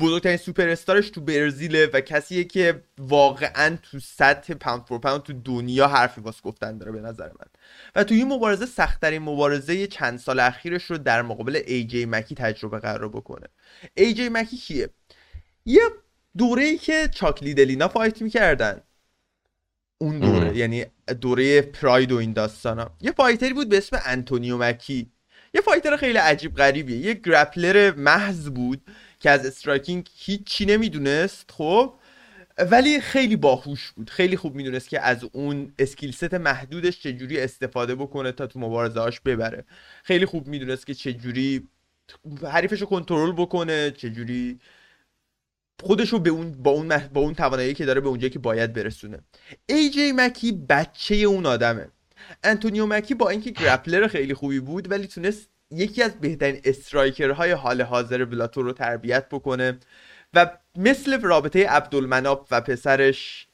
بزرگترین 0.00 0.36
سوپر 0.36 0.68
استارش 0.68 1.10
تو 1.10 1.20
برزیله 1.20 1.86
و 1.86 2.00
کسیه 2.00 2.44
که 2.44 2.82
واقعا 2.98 3.76
تو 3.82 4.00
سطح 4.00 4.54
pound 4.54 4.84
for 4.86 4.98
pound 4.98 5.22
تو 5.22 5.32
دنیا 5.32 5.88
حرفی 5.88 6.20
واسه 6.20 6.40
گفتن 6.42 6.78
داره 6.78 6.92
به 6.92 7.00
نظر 7.00 7.26
من. 7.26 7.46
و 7.94 8.04
تو 8.04 8.14
این 8.14 8.28
مبارزه 8.28 8.66
سختترین 8.66 9.22
مبارزه 9.22 9.86
چند 9.86 10.18
سال 10.18 10.40
اخیرش 10.40 10.84
رو 10.84 10.98
در 10.98 11.22
مقابل 11.22 11.62
ای 11.66 11.84
جی 11.84 12.06
مکی 12.06 12.34
تجربه 12.34 12.78
قرار 12.78 13.08
بکنه. 13.08 13.46
ای 13.94 14.14
جی 14.14 14.28
مکی 14.28 14.56
کیه؟ 14.56 14.90
یه 15.66 15.82
دوره 16.38 16.62
ای 16.62 16.78
که 16.78 17.08
چاک 17.14 17.54
لیدل 17.54 17.77
اینا 17.77 17.88
fight 17.88 18.22
می‌کردن. 18.22 18.80
اون 20.02 20.18
دوره 20.18 20.56
یعنی 20.56 20.84
دوره 21.20 21.62
پراید 21.62 22.12
و 22.12 22.16
این 22.16 22.32
داستانا 22.32 22.90
یه 23.00 23.12
fighter 23.12 23.49
ی 23.49 23.54
بود 23.54 23.68
به 23.68 23.76
اسم 23.76 23.98
انتونیو 24.04 24.58
مکی 24.58 25.10
یه 25.54 25.60
fighter 25.60 25.96
خیلی 25.96 26.18
عجیب 26.18 26.54
غریبیه. 26.54 26.96
یه 26.96 27.14
grappler 27.14 27.94
محض 27.96 28.48
بود 28.48 28.82
که 29.20 29.30
از 29.30 29.46
striking 29.46 30.08
هیچی 30.16 30.66
نمی‌دونست 30.66 31.50
خب؟ 31.50 31.94
ولی 32.70 33.00
خیلی 33.00 33.36
باهوش 33.36 33.90
بود. 33.90 34.10
خیلی 34.10 34.36
خوب 34.36 34.54
می‌دونست 34.54 34.88
که 34.88 35.00
از 35.00 35.24
اون 35.32 35.72
skill 35.78 36.12
set 36.12 36.34
محدودش 36.34 37.00
چجوری 37.00 37.40
استفاده 37.40 37.94
بکنه 37.94 38.32
تا 38.32 38.46
تو 38.46 38.58
مبارزه 38.58 39.20
ببره. 39.24 39.64
خیلی 40.02 40.26
خوب 40.26 40.46
می‌دونست 40.46 40.86
که 40.86 40.94
چجوری 40.94 41.68
حریفش 42.52 42.80
رو 42.80 42.86
کنترل 42.86 43.32
بکنه 43.32 43.90
چجوری 43.90 44.58
خودش 45.82 46.08
رو 46.08 46.18
به 46.18 46.30
اون 46.30 46.52
با 46.52 46.70
اون 46.70 46.98
با 47.14 47.20
اون 47.20 47.34
توانایی 47.34 47.74
که 47.74 47.84
داره 47.84 48.00
به 48.00 48.08
اونجایی 48.08 48.30
که 48.30 48.38
باید 48.38 48.72
برسونه. 48.72 49.18
ای 49.66 49.90
جی 49.90 50.12
مکی 50.12 50.52
بچه 50.52 51.14
اون 51.14 51.46
آدمه. 51.46 51.88
انتونیو 52.44 52.86
مکی 52.86 53.14
با 53.14 53.28
اینکه 53.28 53.50
grappler 53.50 54.06
خیلی 54.08 54.34
خوبی 54.34 54.60
بود 54.60 54.90
ولی 54.90 55.06
تونست 55.06 55.48
یکی 55.70 56.02
از 56.02 56.20
بهترین 56.20 56.60
striker 56.64 57.31
های 57.31 57.50
حال 57.50 57.82
حاضر 57.82 58.24
بلاتور 58.24 58.64
رو 58.64 58.72
تربیت 58.72 59.28
بکنه 59.28 59.78
و 60.34 60.58
مثل 60.76 61.20
رابطه 61.20 61.68
عبدالمناپ 61.68 62.48
و 62.50 62.60
پسرش 62.60 63.46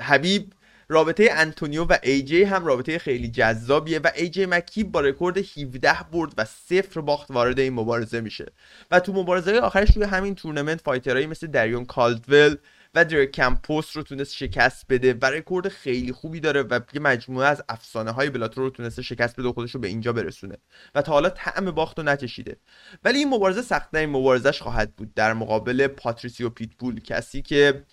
حبیب 0.00 0.52
رابطه 0.92 1.28
انتونیو 1.32 1.84
و 1.84 1.96
ای 2.02 2.22
جی 2.22 2.42
هم 2.42 2.64
رابطه 2.64 2.98
خیلی 2.98 3.28
جذابیه 3.28 3.98
و 3.98 4.10
ای 4.16 4.28
جی 4.28 4.46
مکی 4.46 4.84
با 4.84 5.00
رکورد 5.00 5.38
17 5.38 5.92
برد 6.12 6.32
و 6.38 6.44
صفر 6.44 7.00
باخت 7.00 7.30
وارد 7.30 7.58
این 7.58 7.72
مبارزه 7.72 8.20
میشه. 8.20 8.52
و 8.90 9.00
تو 9.00 9.12
مبارزه 9.12 9.58
آخرش 9.58 9.90
توی 9.90 10.04
همین 10.04 10.34
تورنمنت 10.34 10.80
fighter 10.80 11.12
هایی 11.12 11.26
مثل 11.26 11.46
دریون 11.46 11.84
کالدول 11.84 12.56
و 12.94 13.04
درک 13.04 13.24
کمپوس 13.24 13.96
رو 13.96 14.02
تونست 14.02 14.34
شکست 14.34 14.86
بده 14.88 15.14
و 15.22 15.24
رکورد 15.24 15.68
خیلی 15.68 16.12
خوبی 16.12 16.40
داره 16.40 16.62
و 16.62 16.80
یه 16.92 17.00
مجموعه 17.00 17.46
از 17.46 17.62
افسانه 17.68 18.10
های 18.10 18.30
بلاتور 18.30 18.64
رو 18.64 18.70
تونسته 18.70 19.02
شکست 19.02 19.36
بده 19.36 19.48
و 19.48 19.52
خودش 19.52 19.70
رو 19.70 19.80
به 19.80 19.88
اینجا 19.88 20.12
برسونه. 20.12 20.56
و 20.94 21.02
تا 21.02 21.12
حالا 21.12 21.30
طعم 21.30 21.70
باخت 21.70 21.98
رو 21.98 22.04
نچشیده 22.04 22.56
ولی 23.04 23.18
این 23.18 23.28
مبارزه 23.28 23.62
سخت‌ترین 23.62 24.10
مبارزش 24.10 24.62
خواهد 24.62 24.96
بود. 24.96 25.14
در 25.14 25.32
مقابل 25.32 25.86
پاتریسیو 25.86 26.48
پیتبول 26.48 27.00
کسی 27.00 27.42
که 27.42 27.84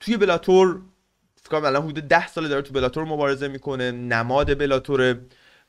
توی 0.00 0.16
بلاتور 0.16 0.80
فکر 1.50 1.64
الان 1.64 1.82
حدود 1.82 2.08
10 2.08 2.26
ساله 2.26 2.48
داره 2.48 2.62
تو 2.62 2.72
بلاتور 2.72 3.04
مبارزه 3.04 3.48
می‌کنه 3.48 3.90
نماد 3.90 4.58
بلاتوره 4.58 5.20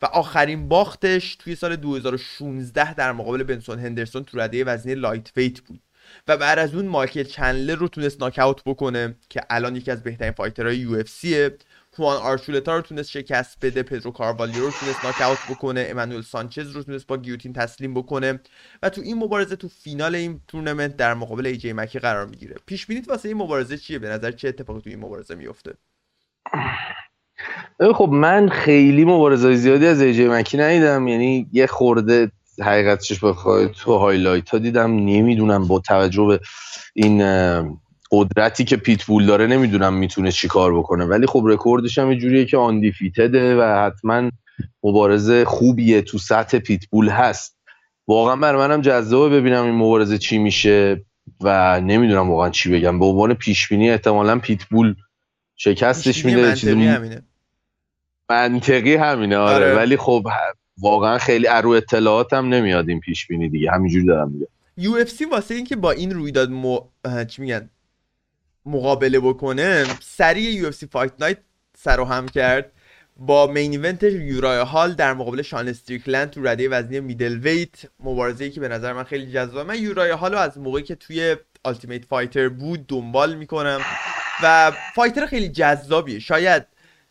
و 0.01 0.05
آخرین 0.05 0.67
باختش 0.67 1.35
توی 1.35 1.55
سال 1.55 1.75
2016 1.75 2.93
در 2.93 3.11
مقابل 3.11 3.43
بنسون 3.43 3.79
هندرسون 3.79 4.23
تو 4.23 4.39
رده 4.39 4.63
وزنی 4.63 4.95
lightweight 4.95 5.59
بود. 5.61 5.81
و 6.27 6.37
بعد 6.37 6.59
از 6.59 6.75
اون 6.75 6.85
مایکل 6.85 7.23
چندلر 7.23 7.75
رو 7.75 7.87
تونست 7.87 8.21
ناکاوت 8.21 8.63
بکنه 8.65 9.15
که 9.29 9.41
الان 9.49 9.75
یکی 9.75 9.91
از 9.91 10.03
بهترین 10.03 10.31
fighter 10.31 10.67
های 10.67 10.77
UFC 10.77 11.09
ه. 11.09 11.57
خوان 11.95 12.17
آرشولتا 12.17 12.75
رو 12.75 12.81
تونست 12.81 13.09
شکست 13.09 13.57
بده 13.61 13.83
پدرو 13.83 14.11
کاروالی 14.11 14.59
رو 14.59 14.71
تونست 14.71 15.05
ناکاوت 15.05 15.37
بکنه 15.49 15.87
امانوئل 15.89 16.21
سانچز 16.21 16.71
رو 16.71 16.83
تونست 16.83 17.07
با 17.07 17.17
guillotine 17.17 17.53
تسلیم 17.53 17.93
بکنه 17.93 18.39
و 18.83 18.89
تو 18.89 19.01
این 19.01 19.17
مبارزه 19.17 19.55
تو 19.55 19.67
فینال 19.67 20.15
این 20.15 20.41
تورنمنت 20.47 20.97
در 20.97 21.13
مقابل 21.13 21.45
ای 21.45 21.57
جی 21.57 21.73
مکی 21.73 21.99
قرار 21.99 22.25
می‌گیره. 22.25 22.55
پیش 22.65 22.85
بینیت 22.85 23.09
واسه 23.09 23.27
این 23.27 23.37
مبارزه 23.37 23.77
چیه؟ 23.77 23.99
به 23.99 24.09
نظر 24.09 24.31
چه 24.31 24.47
اتفاقی 24.47 24.81
تو 24.81 24.89
این 24.89 24.99
مبارزه 24.99 25.35
میفته 25.35 25.73
خب 27.95 28.09
من 28.11 28.49
خیلی 28.49 29.05
مبارزه 29.05 29.55
زیادی 29.55 29.87
از 29.87 30.01
ای 30.01 30.13
جی 30.13 30.27
مکی 30.27 30.57
ندیدم. 30.57 31.07
یعنی 31.07 31.49
یه 31.53 31.67
خورده 31.67 32.31
حقیقتش 32.61 33.23
بخوای 33.23 33.69
تو 33.69 33.97
highlight 33.97 34.49
ها 34.49 34.57
دیدم. 34.57 34.91
نمی‌دونم 34.91 35.67
با 35.67 35.79
توجه 35.79 36.25
به 36.25 36.39
این 36.93 37.21
قدرتی 38.11 38.63
که 38.63 38.77
پیتبول 38.77 39.25
داره 39.25 39.47
نمی‌دونم 39.47 39.93
می‌تونه 39.93 40.31
چیکار 40.31 40.77
بکنه. 40.77 41.05
ولی 41.05 41.27
خب 41.27 41.43
رکوردش 41.45 41.97
هم 41.97 42.13
جوریه 42.13 42.45
که 42.45 42.57
undefeated 42.57 43.46
ه 43.46 43.55
و 43.55 43.85
حتما 43.85 44.31
مبارزه 44.83 45.45
خوبیه 45.45 46.01
تو 46.01 46.17
سطح 46.17 46.59
پیتبول 46.59 47.09
هست. 47.09 47.57
واقعا 48.07 48.35
برا 48.35 48.55
منم 48.55 48.81
جذابه 48.81 49.39
ببینم 49.39 49.63
این 49.63 49.75
مبارزه 49.75 50.17
چی 50.17 50.37
میشه 50.37 51.05
و 51.41 51.81
نمی‌دونم 51.81 52.29
واقعا 52.29 52.49
چی 52.49 52.71
بگم. 52.71 52.99
به 52.99 53.05
عنوان 53.05 53.33
پیش 53.33 53.67
بینی 53.67 53.89
احتمالا 53.89 54.39
پیتبول 54.39 54.95
شکستش 55.55 56.25
میده 56.25 56.55
چیزی 56.55 56.85
همینه. 56.85 57.21
منطقی 58.29 58.95
همینه 58.95 59.37
آره, 59.37 59.55
آره. 59.55 59.75
ولی 59.75 59.97
خب 59.97 60.27
واقعا 60.81 61.17
خیلی 61.17 61.47
از 61.47 61.54
رو 61.54 61.69
اطلاعات 61.69 62.33
هم 62.33 62.49
نمیاد 62.49 62.89
این 62.89 62.99
پیش 62.99 63.27
بینی 63.27 63.49
دیگه. 63.49 63.71
همینجوری 63.71 64.05
دارم 64.05 64.31
میگم. 64.31 64.47
UFC 64.77 65.25
واسه 65.25 65.55
اینکه 65.55 65.75
با 65.75 65.91
این 65.91 66.11
رویداد 66.11 66.51
م... 66.51 66.77
چی 67.27 67.41
میگن؟ 67.41 67.69
مقابله 68.65 69.19
بکنه 69.19 69.85
سریع 70.01 70.51
UFC 70.51 70.87
fight 70.87 71.11
night 71.19 71.37
سر 71.77 71.99
و 71.99 72.05
هم 72.05 72.27
کرد. 72.27 72.71
با 73.17 73.47
main 73.47 73.71
event 73.71 74.03
یورایا 74.03 74.59
هال 74.59 74.93
در 74.93 75.13
مقابل 75.13 75.41
شان 75.41 75.67
استریکلند 75.67 76.29
تو 76.29 76.47
رده 76.47 76.69
وزنی 76.69 76.99
middleweight 76.99 77.85
مبارزه 77.99 78.49
که 78.49 78.59
به 78.59 78.67
نظر 78.67 78.93
من 78.93 79.03
خیلی 79.03 79.31
جذاب 79.31 79.67
من 79.67 79.79
یورایا 79.79 80.11
هال 80.11 80.35
از 80.35 80.57
موقعی 80.57 80.83
که 80.83 80.95
توی 80.95 81.35
Ultimate 81.65 82.05
Fighter 82.05 82.49
بود 82.49 82.87
دنبال 82.87 83.35
می‌کنم 83.35 83.81
و 84.43 84.71
fighter 84.95 85.25
خیلی 85.25 85.49
جذابیه. 85.49 86.19
شاید 86.19 86.63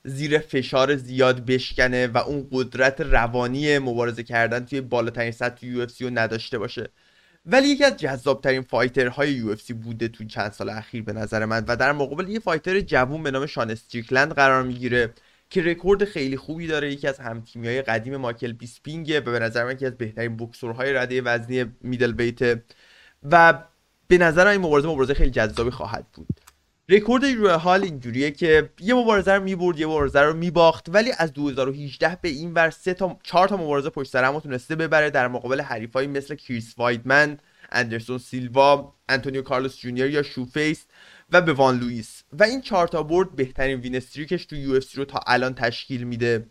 زیر 0.04 0.38
فشار 0.38 0.96
زیاد 0.96 1.46
بشکنه 1.46 2.06
و 2.06 2.18
اون 2.18 2.48
قدرت 2.52 3.00
روانی 3.00 3.78
مبارزه 3.78 4.22
کردن 4.22 4.64
توی 4.64 4.80
بالاترین 4.80 5.32
سطح 5.32 5.66
UFC 5.66 6.04
رو 6.04 6.10
نداشته 6.14 6.58
باشه. 6.58 6.90
ولی 7.46 7.68
یکی 7.68 7.84
از 7.84 7.96
جذابترین 7.96 8.62
fighter 8.62 9.17
های 9.17 9.32
UFC 9.32 9.72
بوده 9.72 10.08
تو 10.08 10.24
چند 10.24 10.52
سال 10.52 10.68
اخیر 10.68 11.02
به 11.02 11.12
نظر 11.12 11.44
من 11.44 11.64
و 11.68 11.76
در 11.76 11.92
مقابل 11.92 12.28
یه 12.28 12.38
fighter 12.38 12.80
جوون 12.80 13.22
به 13.22 13.30
نام 13.30 13.46
شان 13.46 13.70
استریکلند 13.70 14.32
قرار 14.32 14.62
می‌گیره 14.62 15.14
که 15.50 15.62
رکورد 15.62 16.04
خیلی 16.04 16.36
خوبی 16.36 16.66
داره. 16.66 16.92
یکی 16.92 17.08
از 17.08 17.18
همتیمی 17.20 17.68
های 17.68 17.82
قدیم 17.82 18.16
مایکل 18.16 18.52
بیسپینگه 18.52 19.20
و 19.20 19.22
به 19.22 19.38
نظر 19.38 19.64
من 19.64 19.72
یکی 19.72 19.86
از 19.86 19.96
بهترین 19.98 20.36
بوکسورهای 20.36 20.92
رده 20.92 21.22
وزنی 21.22 21.64
middleweight. 21.80 22.62
و 23.22 23.64
به 24.08 24.18
نظر 24.18 24.46
این 24.46 24.60
مبارزه 24.60 24.88
مبارزه 24.88 25.14
خیلی 25.14 25.30
جذابی 25.30 25.70
خواهد 25.70 26.06
بود. 26.12 26.40
رکورد 26.90 27.24
روی 27.24 27.50
حال 27.50 27.84
اینجوریه 27.84 28.30
که 28.30 28.70
یه 28.80 28.94
مبارزه 28.94 29.32
رو 29.32 29.42
می‌برد 29.42 29.78
یه 29.78 29.86
مبارزه 29.86 30.20
رو 30.20 30.34
میباخت 30.34 30.86
ولی 30.88 31.12
از 31.18 31.32
2018 31.32 32.18
به 32.22 32.28
این 32.28 32.54
ور 32.54 32.70
سه 32.70 32.94
تا 32.94 33.18
چهار 33.22 33.48
تا 33.48 33.56
مبارزه 33.56 33.90
پشت 33.90 34.10
سر 34.10 34.24
هم 34.24 34.40
تونسته 34.40 34.76
ببره. 34.76 35.10
در 35.10 35.28
مقابل 35.28 35.60
حریفایی 35.60 36.08
مثل 36.08 36.34
کریس 36.34 36.74
وایدمن 36.78 37.38
اندرسون 37.72 38.18
سیلوا 38.18 38.94
انتونیو 39.08 39.42
کارلوس 39.42 39.78
جونیور 39.78 40.10
یا 40.10 40.22
شوفیس 40.22 40.86
و 41.32 41.40
به 41.40 41.52
وان 41.52 41.78
لوئیس. 41.78 42.22
و 42.32 42.42
این 42.42 42.60
چهار 42.60 42.88
تا 42.88 43.02
برد 43.02 43.36
بهترین 43.36 43.80
وین 43.80 43.96
استریکش 43.96 44.46
تو 44.46 44.56
یو 44.56 44.80
رو 44.94 45.04
تا 45.04 45.20
الان 45.26 45.54
تشکیل 45.54 46.04
میده. 46.04 46.46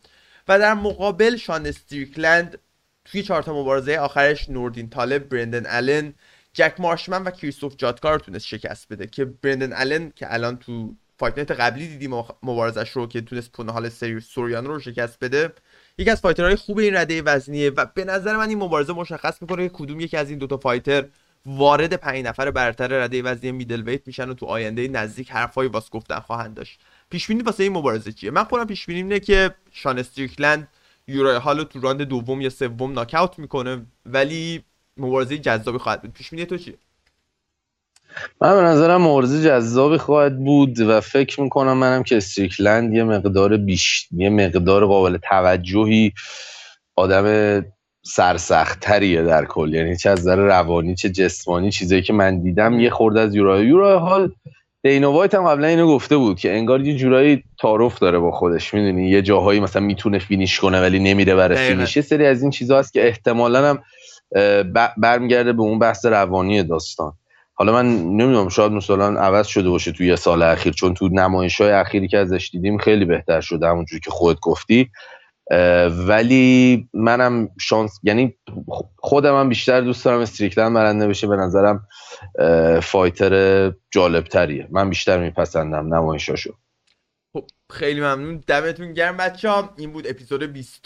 و 0.48 0.60
در 0.60 0.74
مقابل 0.74 1.36
شان 1.36 1.68
استریکلند 1.68 2.58
توی 3.06 3.24
چهار 3.24 3.44
تا 3.44 3.54
مبارزه 3.54 3.98
آخرش 3.98 4.50
نوردین 4.50 4.90
طالب 4.90 5.30
برندن 5.30 5.66
آلن 5.66 6.14
جک 6.54 6.74
مارشمن 6.80 7.24
و 7.24 7.32
کریستوف 7.32 7.76
جاتکار 7.78 8.14
رو 8.14 8.20
تونست 8.20 8.46
شکست 8.46 8.88
بده 8.90 9.08
که 9.08 9.26
برندن 9.26 9.74
آلن 9.74 10.12
که 10.16 10.34
الان 10.34 10.58
تو 10.58 10.96
fight 11.20 11.52
قبلی 11.52 11.88
دیدیم 11.88 12.24
مبارزش 12.44 12.90
رو 12.90 13.08
که 13.08 13.22
تونست 13.22 13.52
پوناهله 13.52 13.90
سوریانو 13.90 14.66
رو 14.66 14.80
شکست 14.80 15.18
بده. 15.22 15.54
یکی 15.98 16.10
از 16.10 16.22
fighter 16.22 16.48
های 16.48 16.56
خوب 16.56 16.78
این 16.78 16.96
رده 16.96 17.22
وزنیه 17.22 17.70
و 17.70 17.86
به 17.86 18.06
نظر 18.06 18.38
من 18.38 18.50
این 18.50 18.58
مبارزه 18.58 18.94
مشخص 18.94 19.42
می‌کنه 19.42 19.70
که 19.70 19.74
کدوم 19.76 20.00
یکی 20.00 20.18
از 20.18 20.30
این 20.30 20.40
دوتا 20.40 20.58
fighter 20.58 21.06
وارد 21.46 21.94
پنج 21.94 22.26
نفر 22.26 22.52
برتر 22.52 22.88
رده 22.88 23.22
وزنی 23.22 23.52
middleweight 23.52 24.08
میشن 24.08 24.30
و 24.30 24.34
تو 24.34 24.46
آینده 24.46 24.88
نزدیک 24.88 25.32
حرفایی 25.32 25.70
واس 25.70 25.90
گفتن 25.90 26.20
خواهند 26.20 26.56
داشت. 26.56 26.80
پیش 27.10 27.28
بینی 27.28 27.44
واسه 27.44 27.64
این 27.64 27.74
مبارزه 27.74 28.12
چیه؟ 28.12 28.32
من 28.32 28.44
خودم 28.44 28.66
پیش 28.66 28.86
بینی 28.86 29.02
اینه 29.02 29.20
که 29.20 29.56
شان 29.72 30.00
استریکلند 30.00 30.68
یورای 31.08 31.36
هالو 31.36 31.64
تو 31.64 31.80
راند 31.80 32.02
دوم 32.02 32.42
یا 32.42 32.50
سوم 32.50 32.92
ناکاوت 32.92 33.40
می‌کنه 33.40 33.86
ولی 34.06 34.64
مبارزه 34.98 35.38
جذابی 35.38 35.78
خواهد 35.78 36.02
بود. 36.02 36.14
پیش 36.14 36.30
تو 36.30 36.58
چیه؟ 36.58 36.74
من 38.42 38.56
به 38.56 38.62
نظرم 38.62 39.02
مبارزه 39.02 39.44
جذابی 39.44 39.98
خواهد 39.98 40.40
بود 40.40 40.80
و 40.80 41.02
فکر 41.02 41.42
می‌کنم 41.42 41.78
منم 41.78 42.04
که 42.04 42.18
استریکلند 42.18 42.94
یه 42.94 43.04
مقدار 43.04 43.58
بیش 43.58 44.08
یه 44.12 44.30
مقدار 44.30 44.86
قابل 44.86 45.18
توجهی 45.18 46.14
آدم 46.96 47.66
سرسختتریه 48.02 49.24
در 49.24 49.46
کل. 49.46 49.74
یعنی 49.74 49.98
چه 49.98 50.10
از 50.10 50.20
نظر 50.20 50.36
روانی 50.36 50.96
چه 50.96 51.10
جسمانی 51.10 51.72
چیزایی 51.72 52.02
که 52.02 52.14
من 52.14 52.42
دیدم 52.42 52.80
یه 52.80 52.90
خورده 52.90 53.20
از 53.20 53.36
یورای 53.36 53.66
هال 53.66 54.32
دینا 54.84 55.12
وایت 55.12 55.36
هم 55.36 55.48
قبلا 55.48 55.68
اینو 55.68 55.88
گفته 55.88 56.18
بود 56.18 56.40
که 56.40 56.54
انگار 56.54 56.82
یه 56.82 56.96
جورایی 56.96 57.44
تعارف 57.60 58.00
داره 58.00 58.20
با 58.20 58.32
خودش. 58.32 58.74
می‌دونی؟ 58.74 59.10
یه 59.10 59.22
جاهایی 59.22 59.60
مثلا 59.60 59.82
می‌تونه 59.82 60.20
finish 60.20 60.60
کنه 60.60 60.82
ولی 60.82 61.00
نمیره 61.00 61.36
برای 61.36 61.68
finish. 61.68 61.96
یه 61.98 62.04
سری 62.04 62.26
از 62.26 62.42
این 62.42 62.52
چیزا 62.52 62.80
هست 62.80 62.94
که 62.94 63.08
احتمالا 63.08 63.70
هم 63.70 63.84
برمیگرده 64.98 65.54
به 65.54 65.62
اون 65.62 65.80
بحث 65.80 66.06
روانی 66.06 66.64
داستان. 66.64 67.14
حالا 67.54 67.74
من 67.74 67.86
نمی‌دونم 68.04 68.50
شاید 68.50 68.72
مثلا 68.72 69.20
عوض 69.22 69.48
شده 69.48 69.70
باشه 69.70 69.92
توی 69.92 70.16
سال 70.16 70.42
اخیر 70.42 70.74
چون 70.74 70.94
تو 70.94 71.10
نمایش 71.12 71.62
های 71.62 71.72
اخیری 71.72 72.08
که 72.08 72.18
ازش 72.18 72.50
دیدیم 72.54 72.78
خیلی 72.78 73.06
بهتر 73.06 73.42
شده 73.42 73.68
همونجوری 73.68 74.00
که 74.00 74.12
خودت 74.12 74.40
گفتی. 74.40 74.90
ولی 76.08 76.90
منم 76.94 77.50
شانس 77.60 78.00
یعنی 78.04 78.36
خودم 78.98 79.40
هم 79.40 79.50
بیشتر 79.50 79.82
دوست 79.82 80.06
دارم 80.06 80.20
استریکلند 80.20 80.74
برنده 80.74 81.08
بشه. 81.08 81.28
به 81.28 81.36
نظرم 81.36 81.88
فایتر 82.82 83.72
جالب 83.92 84.24
تریه 84.24 84.68
من 84.72 84.90
بیشتر 84.90 85.20
میپسندم 85.20 85.96
نمایشاشو. 85.96 86.54
خب 87.34 87.48
خیلی 87.70 88.00
ممنون. 88.00 88.44
دمتون 88.48 88.94
گرم 88.94 89.18
بچه 89.18 89.50
ها 89.50 89.74
این 89.78 89.92
بود 89.92 90.08
اپیزود 90.08 90.44
20 90.44 90.82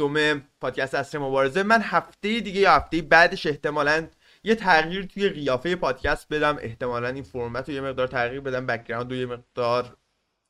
پادکست 0.62 0.96
عصر 0.96 1.18
مبارزه. 1.18 1.64
من 1.64 1.82
هفته 1.82 2.40
دیگه 2.40 2.62
یا 2.62 2.72
هفته 2.72 3.02
بعدش 3.02 3.46
احتمالا 3.46 4.08
یه 4.44 4.56
تغییر 4.56 5.06
توی 5.06 5.30
قیافه 5.30 5.76
پادکست 5.76 6.28
بدم. 6.30 6.58
احتمالا 6.62 7.08
این 7.08 7.24
فرمت 7.24 7.70
رو 7.70 7.76
یه 7.76 7.82
مقدار 7.82 8.08
تغییر 8.08 8.42
بدم. 8.42 8.66
background 8.66 9.12
رو 9.12 9.18
یه 9.18 9.26
مقدار 9.26 9.98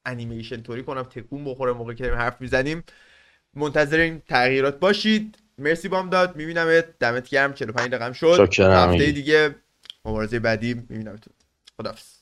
انیمیشن 0.06 0.62
طوری 0.62 0.84
کنم 0.84 1.04
تکون 1.04 1.46
بخوره 1.46 1.72
موقع 1.72 1.94
که 1.94 2.14
حرف 2.14 2.42
می‌زنیم. 2.42 2.84
منتظر 3.54 4.00
این 4.00 4.22
تغییرات 4.28 4.80
باشید. 4.80 5.38
مرسی 5.58 5.88
بام 5.88 6.10
داد. 6.10 6.36
می‌بینم 6.36 6.82
دمت 7.00 7.30
گرم. 7.30 7.54
45 7.54 7.90
دقیقه 7.90 8.14
شد. 8.14 8.60
هفته 8.60 9.12
دیگه 9.12 9.56
مبارزه 10.06 10.40
بعدی 10.40 10.74
می‌بینم 10.74 11.20
خدافظ 11.78 12.13